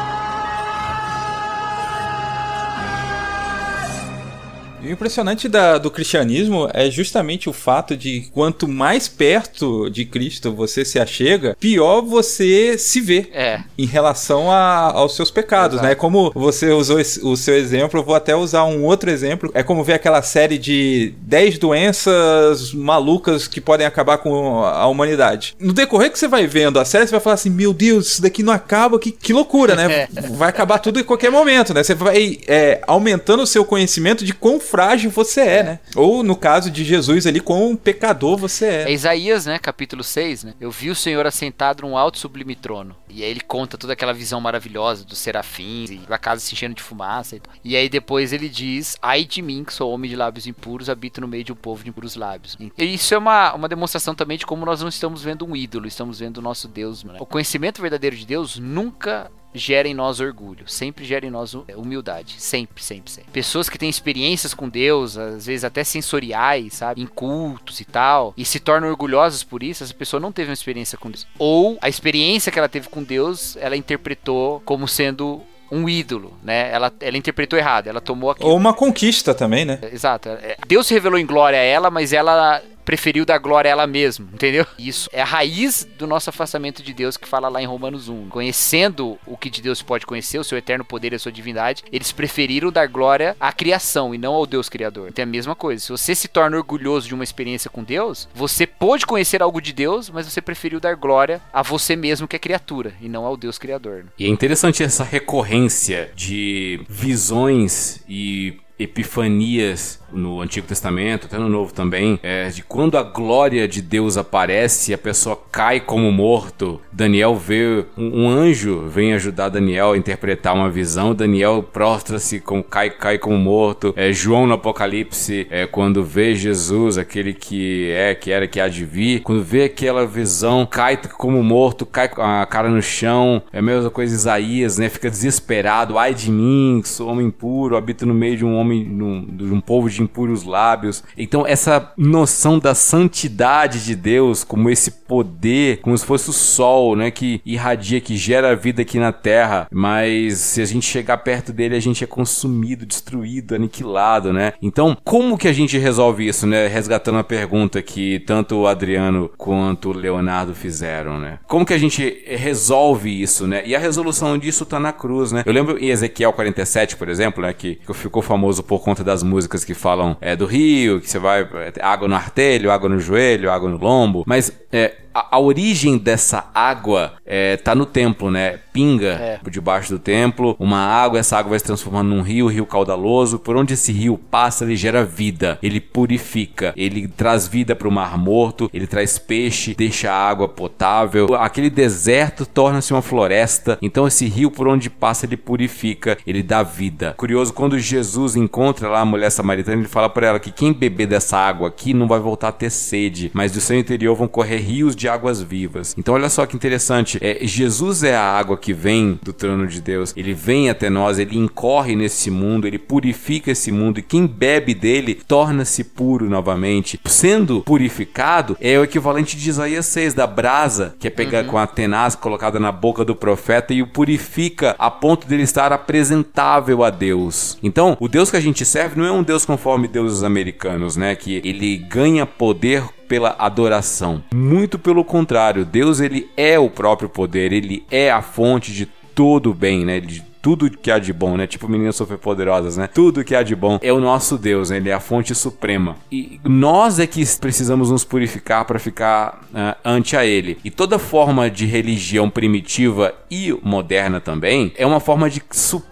E 4.81 4.87
o 4.87 4.91
impressionante 4.91 5.47
da, 5.47 5.77
do 5.77 5.91
cristianismo 5.91 6.69
é 6.73 6.89
justamente 6.89 7.49
o 7.49 7.53
fato 7.53 7.97
de 7.97 8.29
quanto 8.31 8.67
mais 8.67 9.07
perto 9.07 9.89
de 9.89 10.05
Cristo 10.05 10.53
você 10.53 10.85
se 10.85 10.99
achega, 10.99 11.55
pior 11.59 12.01
você 12.01 12.77
se 12.77 13.01
vê 13.01 13.27
é. 13.33 13.61
em 13.77 13.85
relação 13.85 14.51
a, 14.51 14.91
aos 14.91 15.15
seus 15.15 15.29
pecados, 15.29 15.75
Exato. 15.75 15.87
né? 15.87 15.95
Como 15.95 16.31
você 16.33 16.69
usou 16.69 16.99
esse, 16.99 17.19
o 17.25 17.35
seu 17.35 17.55
exemplo, 17.55 17.99
eu 17.99 18.03
vou 18.03 18.15
até 18.15 18.35
usar 18.35 18.63
um 18.63 18.83
outro 18.85 19.09
exemplo. 19.09 19.51
É 19.53 19.61
como 19.63 19.83
ver 19.83 19.93
aquela 19.93 20.21
série 20.21 20.57
de 20.57 21.13
10 21.21 21.57
doenças 21.57 22.73
malucas 22.73 23.47
que 23.47 23.59
podem 23.59 23.85
acabar 23.85 24.17
com 24.17 24.63
a 24.63 24.87
humanidade. 24.87 25.55
No 25.59 25.73
decorrer 25.73 26.11
que 26.11 26.17
você 26.17 26.27
vai 26.27 26.47
vendo 26.47 26.79
a 26.79 26.85
série, 26.85 27.05
você 27.05 27.11
vai 27.11 27.19
falar 27.19 27.35
assim: 27.35 27.49
Meu 27.49 27.73
Deus, 27.73 28.07
isso 28.07 28.21
daqui 28.21 28.43
não 28.43 28.53
acaba, 28.53 28.99
que, 28.99 29.11
que 29.11 29.33
loucura, 29.33 29.75
né? 29.75 30.07
vai 30.31 30.49
acabar 30.49 30.79
tudo 30.79 30.99
em 30.99 31.03
qualquer 31.03 31.29
momento, 31.29 31.73
né? 31.73 31.83
Você 31.83 31.93
vai 31.93 32.39
é, 32.47 32.81
aumentando 32.87 33.43
o 33.43 33.47
seu 33.47 33.65
conhecimento 33.65 34.23
de 34.23 34.33
quão 34.33 34.59
frágil 34.69 35.09
você 35.09 35.41
é, 35.41 35.63
né? 35.63 35.79
Ou 35.95 36.23
no 36.23 36.35
caso 36.35 36.69
de 36.69 36.83
Jesus 36.83 37.25
ali, 37.25 37.39
quão 37.39 37.75
pecador 37.75 38.37
você 38.37 38.65
É 38.65 38.83
é. 38.89 38.91
Isaías, 38.91 39.45
né, 39.45 39.57
capítulo 39.57 40.03
6, 40.03 40.43
né? 40.43 40.53
Eu 40.59 40.71
vi 40.71 40.89
o 40.89 40.95
Senhor 40.95 41.25
assentado 41.25 41.83
num 41.83 41.97
alto 41.97 42.17
sublime 42.17 42.55
trono. 42.55 42.95
E 43.09 43.23
aí 43.23 43.29
ele 43.29 43.41
conta 43.41 43.77
toda 43.77 43.93
aquela 43.93 44.13
visão 44.13 44.39
maravilhosa 44.39 45.03
dos 45.03 45.17
serafins 45.17 45.89
e 45.89 46.01
a 46.07 46.17
casa 46.17 46.41
se 46.41 46.53
enchendo 46.53 46.75
de 46.75 46.83
fumaça 46.83 47.35
e 47.35 47.39
tal. 47.39 47.53
E 47.63 47.75
aí 47.75 47.89
depois 47.89 48.31
ele 48.31 48.47
diz: 48.47 48.97
Ai 49.01 49.25
de 49.25 49.41
mim, 49.41 49.63
que 49.63 49.73
sou 49.73 49.91
homem 49.91 50.09
de 50.09 50.15
lábios 50.15 50.47
impuros, 50.47 50.89
habito 50.89 51.21
no 51.21 51.27
meio 51.27 51.43
de 51.43 51.51
um 51.51 51.55
povo 51.55 51.83
de 51.83 51.89
impuros 51.89 52.15
lábios. 52.15 52.57
E 52.77 52.93
isso 52.93 53.13
é 53.13 53.17
uma, 53.17 53.53
uma 53.53 53.67
demonstração 53.67 54.13
também 54.13 54.37
de 54.37 54.45
como 54.45 54.65
nós 54.65 54.81
não 54.81 54.89
estamos 54.89 55.23
vendo 55.23 55.45
um 55.45 55.55
ídolo, 55.55 55.87
estamos 55.87 56.19
vendo 56.19 56.37
o 56.37 56.41
nosso 56.41 56.67
Deus. 56.67 57.03
Né? 57.03 57.15
O 57.19 57.25
conhecimento 57.25 57.81
verdadeiro 57.81 58.15
de 58.15 58.25
Deus 58.25 58.57
nunca 58.57 59.31
gera 59.53 59.87
em 59.87 59.93
nós 59.93 60.19
orgulho, 60.19 60.67
sempre 60.67 61.03
gera 61.05 61.25
em 61.25 61.29
nós 61.29 61.53
hu- 61.53 61.65
humildade, 61.75 62.35
sempre, 62.37 62.83
sempre, 62.83 63.11
sempre. 63.11 63.31
Pessoas 63.31 63.67
que 63.69 63.77
têm 63.79 63.89
experiências 63.89 64.53
com 64.53 64.69
Deus, 64.69 65.17
às 65.17 65.45
vezes 65.47 65.63
até 65.63 65.83
sensoriais, 65.83 66.73
sabe, 66.75 67.01
em 67.01 67.07
cultos 67.07 67.79
e 67.79 67.85
tal, 67.85 68.33
e 68.37 68.45
se 68.45 68.59
tornam 68.59 68.89
orgulhosas 68.89 69.43
por 69.43 69.63
isso, 69.63 69.83
essa 69.83 69.93
pessoa 69.93 70.19
não 70.19 70.31
teve 70.31 70.49
uma 70.49 70.53
experiência 70.53 70.97
com 70.97 71.09
Deus. 71.09 71.25
Ou 71.37 71.77
a 71.81 71.89
experiência 71.89 72.51
que 72.51 72.59
ela 72.59 72.69
teve 72.69 72.89
com 72.89 73.01
Deus, 73.03 73.57
ela 73.57 73.75
interpretou 73.75 74.61
como 74.65 74.87
sendo 74.87 75.41
um 75.71 75.87
ídolo, 75.87 76.33
né? 76.43 76.71
Ela, 76.71 76.91
ela 76.99 77.15
interpretou 77.17 77.57
errado, 77.59 77.87
ela 77.87 78.01
tomou 78.01 78.31
aquilo. 78.31 78.49
Ou 78.49 78.57
uma 78.57 78.73
conquista 78.73 79.35
também, 79.35 79.65
né? 79.65 79.79
Exato. 79.93 80.27
é, 80.29 80.57
Deus 80.67 80.87
se 80.87 80.93
revelou 80.95 81.19
em 81.19 81.25
glória 81.27 81.59
a 81.59 81.61
ela, 81.63 81.91
mas 81.91 82.11
ela 82.11 82.59
preferiu 82.89 83.23
dar 83.23 83.37
glória 83.37 83.69
a 83.69 83.73
ela 83.73 83.85
mesma, 83.85 84.27
entendeu? 84.33 84.65
Isso 84.79 85.07
é 85.13 85.21
a 85.21 85.25
raiz 85.25 85.87
do 85.95 86.07
nosso 86.07 86.31
afastamento 86.31 86.81
de 86.81 86.91
Deus 86.91 87.17
que 87.17 87.27
fala 87.27 87.47
lá 87.47 87.61
em 87.61 87.67
Romanos 87.67 88.09
1. 88.09 88.29
Conhecendo 88.29 89.15
o 89.27 89.37
que 89.37 89.47
de 89.47 89.61
Deus 89.61 89.79
pode 89.83 90.07
conhecer, 90.07 90.39
o 90.39 90.43
seu 90.43 90.57
eterno 90.57 90.83
poder 90.83 91.13
e 91.13 91.15
a 91.15 91.19
sua 91.19 91.31
divindade, 91.31 91.83
eles 91.91 92.11
preferiram 92.11 92.71
dar 92.71 92.87
glória 92.87 93.37
à 93.39 93.53
criação 93.53 94.15
e 94.15 94.17
não 94.17 94.33
ao 94.33 94.47
Deus 94.47 94.69
criador. 94.69 95.09
Então 95.09 95.21
é 95.21 95.27
a 95.27 95.27
mesma 95.27 95.53
coisa. 95.53 95.83
Se 95.83 95.91
você 95.91 96.15
se 96.15 96.27
torna 96.27 96.57
orgulhoso 96.57 97.07
de 97.07 97.13
uma 97.13 97.23
experiência 97.23 97.69
com 97.69 97.83
Deus, 97.83 98.27
você 98.33 98.65
pôde 98.65 99.05
conhecer 99.05 99.43
algo 99.43 99.61
de 99.61 99.71
Deus, 99.71 100.09
mas 100.09 100.25
você 100.25 100.41
preferiu 100.41 100.79
dar 100.79 100.95
glória 100.95 101.39
a 101.53 101.61
você 101.61 101.95
mesmo 101.95 102.27
que 102.27 102.37
é 102.37 102.39
criatura 102.39 102.95
e 102.99 103.07
não 103.07 103.23
ao 103.23 103.37
Deus 103.37 103.59
criador. 103.59 103.97
né? 103.97 104.09
E 104.17 104.25
é 104.25 104.29
interessante 104.29 104.81
essa 104.81 105.03
recorrência 105.03 106.09
de 106.15 106.83
visões 106.89 108.03
e 108.09 108.59
epifanias 108.79 109.99
no 110.11 110.41
Antigo 110.41 110.67
Testamento, 110.67 111.25
até 111.27 111.37
no 111.37 111.49
Novo 111.49 111.73
também, 111.73 112.19
é, 112.23 112.49
de 112.49 112.63
quando 112.63 112.97
a 112.97 113.03
glória 113.03 113.67
de 113.67 113.81
Deus 113.81 114.17
aparece 114.17 114.91
e 114.91 114.93
a 114.93 114.97
pessoa 114.97 115.39
cai 115.51 115.79
como 115.79 116.11
morto. 116.11 116.79
Daniel 116.91 117.35
vê 117.35 117.85
um, 117.97 118.23
um 118.25 118.29
anjo 118.29 118.87
vem 118.87 119.13
ajudar 119.13 119.49
Daniel 119.49 119.91
a 119.91 119.97
interpretar 119.97 120.53
uma 120.55 120.69
visão. 120.69 121.13
Daniel 121.13 121.63
prostra-se, 121.63 122.39
com, 122.39 122.61
cai, 122.63 122.89
cai 122.89 123.17
como 123.17 123.37
morto. 123.37 123.93
É, 123.95 124.11
João 124.11 124.45
no 124.47 124.53
Apocalipse, 124.53 125.47
é, 125.49 125.65
quando 125.65 126.03
vê 126.03 126.35
Jesus, 126.35 126.97
aquele 126.97 127.33
que 127.33 127.89
é, 127.91 128.15
que 128.15 128.31
era, 128.31 128.47
que 128.47 128.59
há 128.59 128.67
de 128.67 128.85
vir, 128.85 129.21
quando 129.21 129.43
vê 129.43 129.63
aquela 129.65 130.05
visão, 130.05 130.65
cai 130.65 130.97
como 131.17 131.41
morto, 131.43 131.85
cai 131.85 132.07
com 132.09 132.21
a 132.21 132.45
cara 132.45 132.69
no 132.69 132.81
chão. 132.81 133.41
É 133.51 133.59
a 133.59 133.61
mesma 133.61 133.89
coisa 133.89 134.13
Isaías, 134.15 134.77
né? 134.77 134.89
Fica 134.89 135.09
desesperado. 135.09 135.97
Ai 135.97 136.13
de 136.13 136.31
mim, 136.31 136.81
sou 136.85 137.09
homem 137.09 137.29
puro, 137.29 137.75
habito 137.77 138.05
no 138.05 138.13
meio 138.13 138.37
de 138.37 138.45
um 138.45 138.55
homem, 138.55 138.83
num- 138.85 139.25
de 139.25 139.45
um 139.53 139.61
povo 139.61 139.89
de 139.89 139.98
impuros 140.01 140.43
lábios. 140.43 141.03
Então, 141.17 141.45
essa 141.45 141.91
noção 141.97 142.59
da 142.59 142.75
santidade 142.75 143.83
de 143.83 143.95
Deus, 143.95 144.43
como 144.43 144.69
esse 144.69 144.91
poder, 144.91 145.77
como 145.81 145.97
se 145.97 146.05
fosse 146.05 146.29
o 146.29 146.33
sol, 146.33 146.95
né? 146.95 147.09
Que 147.11 147.41
irradia, 147.45 147.99
que 147.99 148.15
gera 148.15 148.55
vida 148.55 148.81
aqui 148.81 148.99
na 148.99 149.11
terra. 149.11 149.67
Mas 149.71 150.37
se 150.37 150.61
a 150.61 150.65
gente 150.65 150.85
chegar 150.85 151.17
perto 151.17 151.51
dele, 151.51 151.75
a 151.75 151.79
gente 151.79 152.03
é 152.03 152.07
consumido, 152.07 152.85
destruído, 152.85 153.55
aniquilado, 153.55 154.31
né? 154.31 154.53
Então, 154.61 154.95
como 155.03 155.37
que 155.37 155.47
a 155.47 155.53
gente 155.53 155.77
resolve 155.77 156.27
isso, 156.27 156.45
né? 156.45 156.67
Resgatando 156.67 157.17
a 157.17 157.23
pergunta 157.23 157.81
que 157.81 158.19
tanto 158.19 158.55
o 158.55 158.67
Adriano 158.67 159.29
quanto 159.37 159.89
o 159.89 159.93
Leonardo 159.93 160.53
fizeram, 160.53 161.19
né? 161.19 161.39
Como 161.47 161.65
que 161.65 161.73
a 161.73 161.77
gente 161.77 162.23
resolve 162.27 163.21
isso, 163.21 163.47
né? 163.47 163.63
E 163.65 163.75
a 163.75 163.79
resolução 163.79 164.37
disso 164.37 164.65
tá 164.65 164.79
na 164.79 164.93
cruz, 164.93 165.31
né? 165.31 165.43
Eu 165.45 165.53
lembro 165.53 165.77
em 165.77 165.89
Ezequiel 165.89 166.33
47, 166.33 166.95
por 166.95 167.09
exemplo, 167.09 167.41
né? 167.41 167.53
Que 167.53 167.79
ficou 167.93 168.21
famoso 168.21 168.63
por 168.63 168.79
conta 168.79 169.03
das 169.03 169.23
músicas 169.23 169.65
que 169.65 169.73
falam 169.73 169.88
é, 170.21 170.35
do 170.35 170.45
rio, 170.45 170.99
que 170.99 171.09
você 171.09 171.19
vai 171.19 171.41
é, 171.41 171.73
água 171.81 172.07
no 172.07 172.15
artelho, 172.15 172.71
água 172.71 172.89
no 172.89 172.99
joelho, 172.99 173.51
água 173.51 173.69
no 173.69 173.77
lombo. 173.77 174.23
Mas 174.25 174.51
é, 174.71 174.95
a, 175.19 175.35
a 175.35 175.39
origem 175.39 175.97
dessa 175.97 176.45
água 176.53 177.13
é, 177.25 177.57
tá 177.57 177.75
no 177.75 177.85
templo, 177.85 178.31
né? 178.31 178.59
Pinga 178.71 179.09
É. 179.19 179.37
por 179.37 179.49
debaixo 179.49 179.91
do 179.91 179.99
templo, 179.99 180.55
uma 180.59 180.79
água, 180.79 181.19
essa 181.19 181.37
água 181.37 181.49
vai 181.49 181.59
se 181.59 181.65
transformando 181.65 182.09
num 182.09 182.21
rio, 182.21 182.47
rio 182.47 182.65
caudaloso. 182.65 183.37
Por 183.39 183.57
onde 183.57 183.73
esse 183.73 183.91
rio 183.91 184.17
passa, 184.17 184.63
ele 184.63 184.75
gera 184.75 185.03
vida, 185.03 185.57
ele 185.61 185.81
purifica, 185.81 186.73
ele 186.77 187.07
traz 187.07 187.47
vida 187.47 187.75
para 187.75 187.87
o 187.87 187.91
mar 187.91 188.17
morto, 188.17 188.69
ele 188.73 188.87
traz 188.87 189.17
peixe, 189.17 189.75
deixa 189.75 190.11
a 190.11 190.29
água 190.29 190.47
potável. 190.47 191.35
Aquele 191.35 191.69
deserto 191.69 192.45
torna-se 192.45 192.93
uma 192.93 193.01
floresta. 193.01 193.77
Então 193.81 194.07
esse 194.07 194.25
rio 194.27 194.49
por 194.49 194.67
onde 194.67 194.89
passa, 194.89 195.25
ele 195.25 195.35
purifica, 195.35 196.17
ele 196.25 196.41
dá 196.41 196.63
vida. 196.63 197.13
Curioso, 197.17 197.53
quando 197.53 197.77
Jesus 197.77 198.35
encontra 198.35 198.87
lá 198.87 199.01
a 199.01 199.05
mulher 199.05 199.29
samaritana, 199.29 199.77
ele 199.77 199.87
fala 199.87 200.09
para 200.09 200.27
ela 200.27 200.39
que 200.39 200.51
quem 200.51 200.71
beber 200.71 201.07
dessa 201.07 201.37
água 201.37 201.67
aqui 201.67 201.93
não 201.93 202.07
vai 202.07 202.19
voltar 202.19 202.49
a 202.49 202.53
ter 202.53 202.69
sede, 202.69 203.29
mas 203.33 203.51
do 203.51 203.59
seu 203.59 203.77
interior 203.77 204.15
vão 204.15 204.27
correr 204.27 204.57
rios 204.57 204.95
de 204.95 205.08
águas 205.09 205.41
vivas. 205.41 205.95
Então 205.97 206.13
olha 206.13 206.29
só 206.29 206.45
que 206.45 206.55
interessante, 206.55 207.17
é, 207.21 207.39
Jesus 207.41 208.03
é 208.03 208.15
a 208.15 208.23
água 208.23 208.57
que 208.57 208.73
vem 208.73 209.19
do 209.21 209.33
trono 209.33 209.67
de 209.67 209.81
Deus, 209.81 210.13
ele 210.15 210.33
vem 210.33 210.69
até 210.69 210.89
nós, 210.89 211.19
ele 211.19 211.37
incorre 211.37 211.95
nesse 211.95 212.29
mundo, 212.31 212.67
ele 212.67 212.79
purifica 212.79 213.51
esse 213.51 213.71
mundo 213.71 213.99
e 213.99 214.03
quem 214.03 214.25
bebe 214.25 214.73
dele 214.73 215.15
torna-se 215.27 215.83
puro 215.83 216.29
novamente. 216.29 216.99
Sendo 217.05 217.61
purificado 217.61 218.55
é 218.61 218.77
o 218.77 218.83
equivalente 218.83 219.35
de 219.35 219.49
Isaías 219.49 219.85
6, 219.87 220.13
da 220.13 220.27
brasa, 220.27 220.95
que 220.99 221.07
é 221.07 221.11
pegar 221.11 221.45
com 221.45 221.57
a 221.57 221.67
tenaz 221.67 222.15
colocada 222.15 222.59
na 222.59 222.71
boca 222.71 223.03
do 223.03 223.15
profeta 223.15 223.73
e 223.73 223.81
o 223.81 223.87
purifica 223.87 224.75
a 224.77 224.91
ponto 224.91 225.27
dele 225.27 225.43
estar 225.43 225.73
apresentável 225.73 226.83
a 226.83 226.89
Deus. 226.89 227.57
Então, 227.63 227.97
o 227.99 228.07
Deus 228.07 228.29
que 228.29 228.37
a 228.37 228.41
gente 228.41 228.65
serve 228.65 228.99
não 228.99 229.05
é 229.05 229.11
um 229.11 229.23
Deus 229.23 229.45
conforme 229.45 229.87
deuses 229.87 230.23
americanos, 230.23 230.95
né? 230.95 231.15
Que 231.15 231.41
ele 231.43 231.77
ganha 231.77 232.25
poder 232.25 232.83
pela 233.09 233.35
adoração. 233.39 234.23
Muito 234.33 234.79
pelo 234.79 235.03
contrário, 235.03 235.65
Deus 235.65 235.99
ele 235.99 236.29
é 236.37 236.57
o 236.57 236.69
próprio 236.69 237.09
poder, 237.09 237.51
ele 237.51 237.83
é 237.91 238.09
a 238.09 238.21
fonte 238.21 238.71
de 238.71 238.85
todo 238.85 239.51
o 239.51 239.53
bem, 239.53 239.83
né? 239.83 239.99
De 239.99 240.23
tudo 240.41 240.69
que 240.69 240.89
há 240.89 240.99
de 240.99 241.11
bom, 241.11 241.35
né? 241.35 241.47
Tipo 241.47 241.67
meninas 241.67 241.95
superpoderosas, 241.95 242.77
né? 242.77 242.87
Tudo 242.87 243.23
que 243.23 243.35
há 243.35 243.43
de 243.43 243.55
bom 243.55 243.77
é 243.81 243.91
o 243.91 243.99
nosso 243.99 244.37
Deus, 244.37 244.69
né? 244.69 244.77
Ele 244.77 244.89
é 244.89 244.93
a 244.93 244.99
fonte 244.99 245.35
suprema. 245.35 245.97
E 246.11 246.39
nós 246.43 246.99
é 246.99 247.07
que 247.07 247.23
precisamos 247.37 247.91
nos 247.91 248.03
purificar 248.03 248.63
para 248.63 248.79
ficar 248.79 249.41
ah, 249.53 249.75
ante 249.83 250.15
a 250.15 250.25
ele. 250.25 250.57
E 250.63 250.71
toda 250.71 250.97
forma 250.97 251.49
de 251.49 251.65
religião 251.65 252.29
primitiva 252.29 253.13
e 253.29 253.51
moderna 253.61 254.21
também 254.21 254.71
é 254.77 254.85
uma 254.85 254.99
forma 254.99 255.29
de 255.29 255.41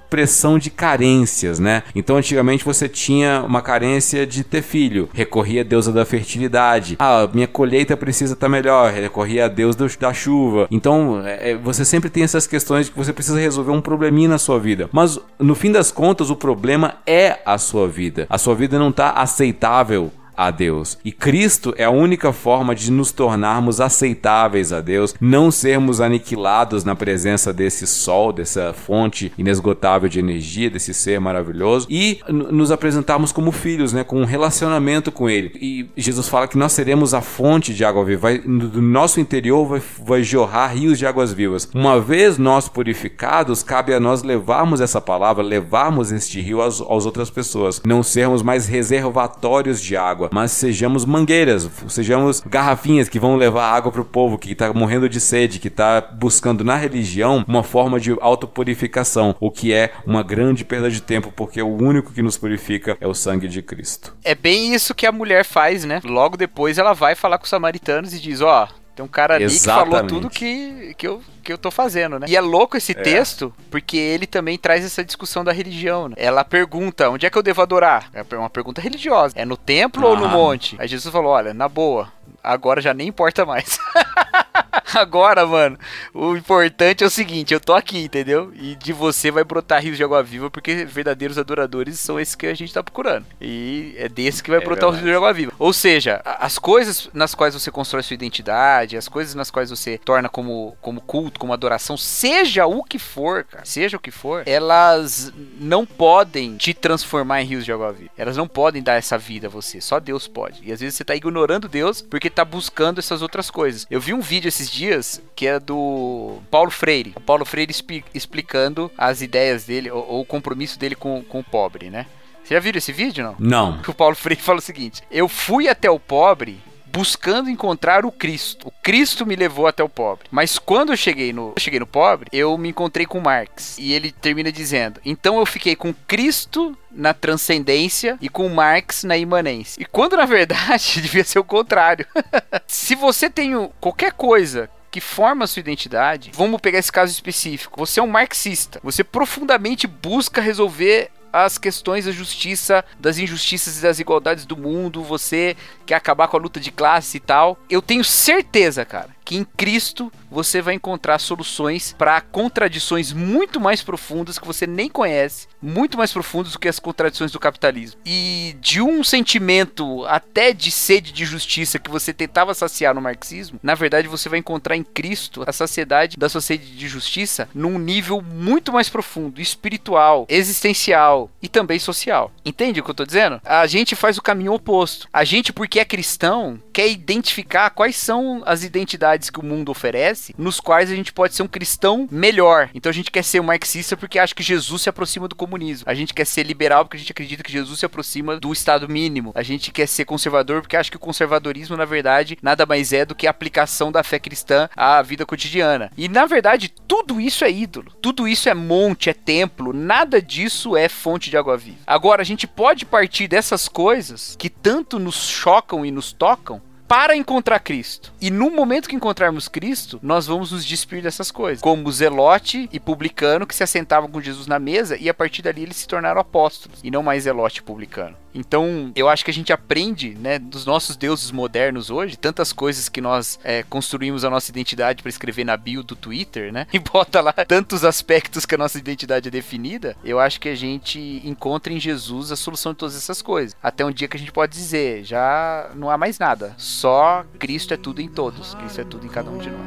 supressão 0.08 0.58
de 0.58 0.70
carências, 0.70 1.60
né? 1.60 1.84
Então 1.94 2.16
antigamente 2.16 2.64
você 2.64 2.88
tinha 2.88 3.44
uma 3.46 3.62
carência 3.62 4.26
de 4.26 4.42
ter 4.42 4.62
filho, 4.62 5.10
recorria 5.14 5.62
a 5.62 5.64
deusa 5.66 5.92
da 5.92 6.06
fertilidade. 6.06 6.96
Ah, 6.98 7.28
minha 7.34 7.48
colheita 7.48 7.98
precisa 7.98 8.34
estar 8.34 8.48
melhor, 8.48 8.92
recorria 8.94 9.46
a 9.46 9.48
deus 9.50 9.76
da 9.76 10.14
chuva. 10.14 10.68
Então 10.72 11.22
é, 11.26 11.52
é, 11.52 11.56
você 11.58 11.84
sempre 11.84 12.10
tem 12.10 12.24
essas 12.24 12.48
questões 12.48 12.88
que 12.88 12.98
você 12.98 13.12
precisa 13.12 13.38
resolver 13.38 13.72
um 13.72 13.82
probleminha 13.82 14.30
na 14.30 14.38
sua 14.38 14.58
vida. 14.58 14.90
Mas 14.94 15.20
no 15.38 15.54
fim 15.54 15.74
das 15.74 15.92
contas 15.92 16.30
o 16.30 16.36
problema 16.38 16.96
é 17.06 17.40
a 17.46 17.58
sua 17.58 17.88
vida. 17.88 18.26
A 18.30 18.38
sua 18.38 18.56
vida 18.56 18.80
não 18.80 18.90
está 18.90 19.10
aceitável 19.12 20.10
a 20.38 20.52
Deus. 20.52 21.00
E 21.04 21.12
Cristo 21.12 21.74
é 21.78 21.84
a 21.84 21.90
única 21.90 22.32
forma 22.32 22.76
de 22.76 22.92
nos 22.92 23.12
tornarmos 23.12 23.82
aceitáveis 23.82 24.72
a 24.72 24.80
Deus, 24.80 25.16
não 25.20 25.50
sermos 25.50 26.00
aniquilados 26.00 26.84
na 26.84 26.96
presença 26.96 27.52
desse 27.52 27.88
sol, 27.88 28.32
dessa 28.32 28.72
fonte 28.72 29.34
inesgotável 29.38 30.08
de 30.08 30.20
energia, 30.20 30.70
desse 30.70 30.94
ser 30.94 31.20
maravilhoso 31.20 31.88
e 31.90 32.20
nos 32.30 32.72
apresentarmos 32.72 33.32
como 33.32 33.52
filhos, 33.52 33.92
né, 33.92 34.04
com 34.04 34.22
um 34.22 34.26
relacionamento 34.26 35.12
com 35.12 35.28
ele. 35.30 35.52
E 35.60 35.90
Jesus 35.98 36.30
fala 36.30 36.48
que 36.48 36.58
nós 36.58 36.72
seremos 36.72 37.14
a 37.14 37.22
fonte 37.22 37.74
de 37.74 37.84
água 37.84 38.06
viva, 38.06 38.22
vai, 38.22 38.38
do 38.38 38.82
nosso 38.82 39.20
interior 39.20 39.66
vai, 39.66 39.82
vai 40.06 40.24
jorrar 40.24 40.76
rios 40.76 41.00
de 41.00 41.08
águas 41.08 41.34
vivas. 41.34 41.68
Uma 41.74 42.00
vez 42.00 42.38
nós 42.38 42.70
purificados, 42.70 43.64
cabe 43.64 43.94
a 43.94 44.00
nós 44.00 44.22
levarmos 44.22 44.82
essa 44.82 45.02
palavra, 45.02 45.44
levarmos 45.44 46.12
este 46.12 46.40
rio 46.42 46.62
às, 46.62 46.80
às 46.80 47.06
outras 47.06 47.30
pessoas, 47.30 47.82
não 47.84 48.04
sermos 48.04 48.44
mais 48.44 48.68
reservatórios 48.68 49.82
de 49.82 49.96
água, 49.98 50.27
mas 50.32 50.52
sejamos 50.52 51.06
mangueiras, 51.06 51.70
sejamos 51.88 52.42
garrafinhas 52.42 53.10
que 53.10 53.20
vão 53.20 53.36
levar 53.36 53.72
água 53.72 53.92
para 53.92 54.02
o 54.02 54.06
povo 54.06 54.38
que 54.38 54.52
está 54.52 54.74
morrendo 54.74 55.10
de 55.10 55.20
sede, 55.20 55.60
que 55.60 55.68
está 55.68 56.02
buscando 56.02 56.64
na 56.64 56.76
religião 56.76 57.44
uma 57.48 57.64
forma 57.64 58.00
de 58.00 58.16
autopurificação, 58.20 59.36
o 59.40 59.52
que 59.52 59.74
é 59.74 59.92
uma 60.06 60.24
grande 60.24 60.66
perda 60.66 60.90
de 60.90 61.02
tempo, 61.02 61.32
porque 61.36 61.62
o 61.62 61.76
único 61.76 62.14
que 62.14 62.22
nos 62.22 62.38
purifica 62.38 62.98
é 63.00 63.08
o 63.08 63.14
sangue 63.14 63.48
de 63.48 63.62
Cristo. 63.62 64.16
É 64.24 64.36
bem 64.36 64.74
isso 64.74 64.96
que 64.96 65.06
a 65.06 65.12
mulher 65.12 65.44
faz, 65.44 65.86
né? 65.86 66.02
Logo 66.04 66.38
depois 66.38 66.78
ela 66.78 66.94
vai 66.94 67.16
falar 67.16 67.38
com 67.38 67.44
os 67.44 67.50
samaritanos 67.50 68.14
e 68.14 68.20
diz: 68.20 68.42
Ó, 68.42 68.68
Tem 68.98 69.06
um 69.06 69.08
cara 69.08 69.36
ali 69.36 69.44
Exatamente. 69.44 69.86
que 69.92 69.96
falou 69.96 70.08
tudo 70.08 70.28
que, 70.28 70.96
que, 70.98 71.08
eu, 71.08 71.22
que 71.44 71.54
eu 71.54 71.58
tô 71.60 71.70
fazendo, 71.70 72.18
né? 72.20 72.26
E 72.28 72.36
é 72.36 72.42
louco 72.42 72.76
esse 72.76 72.96
texto, 72.96 73.54
porque 73.70 73.96
ele 73.96 74.26
também 74.26 74.58
traz 74.58 74.84
essa 74.84 75.06
discussão 75.06 75.44
da 75.44 75.52
religião, 75.52 76.10
né? 76.10 76.16
Ela 76.18 76.44
pergunta, 76.44 77.08
onde 77.08 77.24
é 77.24 77.30
que 77.30 77.38
eu 77.38 77.44
devo 77.44 77.62
adorar? 77.62 78.10
É 78.12 78.24
uma 78.36 78.50
pergunta 78.50 78.82
religiosa. 78.82 79.36
É 79.38 79.46
no 79.46 79.56
templo 79.56 80.08
ou 80.08 80.18
no 80.18 80.26
Ah. 80.26 80.30
monte? 80.30 80.76
Aí 80.80 80.88
Jesus 80.88 81.12
falou, 81.14 81.32
olha, 81.32 81.54
na 81.54 81.70
boa, 81.70 82.12
agora 82.44 82.82
já 82.82 82.92
nem 82.92 83.08
importa 83.08 83.46
mais. 83.46 83.78
Agora, 84.94 85.46
mano, 85.46 85.78
o 86.14 86.36
importante 86.36 87.04
é 87.04 87.08
o 87.08 87.10
seguinte, 87.10 87.54
eu 87.54 87.60
tô 87.60 87.74
aqui, 87.74 88.00
entendeu? 88.00 88.52
E 88.56 88.76
de 88.76 88.94
você 88.94 89.32
vai 89.32 89.44
brotar 89.44 89.82
rios 89.82 89.98
de 89.98 90.04
água 90.04 90.22
viva, 90.24 90.50
porque 90.50 90.86
verdadeiros 90.86 91.38
adoradores 91.38 92.00
são 92.00 92.20
esses 92.20 92.36
que 92.36 92.48
a 92.48 92.54
gente 92.54 92.74
tá 92.74 92.84
procurando. 92.84 93.26
E 93.42 93.94
é 93.98 94.08
desse 94.10 94.42
que 94.44 94.50
vai 94.50 94.60
É 94.60 94.64
brotar 94.64 94.90
verdade. 94.90 95.04
rios 95.04 95.12
de 95.12 95.18
água 95.18 95.34
viva. 95.34 95.52
Ou 95.60 95.74
seja, 95.74 96.22
as 96.26 96.58
coisas 96.58 97.10
nas 97.14 97.34
quais 97.36 97.54
você 97.54 97.72
constrói 97.72 98.04
sua 98.04 98.14
identidade, 98.14 98.98
as 98.98 99.08
coisas 99.08 99.36
nas 99.36 99.52
quais 99.52 99.70
você 99.70 99.98
torna 99.98 100.30
como, 100.30 100.76
como 100.82 101.02
culto, 101.02 101.40
como 101.40 101.54
adoração, 101.54 101.98
seja 101.98 102.66
o 102.66 102.84
que 102.84 103.00
for, 103.00 103.44
cara, 103.44 103.66
seja 103.66 103.98
o 103.98 104.00
que 104.00 104.12
for, 104.12 104.44
elas 104.46 105.32
não 105.60 105.86
podem 105.86 106.58
te 106.58 106.74
transformar 106.74 107.42
em 107.42 107.46
rios 107.46 107.66
de 107.66 107.72
água 107.72 107.92
viva. 107.92 108.12
Elas 108.18 108.38
não 108.38 108.48
podem 108.48 108.82
dar 108.82 108.96
essa 108.96 109.18
vida 109.18 109.48
a 109.48 109.50
você, 109.50 109.82
só 109.82 110.00
Deus 110.00 110.28
pode. 110.28 110.62
E 110.64 110.72
às 110.72 110.80
vezes 110.80 110.96
você 110.96 111.04
tá 111.04 111.16
ignorando 111.16 111.68
Deus 111.68 112.02
porque 112.02 112.30
tá 112.30 112.46
buscando 112.46 113.00
essas 113.00 113.22
outras 113.22 113.50
coisas. 113.50 113.86
Eu 113.90 114.00
vi 114.00 114.14
um 114.14 114.22
vídeo 114.22 114.48
esses 114.48 114.67
dias 114.72 115.22
que 115.36 115.48
é 115.48 115.60
do 115.60 116.40
Paulo 116.52 116.72
Freire. 116.72 117.14
O 117.16 117.22
Paulo 117.22 117.46
Freire 117.46 117.72
expli- 117.72 118.06
explicando 118.14 118.92
as 118.98 119.22
ideias 119.22 119.66
dele, 119.66 119.90
ou, 119.92 120.06
ou 120.08 120.22
o 120.22 120.26
compromisso 120.26 120.78
dele 120.80 120.96
com, 120.96 121.24
com 121.24 121.40
o 121.40 121.44
pobre, 121.44 121.90
né? 121.90 122.06
Você 122.44 122.54
já 122.54 122.60
viram 122.60 122.78
esse 122.78 122.94
vídeo, 122.94 123.24
não? 123.24 123.36
Não. 123.38 123.82
o 123.88 123.94
Paulo 123.94 124.16
Freire 124.16 124.42
fala 124.42 124.60
o 124.60 124.62
seguinte: 124.62 125.02
Eu 125.12 125.28
fui 125.28 125.68
até 125.68 125.90
o 125.90 126.00
pobre 126.00 126.60
buscando 126.98 127.48
encontrar 127.48 128.06
o 128.08 128.12
Cristo. 128.12 128.68
O 128.68 128.72
Cristo 128.82 129.24
me 129.24 129.36
levou 129.36 129.68
até 129.68 129.84
o 129.84 129.90
pobre. 129.90 130.28
Mas 130.32 130.58
quando 130.58 130.92
eu 130.92 130.98
cheguei 130.98 131.32
no, 131.32 131.54
eu 131.56 131.62
cheguei 131.62 131.80
no 131.80 131.86
pobre, 131.86 132.28
eu 132.34 132.58
me 132.58 132.70
encontrei 132.70 133.06
com 133.06 133.20
Marx. 133.20 133.78
E 133.78 133.94
ele 133.94 134.12
termina 134.12 134.52
dizendo: 134.52 135.00
Então 135.06 135.38
eu 135.38 135.46
fiquei 135.46 135.76
com 135.76 135.94
Cristo 135.94 136.76
na 136.92 137.14
transcendência 137.14 138.18
e 138.20 138.28
com 138.28 138.50
Marx 138.50 139.04
na 139.04 139.16
imanência. 139.16 139.80
E 139.80 139.86
quando 139.86 140.18
na 140.18 140.26
verdade 140.26 140.98
devia 141.00 141.24
ser 141.24 141.38
o 141.38 141.44
contrário. 141.44 142.08
Se 142.66 142.96
você 142.96 143.30
tem 143.30 143.54
qualquer 143.80 144.14
coisa 144.14 144.68
que 144.90 145.00
forma 145.00 145.44
a 145.44 145.48
sua 145.48 145.60
identidade, 145.60 146.32
vamos 146.34 146.60
pegar 146.60 146.80
esse 146.80 146.92
caso 146.92 147.12
específico. 147.12 147.78
Você 147.78 148.00
é 148.00 148.04
um 148.04 148.08
marxista. 148.08 148.80
Você 148.84 149.04
profundamente 149.04 149.86
busca 149.86 150.42
resolver 150.42 151.12
as 151.32 151.58
questões 151.58 152.06
da 152.06 152.12
justiça, 152.12 152.84
das 153.00 153.18
injustiças 153.18 153.80
e 153.80 153.82
das 153.82 154.00
igualdades 154.00 154.46
do 154.46 154.58
mundo, 154.58 155.04
você 155.04 155.56
quer 155.86 155.96
acabar 155.96 156.28
com 156.28 156.38
a 156.38 156.40
luta 156.40 156.60
de 156.60 156.72
classe 156.72 157.18
e 157.18 157.20
tal. 157.20 157.58
Eu 157.70 157.82
tenho 157.82 158.04
certeza, 158.04 158.86
cara, 158.86 159.17
que 159.28 159.36
em 159.36 159.44
Cristo 159.44 160.10
você 160.32 160.62
vai 160.62 160.74
encontrar 160.74 161.20
soluções 161.20 161.94
para 161.98 162.22
contradições 162.22 163.12
muito 163.12 163.60
mais 163.60 163.82
profundas 163.82 164.40
que 164.40 164.48
você 164.48 164.66
nem 164.66 164.88
conhece, 164.88 165.48
muito 165.62 165.98
mais 165.98 166.14
profundas 166.14 166.54
do 166.54 166.60
que 166.60 166.68
as 166.68 166.80
contradições 166.80 167.32
do 167.32 167.40
capitalismo. 167.40 168.00
E 168.06 168.56
de 168.62 168.82
um 168.82 169.04
sentimento 169.04 170.06
até 170.06 170.54
de 170.54 170.72
sede 170.72 171.12
de 171.12 171.26
justiça 171.26 171.78
que 171.78 171.92
você 171.92 172.14
tentava 172.14 172.54
saciar 172.54 172.96
no 172.96 173.02
marxismo, 173.02 173.60
na 173.62 173.76
verdade 173.76 174.08
você 174.08 174.30
vai 174.30 174.40
encontrar 174.40 174.78
em 174.78 174.84
Cristo 174.84 175.44
a 175.46 175.52
saciedade 175.52 176.16
da 176.16 176.30
sua 176.30 176.40
sede 176.40 176.66
de 176.66 176.88
justiça 176.88 177.50
num 177.54 177.78
nível 177.78 178.22
muito 178.22 178.72
mais 178.72 178.88
profundo, 178.88 179.42
espiritual, 179.42 180.26
existencial 180.30 181.30
e 181.42 181.50
também 181.50 181.80
social. 181.80 182.32
Entende 182.46 182.80
o 182.80 182.84
que 182.84 182.92
eu 182.92 182.96
tô 182.96 183.06
dizendo? 183.06 183.42
A 183.44 183.68
gente 183.68 183.94
faz 183.94 184.18
o 184.18 184.22
caminho 184.22 184.54
oposto. 184.54 185.10
A 185.12 185.26
gente, 185.26 185.52
porque 185.52 185.82
é 185.82 185.86
cristão, 185.86 186.62
quer 186.72 186.88
identificar 186.88 187.72
quais 187.72 187.98
são 187.98 188.42
as 188.46 188.64
identidades 188.64 189.17
que 189.30 189.40
o 189.40 189.44
mundo 189.44 189.70
oferece, 189.70 190.34
nos 190.38 190.60
quais 190.60 190.92
a 190.92 190.96
gente 190.96 191.12
pode 191.12 191.34
ser 191.34 191.44
um 191.44 191.48
cristão 191.48 192.08
melhor. 192.12 192.70
Então 192.74 192.90
a 192.90 192.94
gente 192.94 193.12
quer 193.12 193.24
ser 193.24 193.40
um 193.40 193.44
marxista 193.44 193.98
porque 193.98 194.20
acha 194.20 194.36
que 194.36 194.44
Jesus 194.44 194.84
se 194.84 194.90
aproxima 194.90 195.28
do 195.28 195.36
comunismo. 195.36 195.86
A 195.88 195.94
gente 195.94 196.14
quer 196.14 196.26
ser 196.26 196.44
liberal 196.44 196.86
porque 196.86 196.98
a 196.98 197.00
gente 197.00 197.12
acredita 197.12 197.44
que 197.44 197.52
Jesus 197.52 197.80
se 197.80 197.86
aproxima 197.86 198.40
do 198.40 198.54
estado 198.54 198.88
mínimo. 198.88 199.32
A 199.36 199.44
gente 199.44 199.72
quer 199.72 199.88
ser 199.88 200.06
conservador 200.06 200.62
porque 200.62 200.78
acha 200.78 200.92
que 200.92 200.98
o 200.98 201.00
conservadorismo, 201.00 201.76
na 201.76 201.86
verdade, 201.86 202.38
nada 202.42 202.66
mais 202.66 202.94
é 202.94 203.06
do 203.06 203.16
que 203.16 203.28
a 203.28 203.32
aplicação 203.32 203.92
da 203.92 204.04
fé 204.04 204.20
cristã 204.20 204.70
à 204.76 205.02
vida 205.02 205.26
cotidiana. 205.26 205.92
E 205.98 206.08
na 206.08 206.26
verdade, 206.26 206.74
tudo 206.88 207.20
isso 207.20 207.44
é 207.44 207.52
ídolo. 207.52 207.92
Tudo 208.02 208.28
isso 208.28 208.50
é 208.50 208.54
monte, 208.54 209.10
é 209.10 209.14
templo. 209.14 209.74
Nada 209.74 210.22
disso 210.22 210.76
é 210.76 210.88
fonte 210.90 211.30
de 211.30 211.38
água 211.38 211.58
viva. 211.58 211.78
Agora, 211.86 212.22
a 212.22 212.26
gente 212.26 212.48
pode 212.48 212.86
partir 212.86 213.28
dessas 213.28 213.68
coisas 213.68 214.36
que 214.38 214.50
tanto 214.50 215.00
nos 215.00 215.28
chocam 215.28 215.86
e 215.86 215.92
nos 215.92 216.12
tocam 216.12 216.62
para 216.88 217.16
encontrar 217.16 217.60
Cristo. 217.60 218.14
E 218.22 218.32
no 218.32 218.50
momento 218.50 218.88
que 218.88 218.96
encontrarmos 218.96 219.48
Cristo, 219.48 220.00
nós 220.02 220.26
vamos 220.26 220.52
nos 220.52 220.66
despir 220.66 221.04
dessas 221.04 221.32
coisas. 221.32 221.62
Como 221.62 221.92
Zelote 221.92 222.70
e 222.72 222.80
publicano 222.80 223.46
que 223.46 223.56
se 223.56 223.64
assentavam 223.64 224.10
com 224.10 224.22
Jesus 224.22 224.48
na 224.48 224.60
mesa 224.60 224.98
e 224.98 225.10
a 225.10 225.14
partir 225.14 225.42
dali 225.42 225.64
eles 225.64 225.78
se 225.78 225.88
tornaram 225.88 226.22
apóstolos 226.22 226.80
e 226.84 226.90
não 226.90 227.04
mais 227.04 227.24
Zelote 227.24 227.60
e 227.60 227.64
publicano. 227.64 228.16
Então, 228.38 228.92
eu 228.96 229.10
acho 229.10 229.26
que 229.26 229.32
a 229.32 229.34
gente 229.34 229.52
aprende, 229.52 230.16
né, 230.20 230.38
dos 230.38 230.64
nossos 230.64 230.96
deuses 230.96 231.32
modernos 231.32 231.90
hoje, 231.90 232.16
tantas 232.16 232.54
coisas 232.54 232.88
que 232.88 233.02
nós 233.02 233.40
é, 233.44 233.64
construímos 233.64 234.24
a 234.24 234.30
nossa 234.30 234.52
identidade 234.52 235.02
para 235.02 235.10
escrever 235.10 235.44
na 235.44 235.58
bio 235.58 235.82
do 235.82 235.96
Twitter, 235.96 236.54
né, 236.54 236.68
e 236.72 236.78
bota 236.78 237.20
lá 237.20 237.34
tantos 237.34 237.84
aspectos 237.84 238.46
que 238.46 238.54
a 238.54 238.58
nossa 238.58 238.78
identidade 238.78 239.28
é 239.28 239.32
definida. 239.32 239.98
Eu 240.04 240.20
acho 240.20 240.40
que 240.40 240.50
a 240.50 240.56
gente 240.56 241.22
encontra 241.26 241.74
em 241.74 241.80
Jesus 241.80 242.32
a 242.32 242.36
solução 242.36 242.74
de 242.74 242.78
todas 242.78 242.96
essas 242.96 243.24
coisas. 243.24 243.58
Até 243.62 243.84
um 243.84 243.92
dia 243.92 244.08
que 244.08 244.18
a 244.18 244.20
gente 244.20 244.32
pode 244.32 244.54
dizer, 244.56 245.04
já 245.04 245.72
não 245.74 245.90
há 245.90 245.98
mais 245.98 246.20
nada, 246.20 246.54
só 246.78 247.26
Cristo 247.40 247.74
é 247.74 247.78
tudo 247.78 248.02
em 248.02 248.08
todos, 248.08 248.54
Cristo 248.54 248.82
é 248.82 248.84
tudo 248.84 249.04
em 249.04 249.10
cada 249.10 249.32
um 249.32 249.40
de 249.40 249.50
nós. 249.50 249.66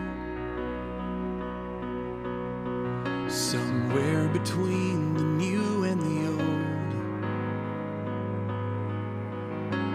Somewhere 3.29 4.29
between 4.33 5.15
the 5.15 5.25
new 5.25 5.85
and 5.85 5.99
the 5.99 6.29
old. 6.29 6.95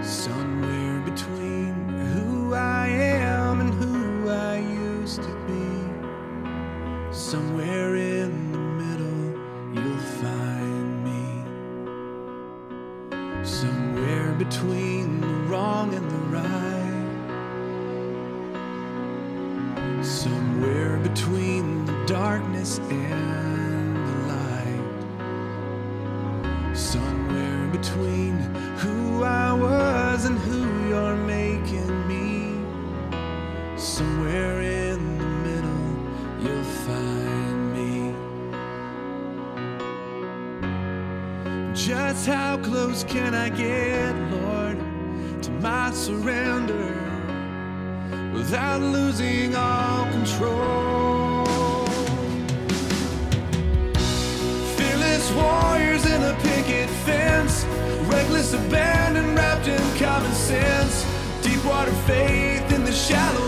Somewhere 0.04 1.00
between 1.06 1.74
who 2.14 2.54
I 2.54 2.90
am 2.90 3.62
and 3.62 3.74
who 3.74 4.30
I 4.30 4.60
used 5.02 5.22
to 5.22 5.30
be. 5.48 5.86
Somewhere 7.14 7.96
in 7.96 8.52
the 8.52 8.60
middle, 8.60 9.40
you'll 9.74 10.06
find 10.20 11.04
me. 11.06 11.44
Somewhere 13.46 14.34
between 14.38 15.22
the 15.22 15.34
wrong 15.50 15.94
and 15.94 16.12
the 16.12 16.20
right. 16.36 16.65
Somewhere 20.06 20.98
between 21.00 21.86
the 21.86 22.06
darkness 22.06 22.78
and 22.78 23.96
the 24.08 24.18
light. 24.32 24.88
Somewhere 26.78 27.68
between 27.70 28.38
who 28.78 29.24
I 29.24 29.52
was 29.54 30.26
and 30.26 30.38
who 30.38 30.90
you're 30.90 31.16
making 31.16 32.08
me. 32.08 32.54
Somewhere 33.78 34.62
in 34.62 35.18
the 35.18 35.26
middle, 35.26 35.98
you'll 36.40 36.64
find 36.86 37.74
me. 37.74 38.14
Just 41.74 42.28
how 42.28 42.58
close 42.58 43.04
can 43.04 43.34
I 43.34 43.50
get, 43.50 44.14
Lord, 44.30 44.78
to 45.42 45.52
my 45.62 45.90
surrender? 45.92 47.05
Without 48.36 48.82
losing 48.82 49.56
all 49.56 50.06
control. 50.12 51.46
Fearless 54.76 55.32
warriors 55.32 56.06
in 56.06 56.22
a 56.22 56.36
picket 56.42 56.90
fence, 57.06 57.66
reckless 58.08 58.54
abandon 58.54 59.36
wrapped 59.36 59.68
in 59.68 59.82
common 59.98 60.34
sense, 60.34 61.06
deep 61.42 61.64
water 61.66 61.96
faith 62.06 62.70
in 62.74 62.84
the 62.84 62.92
shallow 62.92 63.45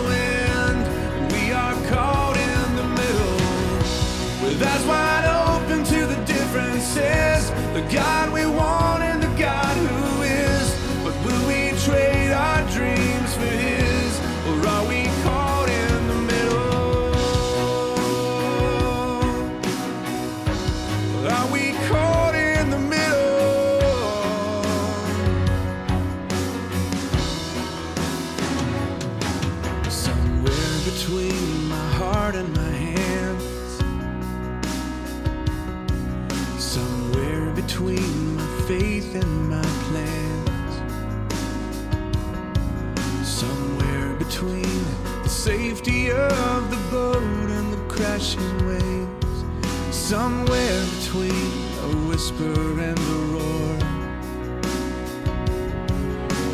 Somewhere 50.07 50.85
between 51.01 51.51
a 51.83 51.89
whisper 52.07 52.79
and 52.79 52.97
a 52.97 53.19
roar. 53.33 53.77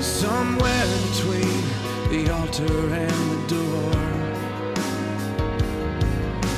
Somewhere 0.01 0.87
between 1.11 1.61
the 2.09 2.33
altar 2.33 2.93
and 2.95 3.31
the 3.31 3.41
door. 3.53 3.93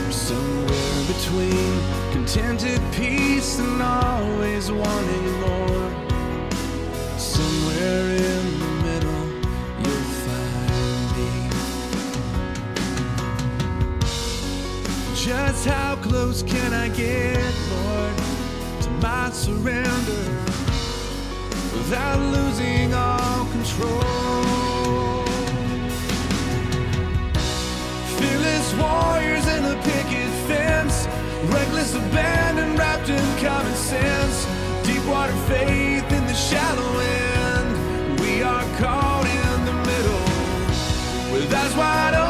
Somewhere 0.09 1.03
between 1.13 1.81
contented 2.13 2.81
peace 2.93 3.59
and 3.59 3.81
always 3.81 4.71
wanting 4.71 5.41
more. 5.41 5.94
How 15.65 15.95
close 15.95 16.43
can 16.43 16.73
I 16.73 16.89
get, 16.89 17.53
Lord, 17.71 18.15
to 18.83 18.89
my 19.01 19.31
surrender 19.31 20.23
without 21.73 22.19
losing 22.19 22.93
all 22.93 23.45
control? 23.45 24.03
Fearless 28.19 28.73
warriors 28.75 29.47
in 29.47 29.65
a 29.65 29.75
picket 29.81 30.29
fence, 30.45 31.07
reckless 31.51 31.95
abandon 31.95 32.77
wrapped 32.77 33.09
in 33.09 33.25
common 33.43 33.73
sense, 33.73 34.45
deep 34.85 35.03
water 35.07 35.33
faith 35.47 36.11
in 36.11 36.27
the 36.27 36.35
shallow 36.35 36.99
end. 36.99 38.19
We 38.19 38.43
are 38.43 38.65
caught 38.77 39.25
in 39.25 39.65
the 39.65 39.73
middle, 39.89 41.33
with 41.33 41.51
eyes 41.51 41.75
wide 41.75 42.13
open 42.13 42.24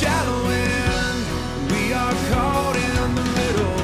shallow 0.00 0.48
end. 0.48 1.20
We 1.72 1.92
are 1.92 2.16
caught 2.32 2.76
in 2.76 3.14
the 3.20 3.26
middle, 3.38 3.74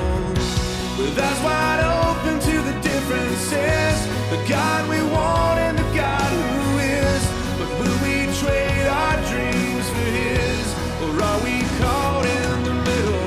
with 0.99 1.19
eyes 1.29 1.41
wide 1.45 1.83
open 2.01 2.41
to 2.49 2.57
the 2.69 2.77
differences. 2.81 3.97
The 4.33 4.41
God 4.49 4.89
we 4.89 5.01
want 5.17 5.59
and 5.67 5.77
the 5.77 5.89
God 5.95 6.31
who 6.39 6.79
is. 6.79 7.23
But 7.59 7.71
will 7.79 7.99
we 8.07 8.15
trade 8.41 8.87
our 9.03 9.17
dreams 9.31 9.87
for 9.95 10.09
His, 10.21 10.67
or 11.05 11.13
are 11.29 11.41
we 11.47 11.57
caught 11.81 12.25
in 12.41 12.55
the 12.69 12.77
middle? 12.89 13.27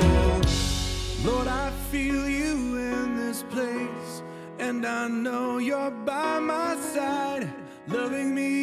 Lord, 1.28 1.46
I 1.46 1.70
feel 1.92 2.28
you 2.28 2.76
in 2.92 3.14
this 3.14 3.44
place, 3.54 4.22
and 4.58 4.84
I 4.84 5.06
know 5.06 5.58
you're 5.58 5.92
by 5.92 6.40
my 6.40 6.74
side, 6.94 7.52
loving 7.86 8.34
me 8.34 8.59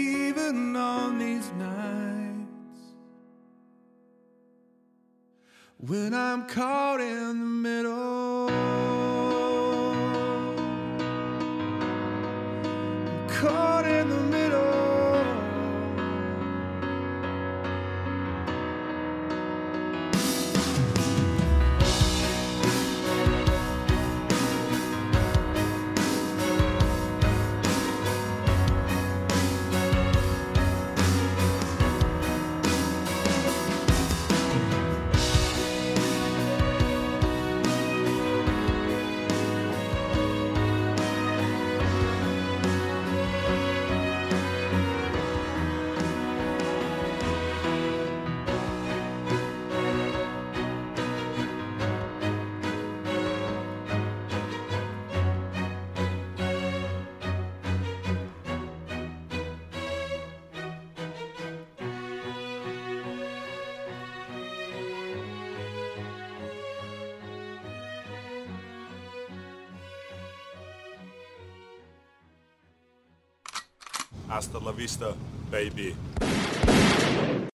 When 5.87 6.13
I'm 6.13 6.43
caught 6.47 6.99
in 6.99 7.39
the 7.39 7.45
middle, 7.45 8.49
caught 13.29 13.85
in 13.87 14.09
the 14.09 14.19
middle. 14.19 14.86
La 74.67 74.73
vista, 74.73 75.15
baby. 75.49 75.95